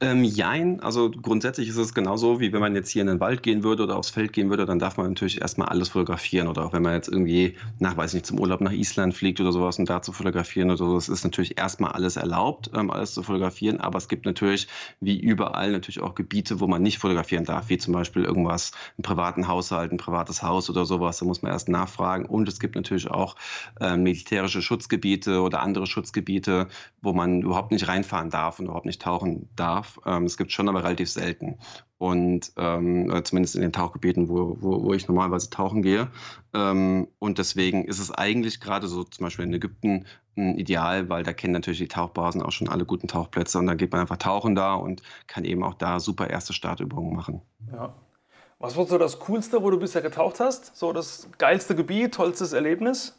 Ähm, 0.00 0.24
jein, 0.24 0.80
also 0.80 1.10
grundsätzlich 1.10 1.68
ist 1.68 1.76
es 1.76 1.94
genauso, 1.94 2.40
wie 2.40 2.52
wenn 2.52 2.60
man 2.60 2.74
jetzt 2.74 2.90
hier 2.90 3.02
in 3.02 3.08
den 3.08 3.20
Wald 3.20 3.42
gehen 3.42 3.62
würde 3.62 3.84
oder 3.84 3.96
aufs 3.96 4.10
Feld 4.10 4.32
gehen 4.32 4.50
würde, 4.50 4.66
dann 4.66 4.78
darf 4.78 4.96
man 4.96 5.08
natürlich 5.08 5.40
erstmal 5.40 5.68
alles 5.68 5.90
fotografieren. 5.90 6.48
Oder 6.48 6.64
auch 6.64 6.72
wenn 6.72 6.82
man 6.82 6.94
jetzt 6.94 7.08
irgendwie 7.08 7.56
nach, 7.78 7.96
weiß 7.96 8.10
ich 8.10 8.14
nicht, 8.14 8.26
zum 8.26 8.40
Urlaub 8.40 8.60
nach 8.60 8.72
Island 8.72 9.14
fliegt 9.14 9.40
oder 9.40 9.52
sowas 9.52 9.78
und 9.78 9.88
da 9.88 10.02
zu 10.02 10.12
fotografieren 10.12 10.70
oder 10.70 10.78
so, 10.78 10.96
es 10.96 11.08
ist 11.08 11.24
natürlich 11.24 11.58
erstmal 11.58 11.92
alles 11.92 12.16
erlaubt, 12.16 12.70
ähm, 12.74 12.90
alles 12.90 13.14
zu 13.14 13.22
fotografieren. 13.22 13.80
Aber 13.80 13.98
es 13.98 14.08
gibt 14.08 14.26
natürlich, 14.26 14.68
wie 15.00 15.18
überall, 15.18 15.72
natürlich 15.72 16.00
auch 16.00 16.14
Gebiete, 16.14 16.60
wo 16.60 16.66
man 16.66 16.82
nicht 16.82 16.98
fotografieren 16.98 17.44
darf, 17.44 17.68
wie 17.68 17.78
zum 17.78 17.94
Beispiel 17.94 18.24
irgendwas, 18.24 18.72
einen 18.98 19.02
privaten 19.02 19.48
Haushalt, 19.48 19.92
ein 19.92 19.98
privates 19.98 20.42
Haus 20.42 20.68
oder 20.70 20.84
sowas. 20.84 21.18
Da 21.18 21.24
muss 21.24 21.42
man 21.42 21.52
erst 21.52 21.68
nachfragen. 21.68 22.26
Und 22.26 22.48
es 22.48 22.60
gibt 22.60 22.74
natürlich 22.74 23.10
auch 23.10 23.36
äh, 23.80 23.96
militärische 23.96 24.62
Schutzgebiete 24.62 25.40
oder 25.40 25.62
andere 25.62 25.86
Schutzgebiete, 25.86 26.68
wo 27.00 27.12
man 27.12 27.42
überhaupt 27.42 27.72
nicht 27.72 27.88
reinfahren 27.88 28.30
darf 28.30 28.58
und 28.58 28.66
überhaupt 28.66 28.86
nicht 28.86 29.00
tauchen 29.00 29.48
darf 29.56 29.61
darf. 29.62 29.98
Ähm, 30.04 30.24
es 30.24 30.36
gibt 30.36 30.52
schon 30.52 30.68
aber 30.68 30.84
relativ 30.84 31.10
selten. 31.10 31.58
Und 31.98 32.52
ähm, 32.56 33.22
zumindest 33.24 33.54
in 33.54 33.62
den 33.62 33.72
Tauchgebieten, 33.72 34.28
wo, 34.28 34.56
wo, 34.60 34.82
wo 34.82 34.92
ich 34.92 35.06
normalerweise 35.06 35.50
tauchen 35.50 35.82
gehe. 35.82 36.08
Ähm, 36.52 37.06
und 37.20 37.38
deswegen 37.38 37.84
ist 37.84 38.00
es 38.00 38.10
eigentlich 38.10 38.60
gerade 38.60 38.88
so 38.88 39.04
zum 39.04 39.24
Beispiel 39.24 39.44
in 39.44 39.54
Ägypten 39.54 40.06
ein 40.36 40.58
Ideal, 40.58 41.08
weil 41.08 41.22
da 41.22 41.32
kennen 41.32 41.52
natürlich 41.52 41.78
die 41.78 41.88
Tauchbasen 41.88 42.42
auch 42.42 42.52
schon 42.52 42.68
alle 42.68 42.84
guten 42.84 43.06
Tauchplätze 43.06 43.58
und 43.58 43.66
dann 43.66 43.76
geht 43.76 43.92
man 43.92 44.00
einfach 44.00 44.16
tauchen 44.16 44.54
da 44.54 44.74
und 44.74 45.02
kann 45.26 45.44
eben 45.44 45.62
auch 45.62 45.74
da 45.74 46.00
super 46.00 46.28
erste 46.28 46.52
Startübungen 46.52 47.14
machen. 47.14 47.42
Ja. 47.70 47.94
Was 48.58 48.76
war 48.76 48.86
so 48.86 48.96
das 48.96 49.18
Coolste, 49.18 49.62
wo 49.62 49.70
du 49.70 49.78
bisher 49.78 50.02
getaucht 50.02 50.38
hast? 50.40 50.76
So 50.76 50.92
das 50.92 51.28
geilste 51.38 51.74
Gebiet, 51.74 52.14
tollstes 52.14 52.52
Erlebnis? 52.52 53.18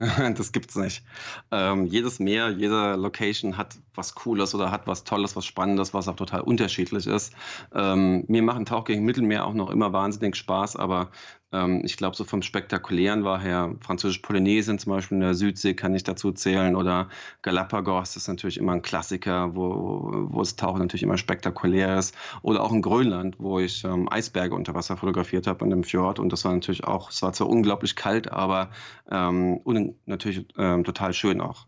Das 0.36 0.52
gibt's 0.52 0.76
nicht. 0.76 1.02
Ähm, 1.50 1.86
jedes 1.86 2.20
Meer, 2.20 2.50
jede 2.50 2.94
Location 2.94 3.56
hat 3.56 3.76
was 3.94 4.14
Cooles 4.14 4.54
oder 4.54 4.70
hat 4.70 4.86
was 4.86 5.04
Tolles, 5.04 5.34
was 5.34 5.44
Spannendes, 5.44 5.92
was 5.92 6.06
auch 6.08 6.14
total 6.16 6.42
unterschiedlich 6.42 7.06
ist. 7.06 7.32
Ähm, 7.74 8.24
mir 8.28 8.42
machen 8.42 8.64
Tauchgänge 8.64 9.00
im 9.00 9.04
Mittelmeer 9.06 9.44
auch 9.44 9.54
noch 9.54 9.70
immer 9.70 9.92
wahnsinnig 9.92 10.36
Spaß, 10.36 10.76
aber 10.76 11.10
ähm, 11.52 11.82
ich 11.84 11.96
glaube, 11.96 12.16
so 12.16 12.24
vom 12.24 12.42
Spektakulären 12.42 13.24
war 13.24 13.40
her 13.40 13.74
Französisch-Polynesien 13.80 14.78
zum 14.78 14.92
Beispiel 14.92 15.16
in 15.16 15.22
der 15.22 15.34
Südsee 15.34 15.74
kann 15.74 15.94
ich 15.94 16.04
dazu 16.04 16.32
zählen 16.32 16.76
oder 16.76 17.08
Galapagos 17.42 18.16
ist 18.16 18.28
natürlich 18.28 18.58
immer 18.58 18.72
ein 18.72 18.82
Klassiker, 18.82 19.54
wo, 19.56 20.26
wo 20.30 20.40
das 20.40 20.56
Tauchen 20.56 20.80
natürlich 20.80 21.02
immer 21.02 21.18
spektakulär 21.18 21.98
ist. 21.98 22.14
Oder 22.42 22.62
auch 22.62 22.72
in 22.72 22.82
Grönland, 22.82 23.36
wo 23.38 23.58
ich 23.58 23.84
ähm, 23.84 24.10
Eisberge 24.10 24.54
unter 24.54 24.74
Wasser 24.74 24.96
fotografiert 24.96 25.46
habe 25.46 25.64
in 25.64 25.70
dem 25.70 25.84
Fjord 25.84 26.18
und 26.18 26.32
das 26.32 26.44
war 26.44 26.52
natürlich 26.52 26.84
auch, 26.84 27.10
es 27.10 27.22
war 27.22 27.32
zwar 27.32 27.48
unglaublich 27.48 27.96
kalt, 27.96 28.30
aber 28.30 28.70
ähm, 29.10 29.58
und 29.64 29.94
natürlich 30.06 30.46
ähm, 30.58 30.84
total 30.84 31.12
schön 31.12 31.40
auch. 31.40 31.66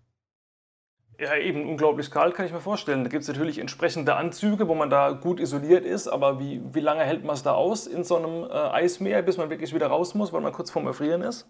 Ja, 1.20 1.36
eben 1.36 1.68
unglaublich 1.68 2.10
kalt, 2.10 2.34
kann 2.34 2.46
ich 2.46 2.52
mir 2.52 2.60
vorstellen. 2.60 3.04
Da 3.04 3.10
gibt 3.10 3.22
es 3.22 3.28
natürlich 3.28 3.58
entsprechende 3.58 4.16
Anzüge, 4.16 4.68
wo 4.68 4.74
man 4.74 4.88
da 4.88 5.10
gut 5.10 5.38
isoliert 5.38 5.84
ist, 5.84 6.08
aber 6.08 6.40
wie, 6.40 6.62
wie 6.72 6.80
lange 6.80 7.02
hält 7.02 7.24
man 7.24 7.34
es 7.34 7.42
da 7.42 7.52
aus 7.52 7.86
in 7.86 8.04
so 8.04 8.16
einem 8.16 8.44
äh, 8.44 8.54
Eismeer, 8.54 9.20
bis 9.20 9.36
man 9.36 9.50
wirklich 9.50 9.74
wieder 9.74 9.88
raus 9.88 10.14
muss, 10.14 10.32
weil 10.32 10.40
man 10.40 10.52
kurz 10.52 10.70
vorm 10.70 10.86
Erfrieren 10.86 11.20
ist? 11.20 11.46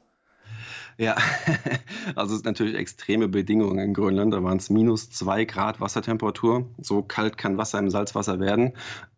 Ja, 0.99 1.17
also 2.17 2.35
es 2.35 2.41
sind 2.41 2.47
natürlich 2.47 2.75
extreme 2.75 3.29
Bedingungen 3.29 3.79
in 3.79 3.95
Grönland. 3.95 4.35
Da 4.35 4.43
waren 4.43 4.59
es 4.59 4.71
minus 4.71 5.09
zwei 5.11 5.45
Grad 5.45 5.81
Wassertemperatur. 5.81 6.67
So 6.79 7.03
kalt 7.03 7.39
kann 7.39 7.57
Wasser 7.57 7.79
im 7.79 7.91
Salzwasser 7.91 8.41
werden. 8.41 8.73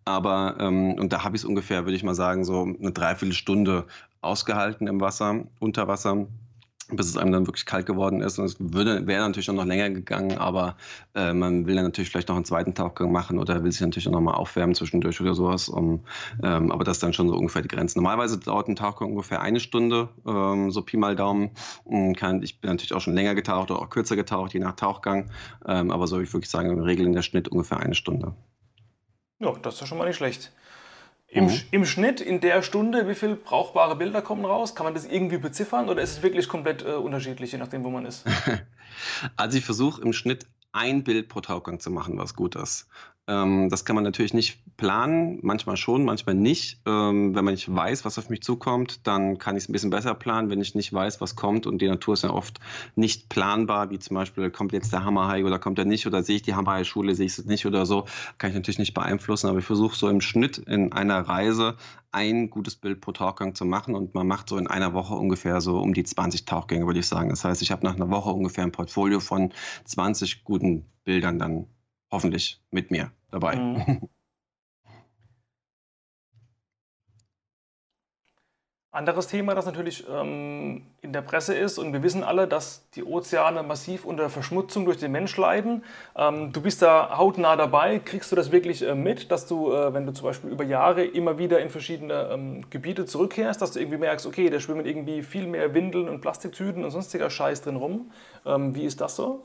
Aber, 0.04 0.56
ähm, 0.60 0.94
und 0.98 1.14
da 1.14 1.24
habe 1.24 1.34
ich 1.34 1.42
es 1.42 1.46
ungefähr, 1.46 1.86
würde 1.86 1.96
ich 1.96 2.04
mal 2.04 2.14
sagen, 2.14 2.44
so 2.44 2.62
eine 2.62 2.92
Dreiviertelstunde 2.92 3.86
ausgehalten 4.20 4.86
im 4.86 5.00
Wasser, 5.00 5.44
unter 5.60 5.88
Wasser 5.88 6.26
bis 6.90 7.06
es 7.06 7.16
einem 7.16 7.32
dann 7.32 7.46
wirklich 7.46 7.66
kalt 7.66 7.86
geworden 7.86 8.20
ist. 8.20 8.38
Und 8.38 8.46
es 8.46 8.56
würde, 8.58 9.06
wäre 9.06 9.22
natürlich 9.22 9.48
noch 9.48 9.64
länger 9.64 9.90
gegangen, 9.90 10.38
aber 10.38 10.76
äh, 11.14 11.32
man 11.32 11.66
will 11.66 11.74
dann 11.74 11.84
natürlich 11.84 12.10
vielleicht 12.10 12.28
noch 12.28 12.36
einen 12.36 12.44
zweiten 12.44 12.74
Tauchgang 12.74 13.12
machen 13.12 13.38
oder 13.38 13.62
will 13.62 13.72
sich 13.72 13.80
natürlich 13.80 14.08
auch 14.08 14.12
noch 14.12 14.20
mal 14.20 14.34
aufwärmen 14.34 14.74
zwischendurch 14.74 15.20
oder 15.20 15.34
sowas. 15.34 15.68
Um, 15.68 16.04
ähm, 16.42 16.70
aber 16.70 16.84
das 16.84 16.98
ist 16.98 17.02
dann 17.02 17.12
schon 17.12 17.28
so 17.28 17.34
ungefähr 17.34 17.62
die 17.62 17.68
Grenze. 17.68 17.98
Normalerweise 17.98 18.38
dauert 18.38 18.68
ein 18.68 18.76
Tauchgang 18.76 19.10
ungefähr 19.10 19.40
eine 19.40 19.60
Stunde, 19.60 20.08
ähm, 20.26 20.70
so 20.70 20.82
Pi 20.82 20.96
mal 20.96 21.16
Daumen. 21.16 21.50
Hm, 21.86 22.14
kann, 22.14 22.42
ich 22.42 22.60
bin 22.60 22.70
natürlich 22.70 22.92
auch 22.94 23.00
schon 23.00 23.14
länger 23.14 23.34
getaucht 23.34 23.70
oder 23.70 23.80
auch 23.80 23.90
kürzer 23.90 24.16
getaucht, 24.16 24.54
je 24.54 24.60
nach 24.60 24.76
Tauchgang. 24.76 25.30
Ähm, 25.66 25.90
aber 25.90 26.06
so 26.06 26.16
würde 26.16 26.24
ich 26.24 26.32
wirklich 26.32 26.50
sagen, 26.50 26.70
in 26.70 26.76
der 26.76 26.86
Regel 26.86 27.06
in 27.06 27.12
der 27.12 27.22
Schnitt 27.22 27.48
ungefähr 27.48 27.80
eine 27.80 27.94
Stunde. 27.94 28.34
Ja, 29.38 29.52
das 29.60 29.80
ist 29.80 29.88
schon 29.88 29.98
mal 29.98 30.06
nicht 30.06 30.16
schlecht. 30.16 30.52
Im, 31.32 31.46
mhm. 31.46 31.60
Im 31.70 31.86
Schnitt 31.86 32.20
in 32.20 32.40
der 32.40 32.60
Stunde, 32.60 33.08
wie 33.08 33.14
viele 33.14 33.36
brauchbare 33.36 33.96
Bilder 33.96 34.20
kommen 34.20 34.44
raus? 34.44 34.74
Kann 34.74 34.84
man 34.84 34.92
das 34.92 35.06
irgendwie 35.06 35.38
beziffern 35.38 35.88
oder 35.88 36.02
ist 36.02 36.18
es 36.18 36.22
wirklich 36.22 36.46
komplett 36.46 36.82
äh, 36.82 36.90
unterschiedlich, 36.92 37.52
je 37.52 37.58
nachdem, 37.58 37.84
wo 37.84 37.90
man 37.90 38.04
ist? 38.04 38.26
also 39.36 39.56
ich 39.56 39.64
versuche 39.64 40.02
im 40.02 40.12
Schnitt 40.12 40.44
ein 40.72 41.04
Bild 41.04 41.30
pro 41.30 41.40
Tauchgang 41.40 41.80
zu 41.80 41.90
machen, 41.90 42.18
was 42.18 42.34
gut 42.36 42.54
ist. 42.54 42.86
Ähm, 43.28 43.68
das 43.68 43.84
kann 43.84 43.94
man 43.94 44.04
natürlich 44.04 44.34
nicht 44.34 44.58
planen, 44.76 45.38
manchmal 45.42 45.76
schon, 45.76 46.04
manchmal 46.04 46.34
nicht. 46.34 46.80
Ähm, 46.86 47.34
wenn 47.36 47.44
man 47.44 47.54
nicht 47.54 47.72
weiß, 47.72 48.04
was 48.04 48.18
auf 48.18 48.30
mich 48.30 48.42
zukommt, 48.42 49.06
dann 49.06 49.38
kann 49.38 49.56
ich 49.56 49.64
es 49.64 49.68
ein 49.68 49.72
bisschen 49.72 49.90
besser 49.90 50.14
planen. 50.14 50.50
Wenn 50.50 50.60
ich 50.60 50.74
nicht 50.74 50.92
weiß, 50.92 51.20
was 51.20 51.36
kommt 51.36 51.66
und 51.68 51.80
die 51.80 51.86
Natur 51.86 52.14
ist 52.14 52.24
ja 52.24 52.30
oft 52.30 52.58
nicht 52.96 53.28
planbar, 53.28 53.90
wie 53.90 54.00
zum 54.00 54.16
Beispiel 54.16 54.50
kommt 54.50 54.72
jetzt 54.72 54.92
der 54.92 55.04
Hammerhai 55.04 55.44
oder 55.44 55.60
kommt 55.60 55.78
er 55.78 55.84
nicht 55.84 56.06
oder 56.06 56.24
sehe 56.24 56.36
ich 56.36 56.42
die 56.42 56.54
Hammerhai-Schule, 56.54 57.14
sehe 57.14 57.26
ich 57.26 57.38
es 57.38 57.44
nicht 57.44 57.64
oder 57.64 57.86
so, 57.86 58.06
kann 58.38 58.50
ich 58.50 58.56
natürlich 58.56 58.80
nicht 58.80 58.94
beeinflussen, 58.94 59.48
aber 59.48 59.60
ich 59.60 59.64
versuche 59.64 59.96
so 59.96 60.08
im 60.08 60.20
Schnitt 60.20 60.58
in 60.58 60.92
einer 60.92 61.20
Reise 61.20 61.76
ein 62.10 62.50
gutes 62.50 62.74
Bild 62.74 63.00
pro 63.00 63.12
Tauchgang 63.12 63.54
zu 63.54 63.64
machen 63.64 63.94
und 63.94 64.14
man 64.14 64.26
macht 64.26 64.48
so 64.48 64.58
in 64.58 64.66
einer 64.66 64.94
Woche 64.94 65.14
ungefähr 65.14 65.60
so 65.60 65.78
um 65.78 65.94
die 65.94 66.04
20 66.04 66.44
Tauchgänge, 66.44 66.86
würde 66.86 67.00
ich 67.00 67.06
sagen. 67.06 67.30
Das 67.30 67.44
heißt, 67.44 67.62
ich 67.62 67.70
habe 67.70 67.86
nach 67.86 67.94
einer 67.94 68.10
Woche 68.10 68.30
ungefähr 68.30 68.64
ein 68.64 68.72
Portfolio 68.72 69.20
von 69.20 69.52
20 69.84 70.42
guten 70.44 70.84
Bildern 71.04 71.38
dann 71.38 71.66
hoffentlich 72.12 72.60
mit 72.70 72.92
mir 72.92 73.10
dabei. 73.30 73.56
Mhm. 73.56 74.08
Anderes 78.94 79.26
Thema, 79.26 79.54
das 79.54 79.64
natürlich 79.64 80.04
ähm, 80.06 80.82
in 81.00 81.14
der 81.14 81.22
Presse 81.22 81.54
ist, 81.54 81.78
und 81.78 81.94
wir 81.94 82.02
wissen 82.02 82.22
alle, 82.22 82.46
dass 82.46 82.90
die 82.90 83.02
Ozeane 83.02 83.62
massiv 83.62 84.04
unter 84.04 84.28
Verschmutzung 84.28 84.84
durch 84.84 84.98
den 84.98 85.12
Mensch 85.12 85.34
leiden. 85.38 85.82
Ähm, 86.14 86.52
du 86.52 86.60
bist 86.60 86.82
da 86.82 87.16
hautnah 87.16 87.56
dabei. 87.56 88.00
Kriegst 88.00 88.30
du 88.30 88.36
das 88.36 88.52
wirklich 88.52 88.82
äh, 88.82 88.94
mit, 88.94 89.30
dass 89.30 89.46
du, 89.46 89.72
äh, 89.72 89.94
wenn 89.94 90.04
du 90.04 90.12
zum 90.12 90.26
Beispiel 90.26 90.50
über 90.50 90.64
Jahre 90.64 91.06
immer 91.06 91.38
wieder 91.38 91.60
in 91.60 91.70
verschiedene 91.70 92.28
ähm, 92.32 92.68
Gebiete 92.68 93.06
zurückkehrst, 93.06 93.62
dass 93.62 93.72
du 93.72 93.80
irgendwie 93.80 93.96
merkst, 93.96 94.26
okay, 94.26 94.50
da 94.50 94.60
schwimmen 94.60 94.84
irgendwie 94.84 95.22
viel 95.22 95.46
mehr 95.46 95.72
Windeln 95.72 96.10
und 96.10 96.20
Plastiktüten 96.20 96.84
und 96.84 96.90
sonstiger 96.90 97.30
Scheiß 97.30 97.62
drin 97.62 97.76
rum. 97.76 98.10
Ähm, 98.44 98.74
wie 98.74 98.84
ist 98.84 99.00
das 99.00 99.16
so? 99.16 99.42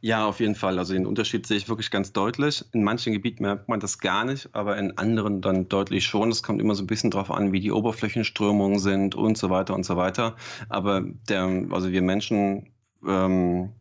Ja, 0.00 0.26
auf 0.26 0.40
jeden 0.40 0.54
Fall. 0.54 0.78
Also 0.78 0.94
den 0.94 1.06
Unterschied 1.06 1.46
sehe 1.46 1.56
ich 1.56 1.68
wirklich 1.68 1.90
ganz 1.90 2.12
deutlich. 2.12 2.64
In 2.72 2.84
manchen 2.84 3.12
Gebieten 3.12 3.42
merkt 3.42 3.68
man 3.68 3.80
das 3.80 3.98
gar 3.98 4.24
nicht, 4.24 4.48
aber 4.52 4.76
in 4.78 4.96
anderen 4.98 5.40
dann 5.40 5.68
deutlich 5.68 6.04
schon. 6.04 6.30
Es 6.30 6.42
kommt 6.42 6.60
immer 6.60 6.74
so 6.74 6.82
ein 6.82 6.86
bisschen 6.86 7.10
drauf 7.10 7.30
an, 7.30 7.52
wie 7.52 7.60
die 7.60 7.72
Oberflächenströmungen 7.72 8.78
sind 8.78 9.14
und 9.14 9.38
so 9.38 9.50
weiter 9.50 9.74
und 9.74 9.84
so 9.84 9.96
weiter. 9.96 10.36
Aber 10.68 11.02
der, 11.28 11.66
also 11.70 11.90
wir 11.90 12.02
Menschen 12.02 12.70
ähm, 13.06 13.72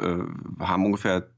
äh, 0.00 0.18
haben 0.60 0.86
ungefähr 0.86 1.28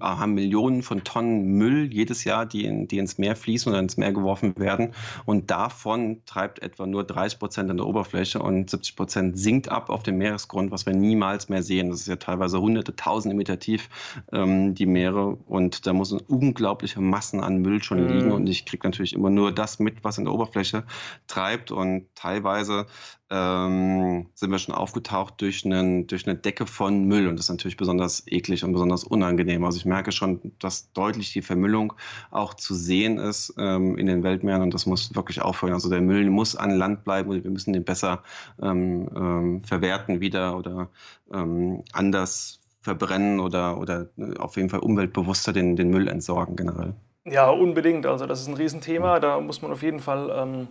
haben 0.00 0.34
Millionen 0.34 0.82
von 0.82 1.04
Tonnen 1.04 1.44
Müll 1.58 1.92
jedes 1.92 2.24
Jahr, 2.24 2.46
die, 2.46 2.64
in, 2.64 2.88
die 2.88 2.98
ins 2.98 3.18
Meer 3.18 3.36
fließen 3.36 3.70
oder 3.70 3.80
ins 3.80 3.96
Meer 3.96 4.12
geworfen 4.12 4.54
werden. 4.56 4.94
Und 5.24 5.50
davon 5.50 6.22
treibt 6.26 6.60
etwa 6.60 6.86
nur 6.86 7.04
30 7.04 7.38
Prozent 7.38 7.70
an 7.70 7.76
der 7.76 7.86
Oberfläche 7.86 8.40
und 8.40 8.70
70 8.70 8.96
Prozent 8.96 9.38
sinkt 9.38 9.68
ab 9.68 9.90
auf 9.90 10.02
dem 10.02 10.18
Meeresgrund, 10.18 10.70
was 10.70 10.86
wir 10.86 10.94
niemals 10.94 11.48
mehr 11.48 11.62
sehen. 11.62 11.90
Das 11.90 12.00
ist 12.00 12.08
ja 12.08 12.16
teilweise 12.16 12.60
hunderte, 12.60 12.96
tausende 12.96 13.36
Meter 13.36 13.58
tief, 13.58 13.88
ähm, 14.32 14.74
die 14.74 14.86
Meere. 14.86 15.36
Und 15.46 15.86
da 15.86 15.92
muss 15.92 16.12
unglaubliche 16.12 17.00
Massen 17.00 17.40
an 17.40 17.58
Müll 17.58 17.82
schon 17.82 18.06
liegen. 18.06 18.28
Mhm. 18.28 18.32
Und 18.32 18.48
ich 18.48 18.64
kriege 18.64 18.86
natürlich 18.86 19.12
immer 19.12 19.30
nur 19.30 19.52
das 19.52 19.78
mit, 19.78 20.04
was 20.04 20.18
in 20.18 20.24
der 20.24 20.34
Oberfläche 20.34 20.84
treibt. 21.26 21.70
Und 21.70 22.06
teilweise 22.14 22.86
ähm, 23.32 24.26
sind 24.34 24.50
wir 24.50 24.58
schon 24.58 24.74
aufgetaucht 24.74 25.40
durch, 25.40 25.64
einen, 25.64 26.06
durch 26.06 26.26
eine 26.26 26.36
Decke 26.36 26.66
von 26.66 27.04
Müll 27.04 27.26
und 27.26 27.36
das 27.36 27.46
ist 27.46 27.50
natürlich 27.50 27.78
besonders 27.78 28.22
eklig 28.26 28.62
und 28.62 28.72
besonders 28.72 29.04
unangenehm. 29.04 29.64
Also 29.64 29.78
ich 29.78 29.86
merke 29.86 30.12
schon, 30.12 30.52
dass 30.58 30.92
deutlich 30.92 31.32
die 31.32 31.40
Vermüllung 31.40 31.94
auch 32.30 32.52
zu 32.52 32.74
sehen 32.74 33.16
ist 33.16 33.54
ähm, 33.58 33.96
in 33.96 34.06
den 34.06 34.22
Weltmeeren 34.22 34.62
und 34.62 34.74
das 34.74 34.84
muss 34.84 35.14
wirklich 35.14 35.40
aufhören. 35.40 35.72
Also 35.72 35.88
der 35.88 36.02
Müll 36.02 36.28
muss 36.28 36.54
an 36.54 36.72
Land 36.72 37.04
bleiben 37.04 37.30
und 37.30 37.42
wir 37.42 37.50
müssen 37.50 37.72
den 37.72 37.84
besser 37.84 38.22
ähm, 38.60 39.08
ähm 39.16 39.64
verwerten 39.64 40.20
wieder 40.20 40.56
oder 40.58 40.90
ähm, 41.32 41.82
anders 41.92 42.60
verbrennen 42.82 43.40
oder, 43.40 43.78
oder 43.78 44.08
auf 44.38 44.56
jeden 44.56 44.68
Fall 44.68 44.80
umweltbewusster 44.80 45.52
den, 45.52 45.76
den 45.76 45.88
Müll 45.88 46.08
entsorgen 46.08 46.56
generell. 46.56 46.94
Ja, 47.24 47.48
unbedingt. 47.48 48.04
Also 48.04 48.26
das 48.26 48.40
ist 48.40 48.48
ein 48.48 48.54
Riesenthema. 48.54 49.20
Da 49.20 49.40
muss 49.40 49.62
man 49.62 49.70
auf 49.70 49.82
jeden 49.82 50.00
Fall, 50.00 50.30
ähm, 50.36 50.68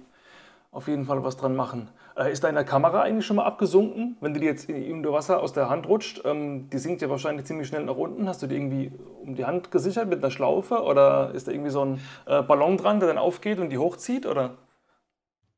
auf 0.71 0.87
jeden 0.87 1.05
Fall 1.05 1.23
was 1.23 1.35
dran 1.35 1.55
machen. 1.55 1.89
Äh, 2.15 2.31
ist 2.31 2.43
deine 2.43 2.63
Kamera 2.63 3.01
eigentlich 3.01 3.25
schon 3.25 3.35
mal 3.35 3.45
abgesunken? 3.45 4.15
Wenn 4.21 4.33
die 4.33 4.39
jetzt 4.39 4.69
unter 4.69 5.11
Wasser 5.11 5.41
aus 5.41 5.51
der 5.51 5.69
Hand 5.69 5.87
rutscht, 5.87 6.21
ähm, 6.23 6.69
die 6.69 6.77
sinkt 6.77 7.01
ja 7.01 7.09
wahrscheinlich 7.09 7.45
ziemlich 7.45 7.67
schnell 7.67 7.83
nach 7.83 7.97
unten. 7.97 8.27
Hast 8.27 8.41
du 8.41 8.47
die 8.47 8.55
irgendwie 8.55 8.91
um 9.21 9.35
die 9.35 9.45
Hand 9.45 9.71
gesichert 9.71 10.07
mit 10.07 10.19
einer 10.19 10.31
Schlaufe? 10.31 10.81
Oder 10.81 11.31
ist 11.33 11.47
da 11.47 11.51
irgendwie 11.51 11.71
so 11.71 11.83
ein 11.83 12.01
äh, 12.25 12.41
Ballon 12.41 12.77
dran, 12.77 12.99
der 12.99 13.09
dann 13.09 13.17
aufgeht 13.17 13.59
und 13.59 13.69
die 13.69 13.77
hochzieht? 13.77 14.25
Oder? 14.25 14.51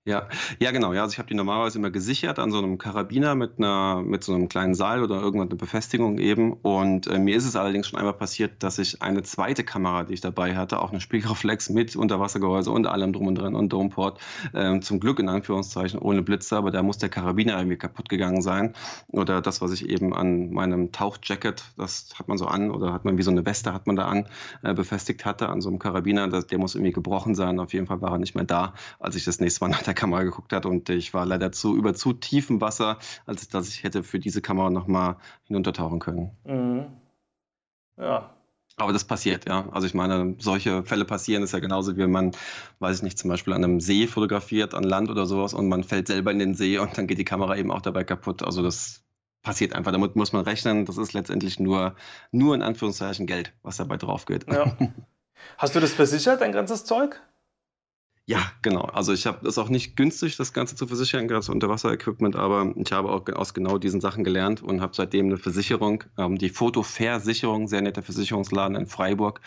Ja, 0.06 0.28
ja, 0.60 0.72
genau. 0.72 0.92
Ja, 0.92 1.04
also 1.04 1.14
ich 1.14 1.18
habe 1.18 1.30
die 1.30 1.34
normalerweise 1.34 1.78
immer 1.80 1.90
gesichert 1.90 2.38
an 2.38 2.52
so 2.52 2.58
einem 2.58 2.78
Karabiner 2.78 3.36
mit 3.36 3.58
einer, 3.58 4.02
mit 4.02 4.22
so 4.22 4.34
einem 4.34 4.50
kleinen 4.50 4.76
Seil 4.76 5.02
oder 5.02 5.22
irgendwann 5.22 5.48
eine 5.48 5.56
Befestigung 5.56 6.18
eben. 6.18 6.52
Und 6.52 7.08
äh, 7.08 7.20
mir 7.20 7.38
ist 7.38 7.46
es 7.46 7.56
allerdings 7.56 7.88
schon 7.88 8.00
einmal 8.00 8.14
passiert, 8.14 8.62
dass 8.64 8.80
ich 8.80 9.02
eine 9.02 9.24
zweite 9.24 9.64
Kamera, 9.64 10.04
die 10.04 10.14
ich 10.16 10.20
dabei 10.20 10.58
hatte, 10.58 10.82
auch 10.82 10.92
eine 10.92 11.00
Spiegelreflex 11.00 11.70
mit 11.70 11.96
Unterwassergehäuse 11.96 12.70
und 12.70 12.86
allem 12.86 13.14
drum 13.14 13.28
und 13.28 13.36
dran 13.36 13.56
und 13.56 13.72
Domeport, 13.72 14.20
äh, 14.52 14.78
zum 14.82 15.00
Glück 15.00 15.20
in 15.20 15.30
Anführungszeichen 15.30 15.98
ohne 16.02 16.22
Blitzer, 16.22 16.58
aber 16.58 16.72
da 16.72 16.84
muss 16.84 16.98
der 16.98 17.08
Karabiner 17.08 17.58
irgendwie 17.58 17.78
kaputt 17.78 18.10
gegangen 18.10 18.42
sein. 18.42 18.74
Oder 19.08 19.40
das, 19.40 19.62
was 19.62 19.72
ich 19.72 19.88
eben 19.88 20.14
an 20.14 20.52
meinem 20.52 20.92
Tauchjacket, 20.92 21.64
das 21.78 22.10
hat 22.20 22.28
man 22.28 22.38
so 22.38 22.48
an 22.48 22.72
oder 22.72 22.92
hat 22.92 23.06
man 23.06 23.18
wie 23.18 23.24
so 23.24 23.32
eine 23.32 23.46
Weste 23.46 23.74
hat 23.74 23.88
man 23.88 23.96
da 23.96 24.08
an, 24.08 24.28
äh, 24.64 24.74
befestigt 24.74 25.24
hatte 25.24 25.48
an 25.48 25.62
so 25.62 25.70
einem 25.70 25.80
Karabiner, 25.80 26.28
das, 26.28 26.48
der 26.48 26.58
muss 26.58 26.76
irgendwie 26.76 26.92
gebrochen 26.92 27.36
sein. 27.36 27.58
Auf 27.62 27.72
jeden 27.72 27.88
Fall 27.88 28.02
war 28.02 28.12
er 28.12 28.18
nicht 28.18 28.36
mehr 28.36 28.44
da, 28.44 28.74
als 29.00 29.16
ich 29.16 29.24
das 29.24 29.40
nächste 29.40 29.64
Mal 29.64 29.70
nach 29.70 29.82
der 29.84 29.93
der 29.94 30.02
Kamera 30.02 30.24
geguckt 30.24 30.52
hat 30.54 30.66
und 30.66 30.90
ich 30.90 31.14
war 31.14 31.26
leider 31.26 31.52
zu 31.52 31.76
über 31.76 31.94
zu 31.94 32.14
tiefem 32.14 32.62
Wasser, 32.62 32.98
als 33.26 33.48
dass 33.48 33.70
ich 33.70 33.84
hätte 33.84 34.04
für 34.04 34.20
diese 34.20 34.42
Kamera 34.42 34.70
nochmal 34.70 35.18
hinuntertauchen 35.44 36.00
können. 36.00 36.32
Mhm. 36.46 36.86
Ja. 37.98 38.34
Aber 38.76 38.92
das 38.92 39.04
passiert, 39.04 39.48
ja. 39.48 39.70
Also 39.72 39.86
ich 39.86 39.94
meine, 39.94 40.36
solche 40.40 40.84
Fälle 40.84 41.06
passieren, 41.06 41.44
ist 41.44 41.54
ja 41.54 41.60
genauso 41.60 41.96
wie 41.96 42.00
wenn 42.00 42.12
man, 42.12 42.32
weiß 42.80 42.98
ich 42.98 43.04
nicht, 43.04 43.20
zum 43.20 43.30
Beispiel 43.30 43.54
an 43.54 43.64
einem 43.64 43.80
See 43.80 44.08
fotografiert, 44.08 44.74
an 44.74 44.84
Land 44.84 45.12
oder 45.12 45.28
sowas 45.28 45.54
und 45.54 45.70
man 45.70 45.84
fällt 45.84 46.08
selber 46.08 46.32
in 46.32 46.40
den 46.40 46.56
See 46.56 46.80
und 46.80 46.98
dann 46.98 47.06
geht 47.06 47.20
die 47.20 47.26
Kamera 47.26 47.56
eben 47.56 47.72
auch 47.72 47.82
dabei 47.82 48.04
kaputt. 48.04 48.42
Also 48.42 48.64
das 48.64 49.04
passiert 49.44 49.76
einfach. 49.76 49.92
Damit 49.92 50.16
muss 50.16 50.34
man 50.34 50.44
rechnen. 50.44 50.86
Das 50.86 50.98
ist 50.98 51.14
letztendlich 51.14 51.60
nur, 51.60 51.96
nur 52.32 52.56
in 52.56 52.64
Anführungszeichen 52.64 53.28
Geld, 53.28 53.54
was 53.62 53.78
dabei 53.78 53.98
drauf 53.98 54.26
geht. 54.26 54.52
Ja. 54.52 54.76
Hast 55.60 55.76
du 55.76 55.80
das 55.80 55.94
versichert, 55.94 56.42
dein 56.42 56.52
ganzes 56.52 56.84
Zeug? 56.84 57.22
Ja, 58.26 58.40
genau. 58.62 58.84
Also 58.84 59.12
ich 59.12 59.26
habe 59.26 59.46
es 59.46 59.58
auch 59.58 59.68
nicht 59.68 59.98
günstig, 59.98 60.38
das 60.38 60.54
Ganze 60.54 60.78
zu 60.78 60.88
versichern, 60.88 61.28
gerade 61.28 61.52
Unterwasser-Equipment, 61.52 62.38
aber 62.38 62.74
ich 62.78 62.90
habe 62.94 63.12
auch 63.12 63.28
aus 63.36 63.54
genau 63.54 63.78
diesen 63.78 64.00
Sachen 64.00 64.24
gelernt 64.24 64.64
und 64.64 64.80
habe 64.80 64.96
seitdem 64.96 65.26
eine 65.26 65.38
Versicherung, 65.38 66.06
ähm, 66.18 66.38
die 66.38 66.48
Fotoversicherung, 66.48 67.68
sehr 67.68 67.82
netter 67.82 68.02
Versicherungsladen 68.02 68.78
in 68.78 68.86
Freiburg. 68.86 69.42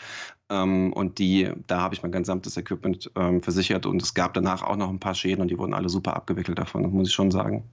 Ähm, 0.49 0.93
und 0.93 1.17
die, 1.17 1.51
da 1.65 1.81
habe 1.81 1.95
ich 1.95 2.03
mein 2.03 2.11
gesamtes 2.11 2.55
Equipment 2.55 3.09
ähm, 3.15 3.41
versichert 3.41 3.87
und 3.87 3.99
es 3.99 4.13
gab 4.13 4.35
danach 4.35 4.61
auch 4.61 4.75
noch 4.75 4.89
ein 4.89 4.99
paar 4.99 5.15
Schäden 5.15 5.41
und 5.41 5.49
die 5.49 5.57
wurden 5.57 5.73
alle 5.73 5.89
super 5.89 6.15
abgewickelt 6.15 6.59
davon, 6.59 6.83
muss 6.91 7.07
ich 7.07 7.15
schon 7.15 7.31
sagen. 7.31 7.63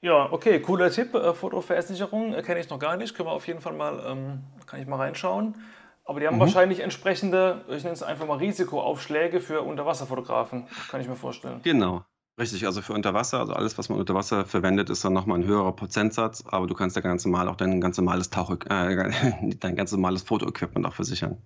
Ja, 0.00 0.32
okay, 0.32 0.60
cooler 0.60 0.90
Tipp. 0.90 1.14
Äh, 1.14 1.34
Fotoversicherung 1.34 2.32
äh, 2.32 2.40
kenne 2.40 2.60
ich 2.60 2.70
noch 2.70 2.78
gar 2.78 2.96
nicht. 2.96 3.14
Können 3.14 3.28
wir 3.28 3.32
auf 3.32 3.46
jeden 3.46 3.60
Fall 3.60 3.74
mal, 3.74 4.02
ähm, 4.06 4.40
kann 4.64 4.80
ich 4.80 4.86
mal 4.86 4.96
reinschauen. 4.96 5.56
Aber 6.04 6.20
die 6.20 6.26
haben 6.26 6.36
mhm. 6.36 6.40
wahrscheinlich 6.40 6.80
entsprechende, 6.80 7.64
ich 7.68 7.82
nenne 7.82 7.94
es 7.94 8.02
einfach 8.02 8.26
mal 8.26 8.38
Risikoaufschläge 8.38 9.40
für 9.40 9.62
Unterwasserfotografen, 9.62 10.66
kann 10.88 11.00
ich 11.00 11.08
mir 11.08 11.16
vorstellen. 11.16 11.60
Genau. 11.62 12.04
Richtig, 12.38 12.64
also 12.64 12.80
für 12.80 12.94
Unterwasser, 12.94 13.38
also 13.38 13.52
alles, 13.52 13.76
was 13.76 13.90
man 13.90 13.98
unter 13.98 14.14
Wasser 14.14 14.46
verwendet, 14.46 14.88
ist 14.88 15.04
dann 15.04 15.12
nochmal 15.12 15.38
ein 15.38 15.44
höherer 15.44 15.72
Prozentsatz, 15.72 16.42
aber 16.46 16.66
du 16.66 16.74
kannst 16.74 16.96
ja 16.96 17.02
ganz 17.02 17.24
normal 17.26 17.48
auch 17.48 17.56
dein 17.56 17.82
ganz 17.82 17.98
normales 17.98 18.30
Tauch, 18.30 18.56
äh, 18.70 19.10
dein 19.60 19.76
ganz 19.76 19.92
normales 19.92 20.22
Fotoequipment 20.22 20.86
auch 20.86 20.94
versichern. 20.94 21.42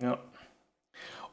Ja. 0.00 0.18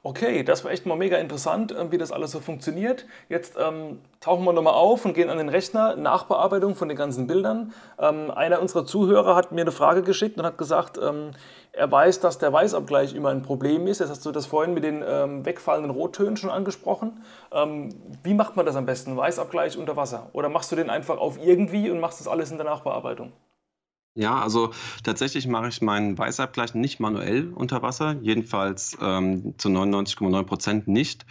Okay, 0.07 0.41
das 0.41 0.63
war 0.63 0.71
echt 0.71 0.85
mal 0.85 0.95
mega 0.95 1.17
interessant, 1.17 1.73
äh, 1.73 1.91
wie 1.91 1.97
das 1.97 2.13
alles 2.13 2.31
so 2.31 2.39
funktioniert. 2.39 3.05
Jetzt 3.27 3.57
ähm, 3.59 3.99
tauchen 4.21 4.45
wir 4.45 4.53
nochmal 4.53 4.73
auf 4.75 5.03
und 5.03 5.13
gehen 5.13 5.29
an 5.29 5.37
den 5.37 5.49
Rechner. 5.49 5.97
Nachbearbeitung 5.97 6.75
von 6.75 6.87
den 6.87 6.97
ganzen 6.97 7.27
Bildern. 7.27 7.73
Ähm, 7.99 8.31
einer 8.31 8.61
unserer 8.61 8.85
Zuhörer 8.85 9.35
hat 9.35 9.51
mir 9.51 9.59
eine 9.59 9.73
Frage 9.73 10.03
geschickt 10.03 10.39
und 10.39 10.45
hat 10.45 10.57
gesagt, 10.57 10.97
ähm, 10.97 11.31
er 11.73 11.91
weiß, 11.91 12.21
dass 12.21 12.37
der 12.37 12.53
Weißabgleich 12.53 13.15
immer 13.15 13.31
ein 13.31 13.41
Problem 13.41 13.85
ist. 13.85 13.99
Jetzt 13.99 14.09
hast 14.09 14.25
du 14.25 14.31
das 14.31 14.45
vorhin 14.45 14.73
mit 14.73 14.85
den 14.85 15.03
ähm, 15.05 15.45
wegfallenden 15.45 15.91
Rottönen 15.91 16.37
schon 16.37 16.51
angesprochen. 16.51 17.21
Ähm, 17.51 17.89
wie 18.23 18.33
macht 18.33 18.55
man 18.55 18.65
das 18.65 18.77
am 18.77 18.85
besten? 18.85 19.17
Weißabgleich 19.17 19.77
unter 19.77 19.97
Wasser? 19.97 20.29
Oder 20.31 20.47
machst 20.47 20.71
du 20.71 20.77
den 20.77 20.89
einfach 20.89 21.17
auf 21.17 21.37
irgendwie 21.37 21.89
und 21.89 21.99
machst 21.99 22.21
das 22.21 22.29
alles 22.29 22.49
in 22.49 22.55
der 22.55 22.65
Nachbearbeitung? 22.65 23.33
Ja, 24.19 24.39
also 24.41 24.71
tatsächlich 25.03 25.45
mache 25.45 25.67
ich 25.67 25.79
meinen 25.83 26.17
Weißabgleich 26.17 26.73
nicht 26.73 26.99
manuell 26.99 27.53
unter 27.53 27.83
Wasser, 27.83 28.15
jedenfalls 28.23 28.97
ähm, 28.99 29.53
zu 29.59 29.69
99,9 29.69 30.43
Prozent 30.43 30.87
nicht. 30.87 31.23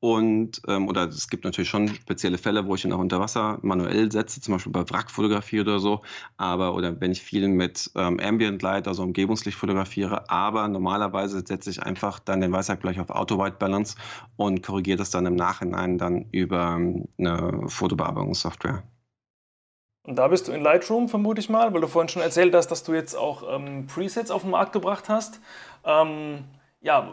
Und 0.00 0.60
ähm, 0.66 0.88
oder 0.88 1.04
es 1.06 1.28
gibt 1.28 1.44
natürlich 1.44 1.68
schon 1.70 1.86
spezielle 1.86 2.38
Fälle, 2.38 2.66
wo 2.66 2.74
ich 2.74 2.84
ihn 2.84 2.92
auch 2.92 2.98
unter 2.98 3.20
Wasser 3.20 3.60
manuell 3.62 4.10
setze, 4.10 4.40
zum 4.40 4.54
Beispiel 4.54 4.72
bei 4.72 4.80
Wrackfotografie 4.90 5.60
oder 5.60 5.78
so. 5.78 6.02
Aber 6.36 6.74
oder 6.74 7.00
wenn 7.00 7.12
ich 7.12 7.22
viel 7.22 7.46
mit 7.46 7.88
ähm, 7.94 8.18
Ambient 8.18 8.60
Light, 8.60 8.88
also 8.88 9.04
Umgebungslicht 9.04 9.56
fotografiere. 9.56 10.28
Aber 10.28 10.66
normalerweise 10.66 11.44
setze 11.46 11.70
ich 11.70 11.80
einfach 11.84 12.18
dann 12.18 12.40
den 12.40 12.50
Weißabgleich 12.50 12.98
auf 12.98 13.10
Auto 13.10 13.38
White 13.38 13.58
Balance 13.60 13.96
und 14.34 14.64
korrigiere 14.64 14.98
das 14.98 15.10
dann 15.10 15.26
im 15.26 15.36
Nachhinein 15.36 15.96
dann 15.96 16.26
über 16.32 16.74
ähm, 16.76 17.06
eine 17.18 17.68
Fotobearbeitungssoftware. 17.68 18.82
Und 20.04 20.16
da 20.16 20.28
bist 20.28 20.48
du 20.48 20.52
in 20.52 20.62
Lightroom, 20.62 21.08
vermute 21.08 21.40
ich 21.40 21.48
mal, 21.48 21.72
weil 21.72 21.80
du 21.80 21.86
vorhin 21.86 22.08
schon 22.08 22.22
erzählt 22.22 22.54
hast, 22.54 22.68
dass 22.68 22.82
du 22.82 22.92
jetzt 22.92 23.14
auch 23.14 23.44
ähm, 23.48 23.86
Presets 23.86 24.30
auf 24.30 24.42
den 24.42 24.50
Markt 24.50 24.72
gebracht 24.72 25.08
hast. 25.08 25.40
Ähm, 25.84 26.44
ja, 26.80 27.08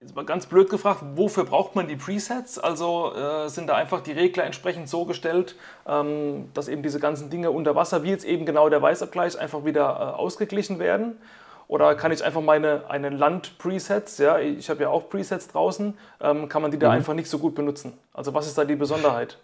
jetzt 0.00 0.16
mal 0.16 0.24
ganz 0.24 0.46
blöd 0.46 0.68
gefragt, 0.68 1.04
wofür 1.14 1.44
braucht 1.44 1.76
man 1.76 1.86
die 1.86 1.94
Presets? 1.94 2.58
Also 2.58 3.14
äh, 3.14 3.48
sind 3.48 3.68
da 3.68 3.76
einfach 3.76 4.00
die 4.00 4.10
Regler 4.10 4.42
entsprechend 4.44 4.88
so 4.88 5.04
gestellt, 5.04 5.54
ähm, 5.86 6.48
dass 6.52 6.66
eben 6.66 6.82
diese 6.82 6.98
ganzen 6.98 7.30
Dinge 7.30 7.52
unter 7.52 7.76
Wasser, 7.76 8.02
wie 8.02 8.10
jetzt 8.10 8.24
eben 8.24 8.44
genau 8.44 8.68
der 8.68 8.82
Weißabgleich, 8.82 9.38
einfach 9.38 9.64
wieder 9.64 9.84
äh, 9.84 10.18
ausgeglichen 10.18 10.80
werden? 10.80 11.18
Oder 11.68 11.94
kann 11.94 12.10
ich 12.10 12.24
einfach 12.24 12.42
meine 12.42 12.90
eine 12.90 13.08
Land-Presets, 13.08 14.18
ja, 14.18 14.38
ich 14.40 14.68
habe 14.68 14.82
ja 14.82 14.88
auch 14.90 15.08
Presets 15.08 15.48
draußen, 15.48 15.96
ähm, 16.20 16.48
kann 16.48 16.60
man 16.60 16.72
die 16.72 16.78
da 16.78 16.88
mhm. 16.88 16.96
einfach 16.96 17.14
nicht 17.14 17.30
so 17.30 17.38
gut 17.38 17.54
benutzen? 17.54 17.96
Also 18.12 18.34
was 18.34 18.48
ist 18.48 18.58
da 18.58 18.64
die 18.64 18.76
Besonderheit? 18.76 19.38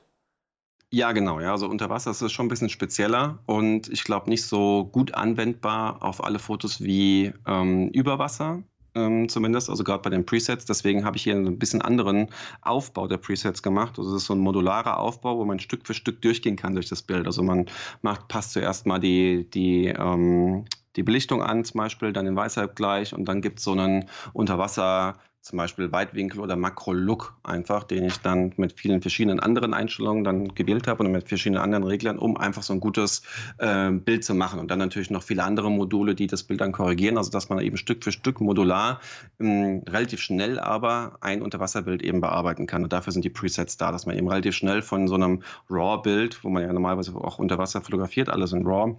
Ja, 0.91 1.13
genau. 1.13 1.39
Ja, 1.41 1.53
also 1.53 1.69
unter 1.69 1.91
Wasser 1.91 2.11
ist 2.13 2.23
es 2.23 2.33
schon 2.33 2.47
ein 2.47 2.49
bisschen 2.49 2.71
spezieller 2.71 3.41
und 3.45 3.89
ich 3.91 4.05
glaube 4.05 4.31
nicht 4.31 4.45
so 4.45 4.87
gut 4.87 5.13
anwendbar 5.15 6.03
auf 6.03 6.25
alle 6.25 6.39
Fotos 6.39 6.83
wie 6.83 7.33
ähm, 7.47 7.91
über 7.91 8.19
Wasser 8.19 8.63
ähm, 8.95 9.29
zumindest, 9.29 9.69
also 9.69 9.85
gerade 9.85 10.03
bei 10.03 10.09
den 10.09 10.25
Presets. 10.25 10.65
Deswegen 10.65 11.05
habe 11.05 11.19
ich 11.19 11.25
hier 11.25 11.35
ein 11.37 11.59
bisschen 11.59 11.83
anderen 11.83 12.29
Aufbau 12.63 13.07
der 13.07 13.19
Presets 13.19 13.63
gemacht. 13.63 13.99
Also 13.99 14.17
es 14.17 14.23
ist 14.23 14.27
so 14.29 14.35
ein 14.35 14.39
modularer 14.41 14.99
Aufbau, 14.99 15.37
wo 15.37 15.45
man 15.45 15.61
Stück 15.61 15.87
für 15.87 15.93
Stück 15.93 16.23
durchgehen 16.23 16.57
kann 16.57 16.73
durch 16.75 16.89
das 16.89 17.03
Bild. 17.03 17.27
Also 17.27 17.43
man 17.43 17.67
macht, 18.01 18.29
passt 18.29 18.53
zuerst 18.53 18.87
mal 18.87 18.99
die, 18.99 19.49
die 19.51 19.89
ähm, 19.89 20.65
die 20.97 21.03
Belichtung 21.03 21.43
an, 21.43 21.65
zum 21.65 21.79
Beispiel, 21.79 22.13
dann 22.13 22.25
den 22.25 22.35
Weißhalbgleich 22.35 23.15
und 23.15 23.27
dann 23.27 23.41
gibt 23.43 23.59
es 23.59 23.65
so 23.65 23.73
einen 23.73 24.09
Unterwasser- 24.33 25.17
zum 25.41 25.57
Beispiel 25.57 25.91
Weitwinkel 25.93 26.41
oder 26.41 26.57
Makro-Look 26.57 27.37
einfach, 27.43 27.85
den 27.85 28.05
ich 28.05 28.19
dann 28.19 28.53
mit 28.57 28.79
vielen 28.79 29.01
verschiedenen 29.01 29.41
anderen 29.41 29.73
Einstellungen 29.73 30.25
dann 30.25 30.55
gewählt 30.55 30.87
habe 30.87 31.05
und 31.05 31.13
mit 31.13 31.29
verschiedenen 31.29 31.63
anderen 31.63 31.85
Reglern, 31.85 32.19
um 32.19 32.37
einfach 32.37 32.63
so 32.63 32.75
ein 32.75 32.81
gutes 32.81 33.23
äh, 33.59 33.91
Bild 33.91 34.25
zu 34.25 34.35
machen. 34.35 34.61
Und 34.61 34.71
dann 34.71 34.79
natürlich 34.79 35.11
noch 35.11 35.23
viele 35.23 35.45
andere 35.45 35.71
Module, 35.71 36.15
die 36.15 36.27
das 36.27 36.43
Bild 36.43 36.61
dann 36.61 36.73
korrigieren, 36.73 37.17
also 37.17 37.31
dass 37.31 37.49
man 37.49 37.61
eben 37.61 37.77
Stück 37.77 38.05
für 38.05 38.13
Stück 38.13 38.41
modular 38.41 39.01
ähm, 39.41 39.83
relativ 39.89 40.21
schnell 40.21 40.59
aber 40.59 41.17
ein 41.21 41.41
Unterwasserbild 41.41 42.03
eben 42.03 42.21
bearbeiten 42.21 42.67
kann. 42.67 42.83
Und 42.83 42.93
dafür 42.93 43.13
sind 43.13 43.25
die 43.25 43.31
Presets 43.31 43.77
da, 43.77 43.93
dass 43.93 44.07
man 44.07 44.17
eben 44.17 44.29
relativ 44.29 44.55
schnell 44.55 44.83
von 44.83 45.09
so 45.09 45.15
einem 45.15 45.43
RAW-Bild, 45.71 46.45
wo 46.45 46.51
man 46.51 46.63
ja 46.63 46.73
normalerweise 46.73 47.15
auch 47.15 47.39
unter 47.39 47.59
Wasser 47.59 47.81
fotografiert, 47.81 48.29
alles 48.29 48.53
in 48.53 48.67
RAW, 48.67 48.97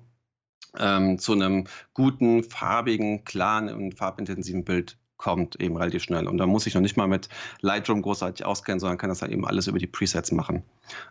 ähm, 0.77 1.19
zu 1.19 1.33
einem 1.33 1.65
guten, 1.93 2.43
farbigen, 2.43 3.23
klaren 3.23 3.69
und 3.69 3.95
farbintensiven 3.95 4.63
Bild 4.63 4.97
kommt 5.19 5.59
eben 5.59 5.75
relativ 5.77 6.01
schnell. 6.01 6.27
Und 6.27 6.37
da 6.37 6.47
muss 6.47 6.65
ich 6.65 6.73
noch 6.73 6.81
nicht 6.81 6.97
mal 6.97 7.07
mit 7.07 7.29
Lightroom 7.59 8.01
großartig 8.01 8.45
auskennen, 8.45 8.79
sondern 8.79 8.97
kann 8.97 9.09
das 9.09 9.21
halt 9.21 9.31
eben 9.31 9.45
alles 9.45 9.67
über 9.67 9.77
die 9.77 9.85
Presets 9.85 10.31
machen. 10.31 10.63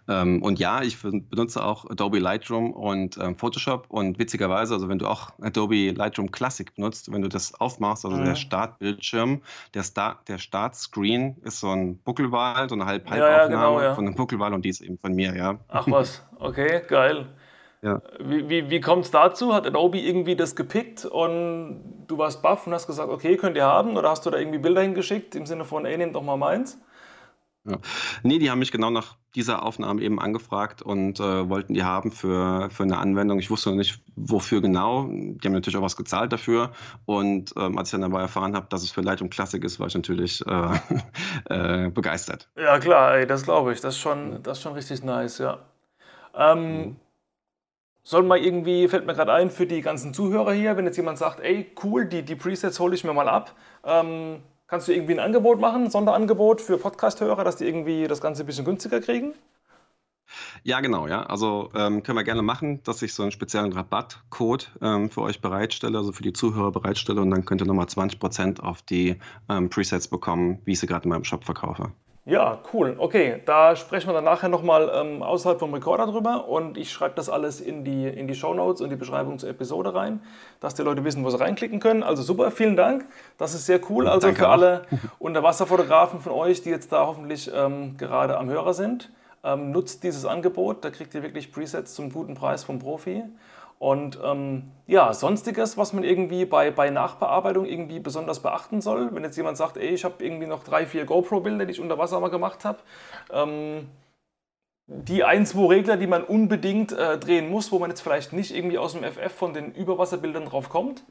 Ähm, 0.09 0.43
und 0.43 0.59
ja, 0.59 0.83
ich 0.83 1.01
benutze 1.01 1.63
auch 1.63 1.89
Adobe 1.89 2.19
Lightroom 2.19 2.73
und 2.73 3.19
ähm, 3.19 3.37
Photoshop. 3.37 3.85
Und 3.89 4.19
witzigerweise, 4.19 4.75
also 4.75 4.89
wenn 4.89 4.99
du 4.99 5.07
auch 5.07 5.31
Adobe 5.43 5.91
Lightroom 5.91 6.33
Classic 6.33 6.75
benutzt, 6.75 7.13
wenn 7.13 7.21
du 7.21 7.29
das 7.29 7.55
aufmachst, 7.61 8.07
also 8.07 8.17
mhm. 8.17 8.25
der 8.25 8.35
Startbildschirm, 8.35 9.43
der, 9.75 9.83
Start, 9.83 10.27
der 10.29 10.39
Startscreen 10.39 11.37
ist 11.43 11.61
so 11.61 11.69
ein 11.69 11.99
Buckelwal, 11.99 12.69
so 12.71 12.75
eine 12.75 12.87
Halb 12.87 13.09
Halbaufnahme 13.11 13.31
ja, 13.31 13.43
ja, 13.43 13.47
genau, 13.47 13.81
ja. 13.81 13.95
von 13.95 14.07
einem 14.07 14.15
Buckelwal 14.15 14.55
und 14.55 14.65
die 14.65 14.71
ist 14.71 14.81
eben 14.81 14.99
von 14.99 15.13
mir, 15.13 15.37
ja. 15.37 15.59
Ach 15.69 15.87
was, 15.87 16.25
okay, 16.39 16.83
geil. 16.89 17.29
Ja. 17.83 18.03
Wie, 18.19 18.49
wie, 18.49 18.71
wie 18.71 18.81
kommt 18.81 19.05
es 19.05 19.11
dazu? 19.11 19.55
Hat 19.55 19.67
Adobe 19.67 19.99
irgendwie 19.99 20.35
das 20.35 20.57
gepickt 20.57 21.05
und 21.05 22.05
du 22.09 22.19
warst 22.19 22.43
baff 22.43 22.67
und 22.67 22.75
hast 22.75 22.87
gesagt, 22.87 23.11
okay, 23.11 23.37
könnt 23.37 23.57
ihr 23.57 23.67
haben? 23.67 23.97
Oder 23.97 24.11
hast 24.11 24.27
du 24.27 24.31
da 24.31 24.39
irgendwie 24.39 24.59
Bilder 24.59 24.83
hingeschickt 24.83 25.35
im 25.37 25.47
Sinne 25.47 25.65
von, 25.65 25.87
ey, 25.87 25.97
nehmt 25.97 26.17
doch 26.17 26.23
mal 26.23 26.37
meins? 26.37 26.79
Ja. 27.65 27.79
Nee, 28.23 28.39
die 28.39 28.51
haben 28.51 28.61
mich 28.61 28.73
genau 28.73 28.91
nach 28.91 29.17
dieser 29.35 29.63
Aufnahme 29.63 30.01
eben 30.01 30.21
angefragt 30.21 30.81
und 30.81 31.21
äh, 31.21 31.49
wollten 31.49 31.75
die 31.75 31.85
haben 31.85 32.13
für, 32.13 32.71
für 32.71 32.83
eine 32.83 32.99
Anwendung. 32.99 33.39
Ich 33.39 33.51
wusste 33.51 33.71
noch 33.71 33.77
nicht, 33.77 34.03
wofür 34.17 34.61
genau. 34.61 35.07
Die 35.09 35.39
haben 35.45 35.53
natürlich 35.53 35.77
auch 35.77 35.83
was 35.83 35.97
gezahlt 35.97 36.33
dafür. 36.33 36.73
Und 37.05 37.53
ähm, 37.57 37.77
als 37.79 37.89
ich 37.89 37.93
dann 37.93 38.01
dabei 38.01 38.23
erfahren 38.23 38.57
habe, 38.57 38.67
dass 38.71 38.83
es 38.83 38.91
für 38.91 39.03
Lightroom 39.03 39.31
Classic 39.31 39.63
ist, 39.63 39.79
war 39.79 39.87
ich 39.87 39.95
natürlich 39.95 40.43
äh, 40.47 40.79
äh, 41.87 41.91
begeistert. 41.91 42.49
Ja, 42.57 42.79
klar, 42.79 43.17
ey, 43.17 43.27
das 43.27 43.45
glaube 43.45 43.73
ich. 43.73 43.81
Das 43.81 43.95
ist, 43.95 44.01
schon, 44.01 44.43
das 44.43 44.59
ist 44.59 44.63
schon 44.63 44.73
richtig 44.73 45.05
nice, 45.05 45.39
ja. 45.39 45.59
Ähm, 46.35 46.79
mhm. 46.79 46.97
Soll 48.09 48.23
mal 48.23 48.39
irgendwie, 48.39 48.89
fällt 48.89 49.05
mir 49.05 49.13
gerade 49.13 49.35
ein, 49.35 49.51
für 49.51 49.67
die 49.67 49.83
ganzen 49.83 50.15
Zuhörer 50.15 50.55
hier, 50.55 50.79
wenn 50.79 50.87
jetzt 50.87 50.97
jemand 50.97 51.19
sagt, 51.19 51.41
ey, 51.41 51.71
cool, 51.85 52.07
die, 52.07 52.23
die 52.23 52.37
Presets 52.37 52.81
hole 52.81 52.95
ich 52.95 53.05
mir 53.05 53.13
mal 53.13 53.29
ab, 53.29 53.55
ähm, 53.85 54.41
kannst 54.67 54.89
du 54.89 54.95
irgendwie 54.95 55.13
ein 55.13 55.19
Angebot 55.19 55.61
machen, 55.61 55.85
ein 55.85 55.91
Sonderangebot 55.91 56.63
für 56.63 56.79
Podcast-Hörer, 56.79 57.45
dass 57.45 57.57
die 57.57 57.67
irgendwie 57.67 58.09
das 58.09 58.23
Ganze 58.23 58.45
ein 58.45 58.47
bisschen 58.47 58.65
günstiger 58.65 59.03
kriegen? 59.03 59.35
Ja, 60.63 60.81
genau, 60.81 61.07
ja. 61.07 61.25
Also 61.25 61.69
ähm, 61.75 62.03
können 62.03 62.17
wir 62.17 62.25
gerne 62.25 62.41
machen, 62.41 62.83
dass 62.83 63.03
ich 63.03 63.13
so 63.13 63.25
einen 63.25 63.31
speziellen 63.31 63.75
Rabattcode 63.75 64.71
ähm, 64.81 65.11
für 65.11 65.21
euch 65.21 65.43
bereitstelle, 65.43 65.99
also 65.99 66.13
für 66.13 66.23
die 66.23 66.33
Zuhörer 66.33 66.73
bereitstelle 66.73 67.21
und 67.21 67.31
dann 67.31 67.45
könnt 67.45 67.61
ihr 67.61 67.67
nochmal 67.67 67.89
20% 67.89 68.61
auf 68.61 68.81
die 68.81 69.17
ähm, 69.51 69.69
Presets 69.69 70.09
bekommen, 70.09 70.63
wie 70.65 70.73
ich 70.73 70.81
sie 70.81 70.87
gerade 70.87 71.05
in 71.05 71.11
meinem 71.11 71.25
Shop 71.25 71.45
verkaufe. 71.45 71.93
Ja, 72.29 72.59
cool. 72.75 72.95
Okay, 72.99 73.41
da 73.47 73.75
sprechen 73.75 74.11
wir 74.11 74.13
dann 74.13 74.25
nachher 74.25 74.51
nochmal 74.51 74.93
ähm, 74.95 75.23
außerhalb 75.23 75.59
vom 75.59 75.73
Recorder 75.73 76.07
drüber 76.07 76.47
und 76.47 76.77
ich 76.77 76.93
schreibe 76.93 77.15
das 77.15 77.31
alles 77.31 77.59
in 77.59 77.85
die, 77.85 78.07
in 78.07 78.29
die 78.29 78.35
Show 78.35 78.53
Notes 78.53 78.83
und 78.83 78.91
die 78.91 78.97
Beschreibung 78.97 79.39
zur 79.39 79.49
Episode 79.49 79.95
rein, 79.95 80.21
dass 80.61 80.75
die 80.75 80.83
Leute 80.83 81.03
wissen, 81.05 81.25
wo 81.25 81.31
sie 81.31 81.41
reinklicken 81.41 81.81
können. 81.81 82.03
Also 82.03 82.23
super, 82.23 82.51
vielen 82.51 82.77
Dank. 82.77 83.07
Das 83.39 83.55
ist 83.55 83.65
sehr 83.65 83.81
cool. 83.89 84.07
Also 84.07 84.27
Danke 84.27 84.41
für 84.41 84.49
auch. 84.49 84.53
alle 84.53 84.83
Unterwasserfotografen 85.19 86.21
von 86.21 86.33
euch, 86.33 86.61
die 86.61 86.69
jetzt 86.69 86.93
da 86.93 87.07
hoffentlich 87.07 87.51
ähm, 87.55 87.97
gerade 87.97 88.37
am 88.37 88.51
Hörer 88.51 88.75
sind, 88.75 89.11
ähm, 89.43 89.71
nutzt 89.71 90.03
dieses 90.05 90.27
Angebot. 90.27 90.85
Da 90.85 90.91
kriegt 90.91 91.15
ihr 91.15 91.23
wirklich 91.23 91.51
Presets 91.51 91.95
zum 91.95 92.13
guten 92.13 92.35
Preis 92.35 92.63
vom 92.63 92.79
Profi. 92.79 93.25
Und 93.79 94.19
ähm, 94.25 94.73
ja, 94.87 95.13
sonstiges, 95.13 95.77
was 95.77 95.93
man 95.93 96.03
irgendwie 96.03 96.45
bei, 96.45 96.71
bei 96.71 96.91
Nachbearbeitung 96.91 97.65
irgendwie 97.65 98.01
besonders 98.01 98.41
beachten 98.41 98.81
soll. 98.81 99.15
Wenn 99.15 99.23
jetzt 99.23 99.37
jemand 99.37 99.57
sagt, 99.57 99.77
ey, 99.77 99.91
ich 99.91 100.05
habe 100.05 100.25
irgendwie 100.25 100.47
noch 100.47 100.65
drei, 100.65 100.85
vier 100.85 101.05
GoPro-Bilder, 101.05 101.65
die 101.65 101.73
ich 101.73 101.81
unter 101.81 101.99
Wasser 101.99 102.19
mal 102.19 102.29
gemacht 102.29 102.65
habe. 102.65 102.79
Ähm, 103.31 103.89
die 104.89 105.23
ein, 105.23 105.47
zwei 105.47 105.67
Regler, 105.67 105.97
die 105.97 106.07
man 106.07 106.25
unbedingt 106.25 106.93
äh, 106.93 107.19
drehen 107.19 107.51
muss, 107.51 107.71
wo 107.71 107.79
man 107.79 107.91
jetzt 107.91 108.01
vielleicht 108.01 108.33
nicht 108.33 108.55
irgendwie 108.55 108.79
aus 108.79 108.95
dem 108.95 109.05
FF 109.05 109.33
von 109.33 109.53
den 109.53 109.73
Überwasserbildern 109.75 110.47
drauf 110.47 110.71
kommt? 110.71 111.05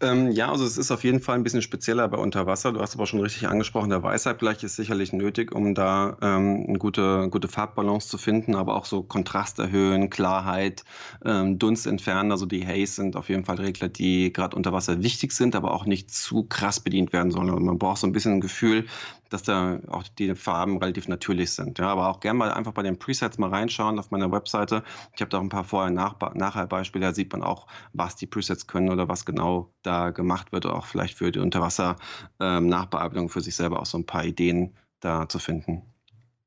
Ähm, 0.00 0.30
ja, 0.30 0.50
also 0.50 0.64
es 0.64 0.78
ist 0.78 0.90
auf 0.90 1.04
jeden 1.04 1.20
Fall 1.20 1.36
ein 1.36 1.42
bisschen 1.42 1.62
spezieller 1.62 2.08
bei 2.08 2.18
Unterwasser. 2.18 2.72
Du 2.72 2.80
hast 2.80 2.94
aber 2.94 3.06
schon 3.06 3.20
richtig 3.20 3.48
angesprochen, 3.48 3.90
der 3.90 4.02
Weißheitblech 4.02 4.62
ist 4.62 4.76
sicherlich 4.76 5.12
nötig, 5.12 5.52
um 5.54 5.74
da 5.74 6.16
ähm, 6.22 6.64
eine 6.68 6.78
gute, 6.78 7.28
gute 7.30 7.48
Farbbalance 7.48 8.08
zu 8.08 8.18
finden, 8.18 8.54
aber 8.54 8.74
auch 8.74 8.84
so 8.84 9.02
Kontrast 9.02 9.58
erhöhen, 9.58 10.10
Klarheit, 10.10 10.84
ähm, 11.24 11.58
Dunst 11.58 11.86
entfernen. 11.86 12.32
Also 12.32 12.46
die 12.46 12.66
Haze 12.66 12.94
sind 12.94 13.16
auf 13.16 13.28
jeden 13.28 13.44
Fall 13.44 13.56
Regler, 13.56 13.88
die 13.88 14.32
gerade 14.32 14.56
unter 14.56 14.72
Wasser 14.72 15.02
wichtig 15.02 15.32
sind, 15.32 15.54
aber 15.54 15.72
auch 15.72 15.84
nicht 15.84 16.10
zu 16.10 16.44
krass 16.44 16.80
bedient 16.80 17.12
werden 17.12 17.30
sollen. 17.30 17.50
Also 17.50 17.60
man 17.60 17.78
braucht 17.78 17.98
so 17.98 18.06
ein 18.06 18.12
bisschen 18.12 18.34
ein 18.34 18.40
Gefühl, 18.40 18.86
dass 19.30 19.42
da 19.42 19.78
auch 19.88 20.02
die 20.18 20.34
Farben 20.34 20.78
relativ 20.78 21.08
natürlich 21.08 21.52
sind. 21.52 21.78
Ja, 21.78 21.88
aber 21.88 22.08
auch 22.08 22.20
gerne 22.20 22.38
mal 22.38 22.52
einfach 22.52 22.72
bei 22.72 22.82
den 22.82 22.98
Presets 22.98 23.38
mal 23.38 23.50
reinschauen 23.50 23.98
auf 23.98 24.10
meiner 24.10 24.30
Webseite. 24.32 24.82
Ich 25.14 25.20
habe 25.20 25.30
da 25.30 25.38
auch 25.38 25.42
ein 25.42 25.48
paar 25.48 25.64
Vorher- 25.64 25.88
und 25.88 26.36
Nachher-Beispiele. 26.36 27.06
Da 27.06 27.14
sieht 27.14 27.32
man 27.32 27.42
auch, 27.42 27.66
was 27.92 28.16
die 28.16 28.26
Presets 28.26 28.66
können 28.66 28.90
oder 28.90 29.08
was 29.08 29.24
genau 29.24 29.49
da 29.82 30.10
gemacht 30.10 30.52
wird. 30.52 30.66
Auch 30.66 30.86
vielleicht 30.86 31.18
für 31.18 31.32
die 31.32 31.38
Unterwasser-Nachbearbeitung 31.38 33.24
ähm, 33.24 33.28
für 33.28 33.40
sich 33.40 33.56
selber 33.56 33.80
auch 33.80 33.86
so 33.86 33.98
ein 33.98 34.06
paar 34.06 34.24
Ideen 34.24 34.74
da 35.00 35.28
zu 35.28 35.38
finden. 35.38 35.82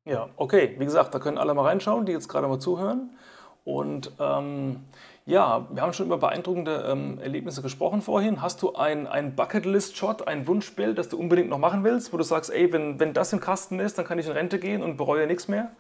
Ja, 0.06 0.30
okay. 0.36 0.76
Wie 0.78 0.86
gesagt, 0.86 1.14
da 1.14 1.20
können 1.20 1.38
alle 1.38 1.54
mal 1.54 1.64
reinschauen, 1.64 2.06
die 2.06 2.12
jetzt 2.12 2.28
gerade 2.28 2.48
mal 2.48 2.60
zuhören. 2.60 3.12
Und 3.64 4.12
ähm, 4.20 4.82
ja, 5.26 5.68
wir 5.72 5.82
haben 5.82 5.94
schon 5.94 6.08
über 6.08 6.18
beeindruckende 6.18 6.86
ähm, 6.90 7.18
Erlebnisse 7.20 7.62
gesprochen 7.62 8.02
vorhin. 8.02 8.42
Hast 8.42 8.62
du 8.62 8.76
ein, 8.76 9.08
ein 9.08 9.36
Bucketlist-Shot, 9.36 10.28
ein 10.28 10.48
Wunschbild, 10.48 10.98
das 10.98 11.08
du 11.08 11.18
unbedingt 11.18 11.50
noch 11.50 11.60
machen 11.60 11.86
willst, 11.86 12.12
wo 12.12 12.18
du 12.18 12.24
sagst, 12.24 12.52
ey, 12.52 12.74
wenn, 12.74 13.00
wenn 13.00 13.14
das 13.14 13.32
im 13.32 13.40
Kasten 13.40 13.80
ist, 13.80 13.98
dann 13.98 14.06
kann 14.06 14.20
ich 14.20 14.26
in 14.26 14.34
Rente 14.34 14.60
gehen 14.60 14.84
und 14.84 14.98
bereue 14.98 15.26
nichts 15.26 15.48
mehr? 15.48 15.72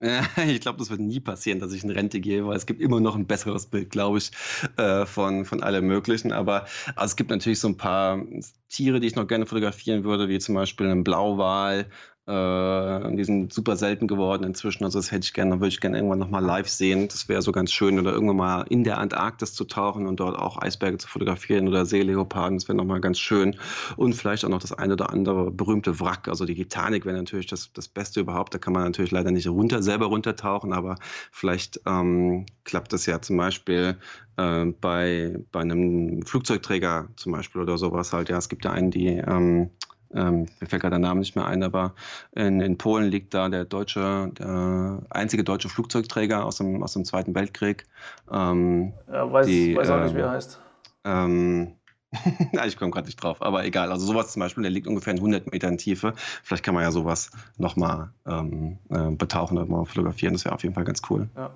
ich 0.46 0.60
glaube, 0.60 0.78
das 0.78 0.90
wird 0.90 1.00
nie 1.00 1.18
passieren, 1.18 1.58
dass 1.58 1.72
ich 1.72 1.82
in 1.82 1.90
Rente 1.90 2.20
gehe, 2.20 2.46
weil 2.46 2.56
es 2.56 2.66
gibt 2.66 2.80
immer 2.80 3.00
noch 3.00 3.16
ein 3.16 3.26
besseres 3.26 3.66
Bild, 3.66 3.90
glaube 3.90 4.18
ich, 4.18 4.30
äh, 4.76 5.06
von, 5.06 5.44
von 5.44 5.62
allem 5.62 5.86
Möglichen. 5.86 6.30
Aber 6.32 6.66
also 6.94 7.12
es 7.12 7.16
gibt 7.16 7.30
natürlich 7.30 7.58
so 7.58 7.68
ein 7.68 7.76
paar 7.76 8.24
Tiere, 8.68 9.00
die 9.00 9.08
ich 9.08 9.16
noch 9.16 9.26
gerne 9.26 9.46
fotografieren 9.46 10.04
würde, 10.04 10.28
wie 10.28 10.38
zum 10.38 10.54
Beispiel 10.54 10.86
ein 10.86 11.02
Blauwal 11.02 11.90
äh, 12.28 13.16
die 13.16 13.24
sind 13.24 13.52
super 13.52 13.76
selten 13.76 14.06
geworden 14.06 14.44
inzwischen. 14.44 14.84
Also 14.84 14.98
das 14.98 15.10
hätte 15.10 15.24
ich 15.24 15.32
gerne, 15.32 15.60
würde 15.60 15.68
ich 15.68 15.80
gerne 15.80 15.96
irgendwann 15.96 16.18
nochmal 16.18 16.44
live 16.44 16.68
sehen. 16.68 17.08
Das 17.08 17.28
wäre 17.28 17.40
so 17.40 17.52
ganz 17.52 17.72
schön. 17.72 17.98
Oder 17.98 18.12
irgendwann 18.12 18.36
mal 18.36 18.62
in 18.68 18.84
der 18.84 18.98
Antarktis 18.98 19.54
zu 19.54 19.64
tauchen 19.64 20.06
und 20.06 20.20
dort 20.20 20.38
auch 20.38 20.60
Eisberge 20.60 20.98
zu 20.98 21.08
fotografieren 21.08 21.68
oder 21.68 21.86
Seeleoparden. 21.86 22.58
Das 22.58 22.68
wäre 22.68 22.76
nochmal 22.76 23.00
ganz 23.00 23.18
schön. 23.18 23.56
Und 23.96 24.12
vielleicht 24.12 24.44
auch 24.44 24.50
noch 24.50 24.60
das 24.60 24.72
eine 24.72 24.92
oder 24.92 25.10
andere 25.10 25.50
berühmte 25.50 26.00
Wrack. 26.00 26.28
Also 26.28 26.44
die 26.44 26.54
Titanic 26.54 27.06
wäre 27.06 27.16
natürlich 27.16 27.46
das, 27.46 27.72
das 27.72 27.88
Beste 27.88 28.20
überhaupt. 28.20 28.52
Da 28.52 28.58
kann 28.58 28.74
man 28.74 28.84
natürlich 28.84 29.10
leider 29.10 29.30
nicht 29.30 29.48
runter, 29.48 29.82
selber 29.82 30.06
runtertauchen, 30.06 30.74
aber 30.74 30.96
vielleicht 31.32 31.80
ähm, 31.86 32.44
klappt 32.64 32.92
das 32.92 33.06
ja 33.06 33.22
zum 33.22 33.38
Beispiel 33.38 33.96
äh, 34.36 34.66
bei, 34.66 35.38
bei 35.50 35.60
einem 35.60 36.22
Flugzeugträger 36.26 37.08
zum 37.16 37.32
Beispiel 37.32 37.62
oder 37.62 37.78
sowas 37.78 38.12
halt. 38.12 38.28
Ja, 38.28 38.36
es 38.36 38.50
gibt 38.50 38.66
ja 38.66 38.72
einen, 38.72 38.90
die 38.90 39.06
ähm, 39.06 39.70
ähm, 40.14 40.46
mir 40.60 40.66
fällt 40.66 40.82
gerade 40.82 40.94
der 40.94 40.98
Name 40.98 41.20
nicht 41.20 41.36
mehr 41.36 41.46
ein, 41.46 41.62
aber 41.62 41.94
in, 42.32 42.60
in, 42.60 42.78
Polen 42.78 43.10
liegt 43.10 43.34
da 43.34 43.48
der 43.48 43.64
deutsche, 43.64 44.30
der 44.38 45.02
einzige 45.10 45.44
deutsche 45.44 45.68
Flugzeugträger 45.68 46.44
aus 46.44 46.56
dem, 46.56 46.82
aus 46.82 46.94
dem 46.94 47.04
Zweiten 47.04 47.34
Weltkrieg. 47.34 47.84
Ähm, 48.30 48.94
ja, 49.12 49.30
weiß, 49.30 49.46
die, 49.46 49.76
weiß 49.76 49.90
auch 49.90 50.02
nicht, 50.02 50.14
wie 50.14 50.20
er 50.20 50.26
ähm, 50.26 50.30
heißt. 50.32 50.60
Ähm, 51.04 51.72
ich 52.66 52.76
komme 52.78 52.90
gerade 52.90 53.06
nicht 53.06 53.22
drauf, 53.22 53.42
aber 53.42 53.64
egal. 53.64 53.92
Also 53.92 54.06
sowas 54.06 54.32
zum 54.32 54.40
Beispiel, 54.40 54.62
der 54.62 54.70
liegt 54.70 54.86
ungefähr 54.86 55.12
in 55.12 55.18
100 55.18 55.52
Metern 55.52 55.76
Tiefe. 55.76 56.14
Vielleicht 56.42 56.64
kann 56.64 56.74
man 56.74 56.82
ja 56.82 56.90
sowas 56.90 57.30
nochmal 57.58 58.10
ähm, 58.26 58.78
äh, 58.88 59.10
betauchen 59.10 59.58
oder 59.58 59.66
mal 59.66 59.84
fotografieren. 59.84 60.32
Das 60.32 60.44
wäre 60.44 60.54
auf 60.54 60.62
jeden 60.62 60.74
Fall 60.74 60.84
ganz 60.84 61.02
cool. 61.10 61.28
Ja. 61.36 61.50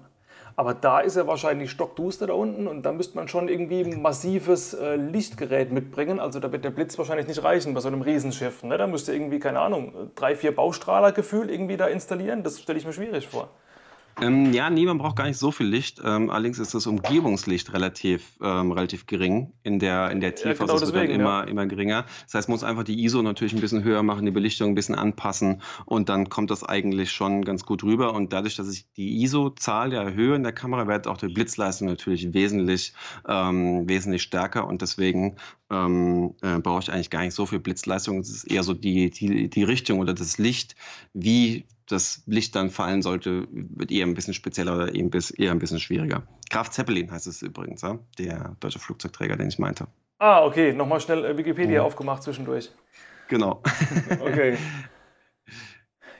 Aber 0.56 0.74
da 0.74 1.00
ist 1.00 1.16
er 1.16 1.26
wahrscheinlich 1.26 1.70
stockduster 1.70 2.26
da 2.26 2.34
unten 2.34 2.66
und 2.66 2.82
da 2.82 2.92
müsste 2.92 3.16
man 3.16 3.28
schon 3.28 3.48
irgendwie 3.48 3.82
ein 3.82 4.02
massives 4.02 4.74
äh, 4.74 4.96
Lichtgerät 4.96 5.72
mitbringen. 5.72 6.20
Also 6.20 6.40
da 6.40 6.52
wird 6.52 6.64
der 6.64 6.70
Blitz 6.70 6.98
wahrscheinlich 6.98 7.26
nicht 7.26 7.42
reichen 7.42 7.74
bei 7.74 7.80
so 7.80 7.88
einem 7.88 8.02
Riesenschiff. 8.02 8.62
Ne? 8.62 8.76
Da 8.76 8.86
müsste 8.86 9.14
irgendwie, 9.14 9.38
keine 9.38 9.60
Ahnung, 9.60 10.10
drei, 10.14 10.36
vier 10.36 10.54
Baustrahler 10.54 11.12
gefühlt 11.12 11.50
irgendwie 11.50 11.76
da 11.76 11.86
installieren. 11.86 12.42
Das 12.42 12.60
stelle 12.60 12.78
ich 12.78 12.86
mir 12.86 12.92
schwierig 12.92 13.28
vor. 13.28 13.48
Ähm, 14.20 14.52
ja, 14.52 14.68
nee, 14.70 14.84
man 14.84 14.98
braucht 14.98 15.16
gar 15.16 15.26
nicht 15.26 15.38
so 15.38 15.50
viel 15.50 15.66
Licht. 15.66 16.00
Ähm, 16.04 16.30
allerdings 16.30 16.58
ist 16.58 16.74
das 16.74 16.86
Umgebungslicht 16.86 17.72
relativ, 17.72 18.38
ähm, 18.42 18.72
relativ 18.72 19.06
gering 19.06 19.52
in 19.62 19.78
der, 19.78 20.10
in 20.10 20.20
der 20.20 20.34
Tiefe. 20.34 20.48
Ja, 20.48 20.54
genau 20.54 20.72
also 20.72 20.84
es 20.84 20.92
wird 20.92 21.08
dann 21.08 21.14
immer, 21.20 21.44
ja. 21.44 21.44
immer 21.44 21.66
geringer. 21.66 22.04
Das 22.24 22.34
heißt, 22.34 22.48
man 22.48 22.54
muss 22.54 22.64
einfach 22.64 22.84
die 22.84 23.02
ISO 23.04 23.22
natürlich 23.22 23.54
ein 23.54 23.60
bisschen 23.60 23.82
höher 23.84 24.02
machen, 24.02 24.24
die 24.24 24.30
Belichtung 24.30 24.70
ein 24.70 24.74
bisschen 24.74 24.94
anpassen 24.94 25.62
und 25.86 26.08
dann 26.08 26.28
kommt 26.28 26.50
das 26.50 26.62
eigentlich 26.62 27.10
schon 27.10 27.44
ganz 27.44 27.64
gut 27.64 27.82
rüber. 27.82 28.14
Und 28.14 28.32
dadurch, 28.32 28.56
dass 28.56 28.70
ich 28.70 28.86
die 28.96 29.22
ISO-Zahl 29.22 29.90
der 29.90 30.12
Höhe 30.14 30.36
in 30.36 30.42
der 30.42 30.52
Kamera, 30.52 30.86
wird 30.86 31.06
auch 31.06 31.16
die 31.16 31.28
Blitzleistung 31.28 31.88
natürlich 31.88 32.34
wesentlich, 32.34 32.92
ähm, 33.26 33.88
wesentlich 33.88 34.22
stärker 34.22 34.66
und 34.66 34.82
deswegen 34.82 35.36
ähm, 35.70 36.34
äh, 36.42 36.58
brauche 36.58 36.82
ich 36.82 36.92
eigentlich 36.92 37.10
gar 37.10 37.22
nicht 37.22 37.34
so 37.34 37.46
viel 37.46 37.60
Blitzleistung. 37.60 38.20
Es 38.20 38.30
ist 38.30 38.44
eher 38.44 38.62
so 38.62 38.74
die, 38.74 39.10
die, 39.10 39.48
die 39.48 39.64
Richtung 39.64 40.00
oder 40.00 40.12
das 40.14 40.38
Licht, 40.38 40.76
wie 41.14 41.64
das 41.92 42.22
Licht 42.26 42.54
dann 42.56 42.70
fallen 42.70 43.02
sollte, 43.02 43.46
wird 43.50 43.90
eher 43.90 44.06
ein 44.06 44.14
bisschen 44.14 44.34
spezieller 44.34 44.74
oder 44.74 44.94
eher 44.94 45.50
ein 45.52 45.58
bisschen 45.58 45.80
schwieriger. 45.80 46.22
Graf 46.50 46.70
Zeppelin 46.70 47.10
heißt 47.10 47.26
es 47.26 47.42
übrigens, 47.42 47.82
ja? 47.82 47.98
der 48.18 48.56
deutsche 48.60 48.78
Flugzeugträger, 48.78 49.36
den 49.36 49.48
ich 49.48 49.58
meinte. 49.58 49.86
Ah, 50.18 50.44
okay, 50.44 50.72
nochmal 50.72 51.00
schnell 51.00 51.24
äh, 51.24 51.36
Wikipedia 51.36 51.80
mhm. 51.80 51.86
aufgemacht 51.86 52.22
zwischendurch. 52.22 52.70
Genau. 53.28 53.62
okay. 54.20 54.56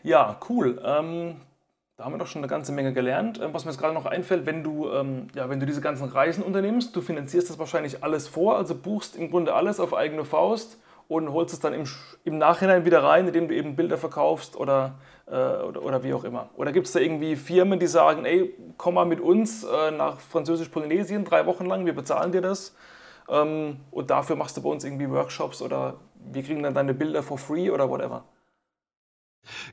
Ja, 0.02 0.38
cool. 0.48 0.80
Ähm, 0.84 1.36
Da 1.96 2.04
haben 2.04 2.14
wir 2.14 2.18
doch 2.18 2.26
schon 2.26 2.40
eine 2.40 2.48
ganze 2.48 2.72
Menge 2.72 2.92
gelernt. 2.92 3.40
Ähm, 3.40 3.54
was 3.54 3.64
mir 3.64 3.70
jetzt 3.70 3.80
gerade 3.80 3.94
noch 3.94 4.06
einfällt, 4.06 4.44
wenn 4.44 4.64
du, 4.64 4.90
ähm, 4.90 5.28
ja, 5.34 5.48
wenn 5.48 5.60
du 5.60 5.66
diese 5.66 5.80
ganzen 5.80 6.08
Reisen 6.08 6.42
unternimmst, 6.42 6.96
du 6.96 7.00
finanzierst 7.00 7.50
das 7.50 7.58
wahrscheinlich 7.58 8.02
alles 8.02 8.26
vor, 8.26 8.56
also 8.56 8.74
buchst 8.74 9.14
im 9.14 9.30
Grunde 9.30 9.54
alles 9.54 9.78
auf 9.78 9.94
eigene 9.94 10.24
Faust 10.24 10.78
und 11.12 11.32
holst 11.32 11.52
es 11.52 11.60
dann 11.60 11.74
im, 11.74 11.84
im 12.24 12.38
Nachhinein 12.38 12.84
wieder 12.84 13.02
rein, 13.02 13.26
indem 13.26 13.48
du 13.48 13.54
eben 13.54 13.76
Bilder 13.76 13.98
verkaufst 13.98 14.56
oder, 14.56 14.94
äh, 15.26 15.32
oder, 15.32 15.82
oder, 15.82 16.02
wie 16.02 16.14
auch 16.14 16.24
immer. 16.24 16.48
Oder 16.56 16.72
gibt 16.72 16.86
es 16.86 16.92
da 16.92 17.00
irgendwie 17.00 17.36
Firmen, 17.36 17.78
die 17.78 17.86
sagen, 17.86 18.24
ey, 18.24 18.54
komm 18.78 18.94
mal 18.94 19.04
mit 19.04 19.20
uns 19.20 19.64
äh, 19.64 19.90
nach 19.90 20.20
Französisch-Polynesien 20.20 21.24
drei 21.24 21.46
Wochen 21.46 21.66
lang, 21.66 21.84
wir 21.84 21.94
bezahlen 21.94 22.32
dir 22.32 22.40
das 22.40 22.74
ähm, 23.28 23.80
und 23.90 24.10
dafür 24.10 24.36
machst 24.36 24.56
du 24.56 24.62
bei 24.62 24.70
uns 24.70 24.84
irgendwie 24.84 25.10
Workshops 25.10 25.60
oder 25.60 25.94
wir 26.32 26.42
kriegen 26.42 26.62
dann 26.62 26.74
deine 26.74 26.94
Bilder 26.94 27.22
for 27.22 27.38
free 27.38 27.70
oder 27.70 27.88
whatever? 27.88 28.24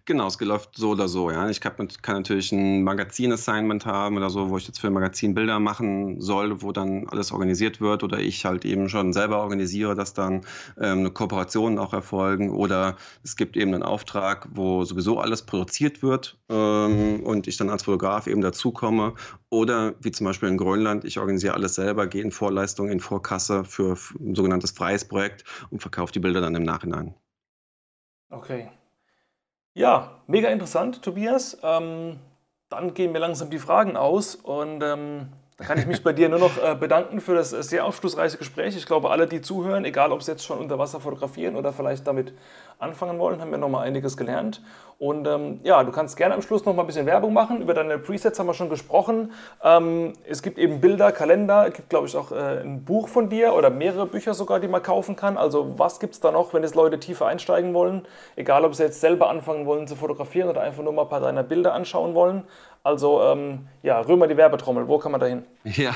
Genau, 0.05 0.28
es 0.28 0.39
läuft 0.39 0.78
so 0.78 0.89
oder 0.89 1.07
so, 1.07 1.30
ja. 1.30 1.49
Ich 1.49 1.61
kann, 1.61 1.76
kann 2.01 2.15
natürlich 2.15 2.51
ein 2.51 2.84
Magazin-Assignment 2.84 3.86
haben 3.86 4.17
oder 4.17 4.30
so, 4.30 4.49
wo 4.49 4.57
ich 4.57 4.67
jetzt 4.67 4.80
für 4.80 4.88
ein 4.88 4.93
Magazin 4.93 5.34
Bilder 5.36 5.59
machen 5.59 6.20
soll, 6.22 6.61
wo 6.61 6.72
dann 6.72 7.07
alles 7.07 7.32
organisiert 7.32 7.80
wird 7.80 8.03
oder 8.03 8.20
ich 8.20 8.45
halt 8.45 8.65
eben 8.65 8.89
schon 8.89 9.13
selber 9.13 9.39
organisiere, 9.39 9.95
dass 9.95 10.13
dann 10.13 10.41
ähm, 10.80 10.99
eine 10.99 11.11
Kooperation 11.11 11.78
auch 11.78 11.93
erfolgen 11.93 12.49
oder 12.49 12.97
es 13.24 13.36
gibt 13.36 13.57
eben 13.57 13.74
einen 13.74 13.84
Auftrag, 13.84 14.47
wo 14.51 14.84
sowieso 14.86 15.20
alles 15.20 15.43
produziert 15.43 16.01
wird 16.01 16.38
ähm, 16.49 17.22
und 17.24 17.47
ich 17.47 17.57
dann 17.57 17.70
als 17.70 17.84
Fotograf 17.84 18.28
eben 18.28 18.41
dazukomme 18.41 19.13
oder 19.49 19.93
wie 20.01 20.11
zum 20.11 20.26
Beispiel 20.26 20.49
in 20.49 20.57
Grönland, 20.57 21.05
ich 21.05 21.20
organisiere 21.20 21.53
alles 21.53 21.76
selber, 21.76 22.07
gehe 22.07 22.24
in 22.24 22.32
Vorleistung, 22.32 22.89
in 22.89 22.99
Vorkasse 22.99 23.63
für 23.65 23.97
ein 24.20 24.36
sogenanntes 24.36 24.72
freies 24.72 25.05
Projekt 25.05 25.43
und 25.70 25.82
verkaufe 25.82 26.11
die 26.13 26.20
Bilder 26.20 26.41
dann 26.41 26.55
im 26.55 26.63
Nachhinein. 26.63 27.13
Okay. 28.32 28.70
Ja, 29.74 30.22
mega 30.28 30.49
interessant, 30.49 31.01
Tobias. 31.01 31.57
Ähm, 31.63 32.20
dann 32.70 32.93
gehen 32.93 33.11
mir 33.11 33.20
langsam 33.20 33.49
die 33.49 33.59
Fragen 33.59 33.97
aus 33.97 34.36
und 34.36 34.82
ähm, 34.84 35.30
da 35.60 35.66
kann 35.66 35.78
ich 35.78 35.86
mich 35.86 36.01
bei 36.01 36.14
dir 36.14 36.30
nur 36.30 36.39
noch 36.39 36.57
äh, 36.57 36.74
bedanken 36.74 37.20
für 37.20 37.36
das 37.36 37.49
sehr 37.49 37.84
aufschlussreiche 37.84 38.38
Gespräch. 38.38 38.78
Ich 38.78 38.86
glaube, 38.86 39.12
alle, 39.12 39.28
die 39.28 39.41
zuhören, 39.41 39.84
egal 39.84 40.14
ob 40.14 40.24
sie 40.24 40.32
jetzt 40.32 40.45
schon 40.45 40.57
unter 40.57 40.80
Wasser 40.80 41.01
fotografieren 41.01 41.57
oder 41.57 41.74
vielleicht 41.74 42.07
damit 42.07 42.34
anfangen 42.80 43.20
wollen, 43.20 43.41
haben 43.41 43.51
wir 43.51 43.57
nochmal 43.57 43.86
einiges 43.86 44.16
gelernt. 44.16 44.62
Und 44.99 45.28
ähm, 45.28 45.60
ja, 45.64 45.84
du 45.84 45.91
kannst 45.91 46.18
gerne 46.18 46.34
am 46.34 46.41
Schluss 46.41 46.66
noch 46.66 46.74
mal 46.76 46.84
ein 46.84 46.88
bisschen 46.88 47.05
Werbung 47.05 47.34
machen. 47.34 47.62
Über 47.62 47.74
deine 47.74 47.97
Presets 47.97 48.39
haben 48.39 48.47
wir 48.47 48.53
schon 48.53 48.70
gesprochen. 48.70 49.34
Ähm, 49.64 50.14
es 50.26 50.41
gibt 50.41 50.57
eben 50.57 50.80
Bilder, 50.80 51.12
Kalender, 51.12 51.68
es 51.68 51.74
gibt, 51.74 51.89
glaube 51.89 52.07
ich, 52.07 52.16
auch 52.16 52.32
äh, 52.32 52.62
ein 52.62 52.84
Buch 52.84 53.10
von 53.10 53.30
dir 53.30 53.53
oder 53.53 53.70
mehrere 53.70 54.05
Bücher 54.05 54.34
sogar, 54.34 54.60
die 54.60 54.68
man 54.70 54.84
kaufen 54.84 55.18
kann. 55.18 55.38
Also 55.38 55.78
was 55.78 55.99
gibt 55.99 56.16
es 56.16 56.20
da 56.20 56.32
noch, 56.32 56.53
wenn 56.53 56.64
jetzt 56.64 56.76
Leute 56.76 56.99
tiefer 56.99 57.28
einsteigen 57.28 57.74
wollen? 57.74 58.05
Egal, 58.38 58.64
ob 58.64 58.76
sie 58.76 58.84
jetzt 58.84 58.99
selber 59.01 59.30
anfangen 59.30 59.66
wollen 59.66 59.88
zu 59.88 59.97
fotografieren 59.97 60.49
oder 60.49 60.62
einfach 60.62 60.84
nur 60.84 60.93
mal 60.93 61.03
ein 61.03 61.10
paar 61.10 61.22
deiner 61.22 61.43
Bilder 61.43 61.74
anschauen 61.74 62.14
wollen. 62.14 62.43
Also 62.84 63.21
ähm, 63.21 63.67
ja, 63.84 63.99
rühr 63.99 64.15
mal 64.15 64.27
die 64.27 64.38
Werbetrommel, 64.38 64.88
wo 64.88 64.99
kann 64.99 65.11
man 65.11 65.19
da 65.19 65.27
hin? 65.27 65.43
Ja, 65.75 65.93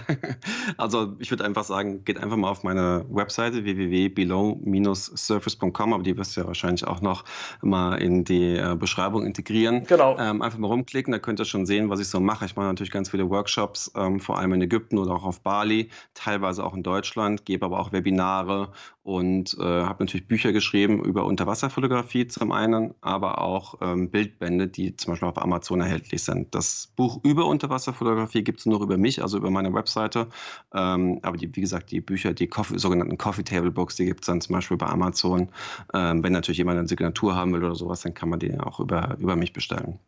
also 0.77 1.13
ich 1.19 1.31
würde 1.31 1.45
einfach 1.45 1.63
sagen, 1.63 2.03
geht 2.03 2.21
einfach 2.21 2.35
mal 2.35 2.49
auf 2.49 2.63
meine 2.63 3.05
Webseite 3.09 3.63
www.below-surface.com, 3.63 5.93
aber 5.93 6.03
die 6.03 6.17
wirst 6.17 6.35
du 6.35 6.41
ja 6.41 6.47
wahrscheinlich 6.47 6.85
auch 6.85 6.99
noch 7.01 7.23
mal 7.61 7.95
in 7.95 8.25
die 8.25 8.57
äh, 8.57 8.75
Beschreibung 8.75 9.25
integrieren. 9.25 9.85
Genau. 9.85 10.17
Ähm, 10.19 10.41
einfach 10.41 10.59
mal 10.59 10.67
rumklicken, 10.67 11.13
da 11.13 11.19
könnt 11.19 11.39
ihr 11.39 11.45
schon 11.45 11.65
sehen, 11.65 11.89
was 11.89 12.01
ich 12.01 12.09
so 12.09 12.19
mache. 12.19 12.43
Ich 12.45 12.57
mache 12.57 12.67
natürlich 12.67 12.91
ganz 12.91 13.09
viele 13.09 13.29
Workshops, 13.29 13.89
ähm, 13.95 14.19
vor 14.19 14.37
allem 14.37 14.51
in 14.53 14.61
Ägypten 14.61 14.97
oder 14.97 15.13
auch 15.13 15.23
auf 15.23 15.39
Bali, 15.41 15.89
teilweise 16.13 16.61
auch 16.63 16.75
in 16.75 16.83
Deutschland, 16.83 17.45
gebe 17.45 17.65
aber 17.65 17.79
auch 17.79 17.93
Webinare 17.93 18.69
und 19.03 19.57
äh, 19.59 19.63
habe 19.63 20.03
natürlich 20.03 20.27
Bücher 20.27 20.53
geschrieben 20.53 21.03
über 21.03 21.25
Unterwasserfotografie 21.25 22.27
zum 22.27 22.53
einen, 22.53 22.93
aber 23.01 23.41
auch 23.41 23.75
ähm, 23.81 24.09
Bildbände, 24.09 24.67
die 24.67 24.95
zum 24.95 25.11
Beispiel 25.11 25.27
auf 25.27 25.41
Amazon 25.41 25.81
erhältlich 25.81 26.23
sind. 26.23 26.55
Das 26.55 26.91
Buch 26.95 27.19
über 27.23 27.45
Unterwasserfotografie 27.45 28.43
gibt 28.43 28.59
es 28.59 28.65
nur 28.65 28.81
über 28.81 28.97
mich, 28.97 29.21
also 29.21 29.37
über 29.37 29.51
meine 29.51 29.73
Webseite. 29.73 30.27
Ähm, 30.73 31.19
aber 31.21 31.35
die, 31.35 31.53
wie 31.53 31.61
gesagt, 31.61 31.91
die 31.91 31.99
Bücher, 31.99 32.33
die 32.33 32.47
Coffee, 32.47 32.77
sogenannten 32.79 33.17
Coffee 33.17 33.43
Table 33.43 33.71
Books, 33.71 33.97
die 33.97 34.05
gibt 34.05 34.21
es 34.21 34.27
dann 34.27 34.39
zum 34.39 34.53
Beispiel 34.53 34.77
bei 34.77 34.87
Amazon. 34.87 35.49
Ähm, 35.93 36.23
wenn 36.23 36.31
natürlich 36.31 36.59
jemand 36.59 36.79
eine 36.79 36.87
Signatur 36.87 37.35
haben 37.35 37.51
will 37.53 37.63
oder 37.63 37.75
sowas, 37.75 38.01
dann 38.01 38.13
kann 38.13 38.29
man 38.29 38.39
die 38.39 38.57
auch 38.57 38.79
über, 38.79 39.17
über 39.19 39.35
mich 39.35 39.51
bestellen. 39.51 39.99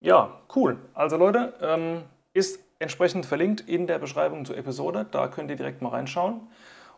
Ja, 0.00 0.40
cool. 0.54 0.78
Also 0.94 1.16
Leute, 1.16 1.54
ähm, 1.60 2.02
ist 2.32 2.60
entsprechend 2.78 3.26
verlinkt 3.26 3.62
in 3.62 3.86
der 3.86 3.98
Beschreibung 3.98 4.44
zur 4.44 4.56
Episode. 4.56 5.06
Da 5.10 5.28
könnt 5.28 5.50
ihr 5.50 5.56
direkt 5.56 5.82
mal 5.82 5.88
reinschauen. 5.88 6.42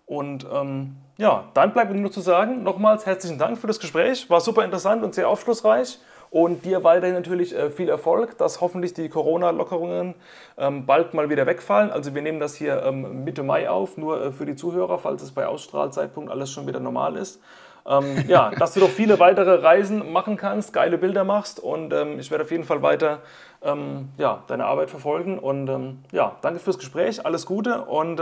Und 0.06 0.46
ähm, 0.52 0.96
ja, 1.18 1.44
dann 1.54 1.72
bleibt 1.72 1.90
mir 1.92 1.98
nur 1.98 2.12
zu 2.12 2.20
sagen, 2.20 2.62
nochmals 2.62 3.06
herzlichen 3.06 3.38
Dank 3.38 3.58
für 3.58 3.66
das 3.66 3.80
Gespräch. 3.80 4.30
War 4.30 4.40
super 4.40 4.64
interessant 4.64 5.02
und 5.02 5.14
sehr 5.14 5.28
aufschlussreich. 5.28 5.98
Und 6.30 6.64
dir 6.64 6.84
weiterhin 6.84 7.14
natürlich 7.14 7.54
äh, 7.54 7.70
viel 7.70 7.88
Erfolg, 7.88 8.36
dass 8.38 8.60
hoffentlich 8.60 8.94
die 8.94 9.08
Corona-Lockerungen 9.08 10.14
ähm, 10.58 10.86
bald 10.86 11.14
mal 11.14 11.30
wieder 11.30 11.46
wegfallen. 11.46 11.90
Also 11.90 12.14
wir 12.14 12.22
nehmen 12.22 12.40
das 12.40 12.54
hier 12.54 12.82
ähm, 12.82 13.24
Mitte 13.24 13.42
Mai 13.42 13.70
auf, 13.70 13.96
nur 13.96 14.22
äh, 14.22 14.32
für 14.32 14.44
die 14.44 14.56
Zuhörer, 14.56 14.98
falls 14.98 15.22
es 15.22 15.32
bei 15.32 15.46
Ausstrahlzeitpunkt 15.46 16.30
alles 16.30 16.50
schon 16.50 16.66
wieder 16.66 16.80
normal 16.80 17.16
ist. 17.16 17.40
Ähm, 17.86 18.24
ja, 18.28 18.50
dass 18.50 18.74
du 18.74 18.80
doch 18.80 18.90
viele 18.90 19.18
weitere 19.20 19.54
Reisen 19.62 20.12
machen 20.12 20.36
kannst, 20.36 20.72
geile 20.72 20.98
Bilder 20.98 21.24
machst 21.24 21.60
und 21.60 21.92
ähm, 21.92 22.18
ich 22.18 22.30
werde 22.30 22.44
auf 22.44 22.50
jeden 22.50 22.64
Fall 22.64 22.82
weiter 22.82 23.20
ähm, 23.62 24.08
ja, 24.18 24.42
deine 24.48 24.66
Arbeit 24.66 24.90
verfolgen. 24.90 25.38
Und 25.38 25.68
ähm, 25.68 26.00
ja, 26.12 26.36
danke 26.42 26.58
fürs 26.58 26.78
Gespräch, 26.78 27.24
alles 27.24 27.46
Gute 27.46 27.82
und 27.82 28.20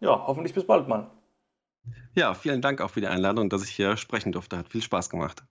ja, 0.00 0.26
hoffentlich 0.26 0.54
bis 0.54 0.64
bald 0.64 0.86
mal. 0.86 1.06
Ja, 2.14 2.34
vielen 2.34 2.60
Dank 2.60 2.80
auch 2.80 2.90
für 2.90 3.00
die 3.00 3.06
Einladung, 3.06 3.48
dass 3.48 3.62
ich 3.62 3.70
hier 3.70 3.96
sprechen 3.96 4.32
durfte. 4.32 4.58
Hat 4.58 4.68
viel 4.68 4.82
Spaß 4.82 5.10
gemacht. 5.10 5.44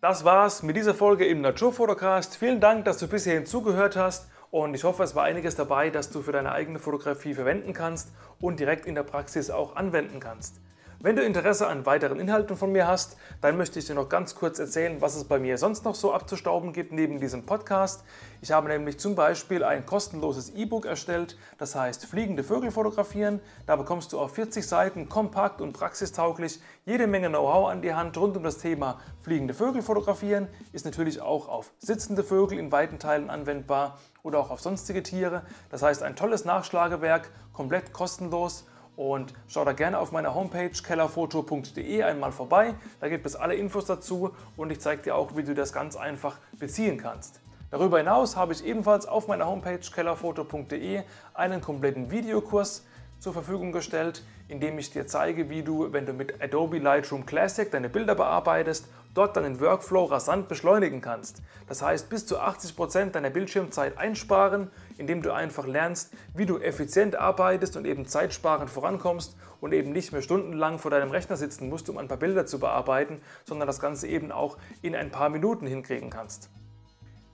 Das 0.00 0.24
war's 0.24 0.62
mit 0.62 0.76
dieser 0.76 0.94
Folge 0.94 1.26
im 1.26 1.40
Naturfotocast. 1.40 2.36
Vielen 2.36 2.60
Dank, 2.60 2.84
dass 2.84 2.98
du 2.98 3.08
bis 3.08 3.24
hierhin 3.24 3.46
zugehört 3.46 3.96
hast 3.96 4.28
und 4.50 4.74
ich 4.74 4.84
hoffe, 4.84 5.02
es 5.02 5.14
war 5.14 5.24
einiges 5.24 5.56
dabei, 5.56 5.90
das 5.90 6.10
du 6.10 6.22
für 6.22 6.32
deine 6.32 6.52
eigene 6.52 6.78
Fotografie 6.78 7.34
verwenden 7.34 7.72
kannst 7.72 8.12
und 8.40 8.60
direkt 8.60 8.86
in 8.86 8.94
der 8.94 9.02
Praxis 9.02 9.50
auch 9.50 9.76
anwenden 9.76 10.20
kannst. 10.20 10.60
Wenn 11.00 11.14
du 11.14 11.22
Interesse 11.22 11.68
an 11.68 11.86
weiteren 11.86 12.18
Inhalten 12.18 12.56
von 12.56 12.72
mir 12.72 12.88
hast, 12.88 13.16
dann 13.40 13.56
möchte 13.56 13.78
ich 13.78 13.86
dir 13.86 13.94
noch 13.94 14.08
ganz 14.08 14.34
kurz 14.34 14.58
erzählen, 14.58 15.00
was 15.00 15.14
es 15.14 15.22
bei 15.22 15.38
mir 15.38 15.56
sonst 15.56 15.84
noch 15.84 15.94
so 15.94 16.12
abzustauben 16.12 16.72
gibt 16.72 16.90
neben 16.90 17.20
diesem 17.20 17.46
Podcast. 17.46 18.02
Ich 18.40 18.50
habe 18.50 18.66
nämlich 18.66 18.98
zum 18.98 19.14
Beispiel 19.14 19.62
ein 19.62 19.86
kostenloses 19.86 20.50
E-Book 20.56 20.86
erstellt, 20.86 21.38
das 21.56 21.76
heißt 21.76 22.06
Fliegende 22.06 22.42
Vögel 22.42 22.72
fotografieren. 22.72 23.38
Da 23.64 23.76
bekommst 23.76 24.12
du 24.12 24.18
auf 24.18 24.34
40 24.34 24.66
Seiten 24.66 25.08
kompakt 25.08 25.60
und 25.60 25.72
praxistauglich 25.72 26.60
jede 26.84 27.06
Menge 27.06 27.28
Know-how 27.28 27.68
an 27.68 27.80
die 27.80 27.94
Hand 27.94 28.18
rund 28.18 28.36
um 28.36 28.42
das 28.42 28.58
Thema 28.58 28.98
Fliegende 29.22 29.54
Vögel 29.54 29.82
fotografieren. 29.82 30.48
Ist 30.72 30.84
natürlich 30.84 31.20
auch 31.20 31.48
auf 31.48 31.70
sitzende 31.78 32.24
Vögel 32.24 32.58
in 32.58 32.72
weiten 32.72 32.98
Teilen 32.98 33.30
anwendbar 33.30 34.00
oder 34.24 34.40
auch 34.40 34.50
auf 34.50 34.60
sonstige 34.60 35.04
Tiere. 35.04 35.42
Das 35.70 35.80
heißt 35.80 36.02
ein 36.02 36.16
tolles 36.16 36.44
Nachschlagewerk, 36.44 37.30
komplett 37.52 37.92
kostenlos 37.92 38.64
und 38.98 39.32
schau 39.46 39.64
da 39.64 39.72
gerne 39.72 39.96
auf 40.00 40.10
meiner 40.10 40.34
Homepage 40.34 40.70
kellerfoto.de 40.70 42.02
einmal 42.02 42.32
vorbei. 42.32 42.74
Da 43.00 43.08
gibt 43.08 43.26
es 43.26 43.36
alle 43.36 43.54
Infos 43.54 43.86
dazu 43.86 44.32
und 44.56 44.72
ich 44.72 44.80
zeige 44.80 45.02
dir 45.02 45.14
auch, 45.14 45.36
wie 45.36 45.44
du 45.44 45.54
das 45.54 45.72
ganz 45.72 45.94
einfach 45.94 46.38
beziehen 46.58 46.98
kannst. 46.98 47.40
Darüber 47.70 47.98
hinaus 47.98 48.34
habe 48.34 48.52
ich 48.52 48.64
ebenfalls 48.64 49.06
auf 49.06 49.28
meiner 49.28 49.46
Homepage 49.46 49.78
kellerfoto.de 49.78 51.02
einen 51.32 51.60
kompletten 51.60 52.10
Videokurs 52.10 52.84
zur 53.20 53.32
Verfügung 53.32 53.70
gestellt, 53.70 54.24
in 54.48 54.58
dem 54.58 54.76
ich 54.78 54.90
dir 54.90 55.06
zeige, 55.06 55.48
wie 55.48 55.62
du, 55.62 55.92
wenn 55.92 56.04
du 56.04 56.12
mit 56.12 56.42
Adobe 56.42 56.78
Lightroom 56.78 57.24
Classic 57.24 57.70
deine 57.70 57.88
Bilder 57.88 58.16
bearbeitest, 58.16 58.88
dort 59.14 59.36
deinen 59.36 59.60
Workflow 59.60 60.04
rasant 60.06 60.48
beschleunigen 60.48 61.00
kannst. 61.00 61.42
Das 61.68 61.82
heißt, 61.82 62.08
bis 62.08 62.26
zu 62.26 62.40
80% 62.40 63.10
deiner 63.10 63.30
Bildschirmzeit 63.30 63.96
einsparen, 63.98 64.70
indem 64.98 65.22
du 65.22 65.32
einfach 65.32 65.66
lernst, 65.66 66.12
wie 66.34 66.44
du 66.46 66.58
effizient 66.58 67.16
arbeitest 67.16 67.76
und 67.76 67.86
eben 67.86 68.06
zeitsparend 68.06 68.68
vorankommst 68.68 69.36
und 69.60 69.72
eben 69.72 69.92
nicht 69.92 70.12
mehr 70.12 70.22
stundenlang 70.22 70.78
vor 70.78 70.90
deinem 70.90 71.10
Rechner 71.10 71.36
sitzen 71.36 71.68
musst, 71.68 71.88
um 71.88 71.96
ein 71.96 72.08
paar 72.08 72.18
Bilder 72.18 72.44
zu 72.44 72.58
bearbeiten, 72.58 73.20
sondern 73.44 73.66
das 73.66 73.80
Ganze 73.80 74.06
eben 74.08 74.30
auch 74.30 74.58
in 74.82 74.94
ein 74.94 75.10
paar 75.10 75.30
Minuten 75.30 75.66
hinkriegen 75.66 76.10
kannst. 76.10 76.50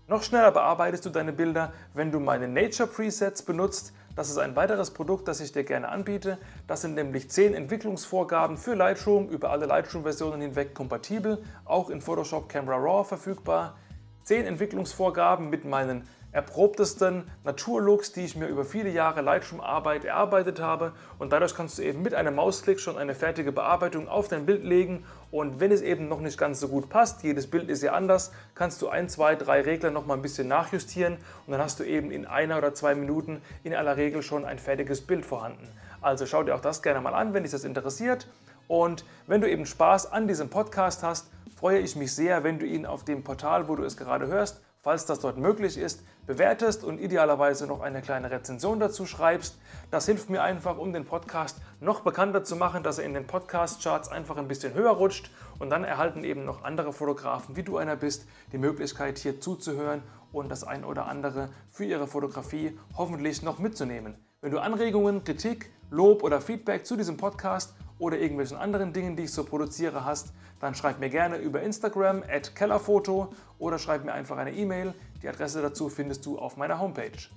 Noch 0.07 0.23
schneller 0.23 0.53
bearbeitest 0.53 1.07
du 1.07 1.11
deine 1.11 1.33
Bilder, 1.33 1.73
wenn 1.95 2.13
du 2.13 2.21
meine 2.21 2.47
Nature 2.47 2.87
Presets 2.87 3.43
benutzt. 3.43 3.95
Das 4.15 4.29
ist 4.29 4.37
ein 4.37 4.55
weiteres 4.55 4.91
Produkt, 4.91 5.27
das 5.29 5.41
ich 5.41 5.53
dir 5.53 5.65
gerne 5.65 5.89
anbiete. 5.89 6.37
Das 6.67 6.83
sind 6.83 6.95
nämlich 6.95 7.31
10 7.31 7.55
Entwicklungsvorgaben 7.55 8.59
für 8.59 8.75
Lightroom, 8.75 9.31
über 9.31 9.51
alle 9.51 9.65
Lightroom-Versionen 9.65 10.43
hinweg 10.43 10.75
kompatibel, 10.75 11.43
auch 11.65 11.89
in 11.89 12.03
Photoshop 12.03 12.51
Camera 12.51 12.77
Raw 12.77 13.03
verfügbar. 13.03 13.77
10 14.25 14.47
Entwicklungsvorgaben 14.47 15.51
mit 15.51 15.65
meinen 15.65 16.09
erprobtesten 16.35 17.31
Naturlooks, 17.45 18.13
die 18.13 18.25
ich 18.25 18.35
mir 18.35 18.49
über 18.49 18.65
viele 18.65 18.91
Jahre 18.91 19.21
Lightroom-Arbeit 19.21 20.05
erarbeitet 20.05 20.61
habe. 20.61 20.93
Und 21.19 21.33
dadurch 21.33 21.55
kannst 21.55 21.79
du 21.79 21.83
eben 21.83 22.03
mit 22.03 22.13
einem 22.13 22.35
Mausklick 22.35 22.81
schon 22.81 22.99
eine 22.99 23.15
fertige 23.15 23.53
Bearbeitung 23.53 24.09
auf 24.09 24.27
dein 24.27 24.45
Bild 24.45 24.65
legen. 24.65 25.05
Und 25.31 25.61
wenn 25.61 25.71
es 25.71 25.81
eben 25.81 26.09
noch 26.09 26.21
nicht 26.21 26.37
ganz 26.37 26.59
so 26.59 26.67
gut 26.69 26.89
passt, 26.89 27.23
jedes 27.23 27.47
Bild 27.49 27.71
ist 27.71 27.85
ja 27.85 27.93
anders, 27.93 28.33
kannst 28.57 28.83
du 28.83 28.89
ein, 28.89 29.09
zwei, 29.09 29.37
drei 29.37 29.61
Regler 29.61 29.93
noch 29.93 30.07
mal 30.07 30.15
ein 30.15 30.23
bisschen 30.23 30.49
nachjustieren 30.49 31.19
und 31.47 31.53
dann 31.53 31.61
hast 31.61 31.79
du 31.79 31.85
eben 31.85 32.11
in 32.11 32.27
einer 32.27 32.59
oder 32.59 32.75
zwei 32.75 32.97
Minuten 32.97 33.41
in 33.63 33.73
aller 33.73 33.97
Regel 33.97 34.23
schon 34.23 34.45
ein 34.45 34.59
fertiges 34.59 35.03
Bild 35.03 35.25
vorhanden. 35.25 35.69
Also 36.01 36.27
schau 36.27 36.43
dir 36.43 36.57
auch 36.57 36.61
das 36.61 36.83
gerne 36.83 37.01
mal 37.01 37.15
an, 37.15 37.33
wenn 37.33 37.45
dich 37.45 37.53
das 37.53 37.65
interessiert. 37.65 38.27
Und 38.67 39.05
wenn 39.29 39.41
du 39.41 39.49
eben 39.49 39.67
Spaß 39.67 40.11
an 40.11 40.27
diesem 40.27 40.51
Podcast 40.51 41.05
hast, 41.05 41.29
freue 41.55 41.79
ich 41.79 41.97
mich 41.97 42.15
sehr, 42.15 42.45
wenn 42.45 42.59
du 42.59 42.67
ihn 42.67 42.87
auf 42.87 43.05
dem 43.05 43.25
Portal, 43.25 43.69
wo 43.69 43.77
du 43.77 43.85
es 43.85 43.97
gerade 43.97 44.27
hörst, 44.27 44.61
falls 44.85 45.07
das 45.07 45.21
dort 45.21 45.39
möglich 45.39 45.79
ist, 45.79 46.03
bewertest 46.27 46.85
und 46.85 47.01
idealerweise 47.01 47.67
noch 47.67 47.81
eine 47.81 48.03
kleine 48.03 48.31
Rezension 48.31 48.81
dazu 48.81 49.07
schreibst. 49.07 49.59
Das 49.91 50.07
hilft 50.07 50.29
mir 50.29 50.43
einfach, 50.43 50.77
um 50.77 50.93
den 50.93 51.07
Podcast 51.07 51.59
noch 51.81 52.01
bekannter 52.01 52.45
zu 52.45 52.57
machen, 52.57 52.83
dass 52.83 52.99
er 52.99 53.07
in 53.07 53.15
den 53.15 53.27
Podcast-Charts 53.27 54.11
einfach 54.11 54.37
ein 54.37 54.49
bisschen 54.49 54.75
höher 54.75 54.93
rutscht 54.93 55.31
und 55.59 55.71
dann 55.71 55.85
erhalten 55.85 56.23
eben 56.23 56.45
noch 56.45 56.65
andere 56.65 56.93
Fotografen, 56.93 57.57
wie 57.57 57.63
du 57.63 57.79
einer 57.79 57.97
bist, 57.97 58.27
die 58.53 58.59
Möglichkeit 58.59 59.19
hier 59.19 59.41
zuzuhören 59.41 60.03
und 60.33 60.51
das 60.51 60.65
ein 60.65 60.85
oder 60.85 61.07
andere 61.07 61.49
für 61.71 61.85
ihre 61.85 62.07
Fotografie 62.07 62.79
hoffentlich 62.97 63.43
noch 63.43 63.59
mitzunehmen. 63.59 64.17
Wenn 64.43 64.51
du 64.51 64.59
Anregungen, 64.59 65.25
Kritik, 65.25 65.71
Lob 65.91 66.23
oder 66.23 66.41
Feedback 66.41 66.85
zu 66.85 66.97
diesem 66.97 67.17
Podcast 67.17 67.75
oder 67.99 68.19
irgendwelchen 68.19 68.57
anderen 68.57 68.93
Dingen, 68.93 69.17
die 69.17 69.25
ich 69.25 69.33
so 69.33 69.45
produziere, 69.45 70.05
hast, 70.05 70.33
dann 70.61 70.75
schreib 70.75 70.99
mir 70.99 71.11
gerne 71.11 71.37
über 71.37 71.63
Instagram 71.63 72.23
at 72.29 72.55
kellerfoto 72.57 73.33
oder 73.59 73.79
schreib 73.79 74.05
mir 74.05 74.13
einfach 74.13 74.37
eine 74.37 74.53
E-Mail. 74.53 74.95
Die 75.23 75.29
Adresse 75.29 75.63
dazu 75.63 75.89
findest 75.89 76.27
du 76.27 76.39
auf 76.39 76.57
meiner 76.57 76.79
Homepage. 76.79 77.29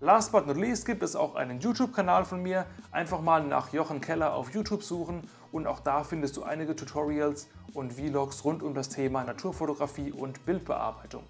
Last 0.00 0.30
but 0.30 0.46
not 0.46 0.58
least 0.58 0.84
gibt 0.84 1.02
es 1.02 1.16
auch 1.16 1.36
einen 1.36 1.58
YouTube-Kanal 1.58 2.26
von 2.26 2.42
mir. 2.42 2.66
Einfach 2.92 3.22
mal 3.22 3.42
nach 3.42 3.72
Jochen 3.72 4.02
Keller 4.02 4.34
auf 4.34 4.54
YouTube 4.54 4.82
suchen 4.82 5.22
und 5.52 5.66
auch 5.66 5.80
da 5.80 6.04
findest 6.04 6.36
du 6.36 6.42
einige 6.42 6.76
Tutorials 6.76 7.48
und 7.72 7.94
Vlogs 7.94 8.44
rund 8.44 8.62
um 8.62 8.74
das 8.74 8.90
Thema 8.90 9.24
Naturfotografie 9.24 10.12
und 10.12 10.44
Bildbearbeitung. 10.44 11.22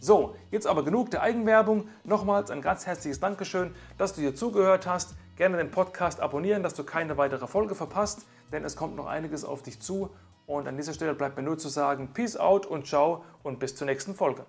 So, 0.00 0.34
jetzt 0.50 0.66
aber 0.66 0.82
genug 0.82 1.10
der 1.10 1.22
Eigenwerbung. 1.22 1.88
Nochmals 2.04 2.50
ein 2.50 2.62
ganz 2.62 2.86
herzliches 2.86 3.20
Dankeschön, 3.20 3.74
dass 3.96 4.14
du 4.14 4.20
hier 4.20 4.34
zugehört 4.34 4.86
hast. 4.86 5.14
Gerne 5.40 5.56
den 5.56 5.70
Podcast 5.70 6.20
abonnieren, 6.20 6.62
dass 6.62 6.74
du 6.74 6.84
keine 6.84 7.16
weitere 7.16 7.46
Folge 7.46 7.74
verpasst, 7.74 8.26
denn 8.52 8.62
es 8.62 8.76
kommt 8.76 8.94
noch 8.94 9.06
einiges 9.06 9.42
auf 9.42 9.62
dich 9.62 9.80
zu. 9.80 10.10
Und 10.44 10.68
an 10.68 10.76
dieser 10.76 10.92
Stelle 10.92 11.14
bleibt 11.14 11.38
mir 11.38 11.42
nur 11.42 11.56
zu 11.56 11.70
sagen, 11.70 12.12
Peace 12.12 12.36
out 12.36 12.66
und 12.66 12.86
ciao 12.86 13.24
und 13.42 13.58
bis 13.58 13.74
zur 13.74 13.86
nächsten 13.86 14.14
Folge. 14.14 14.44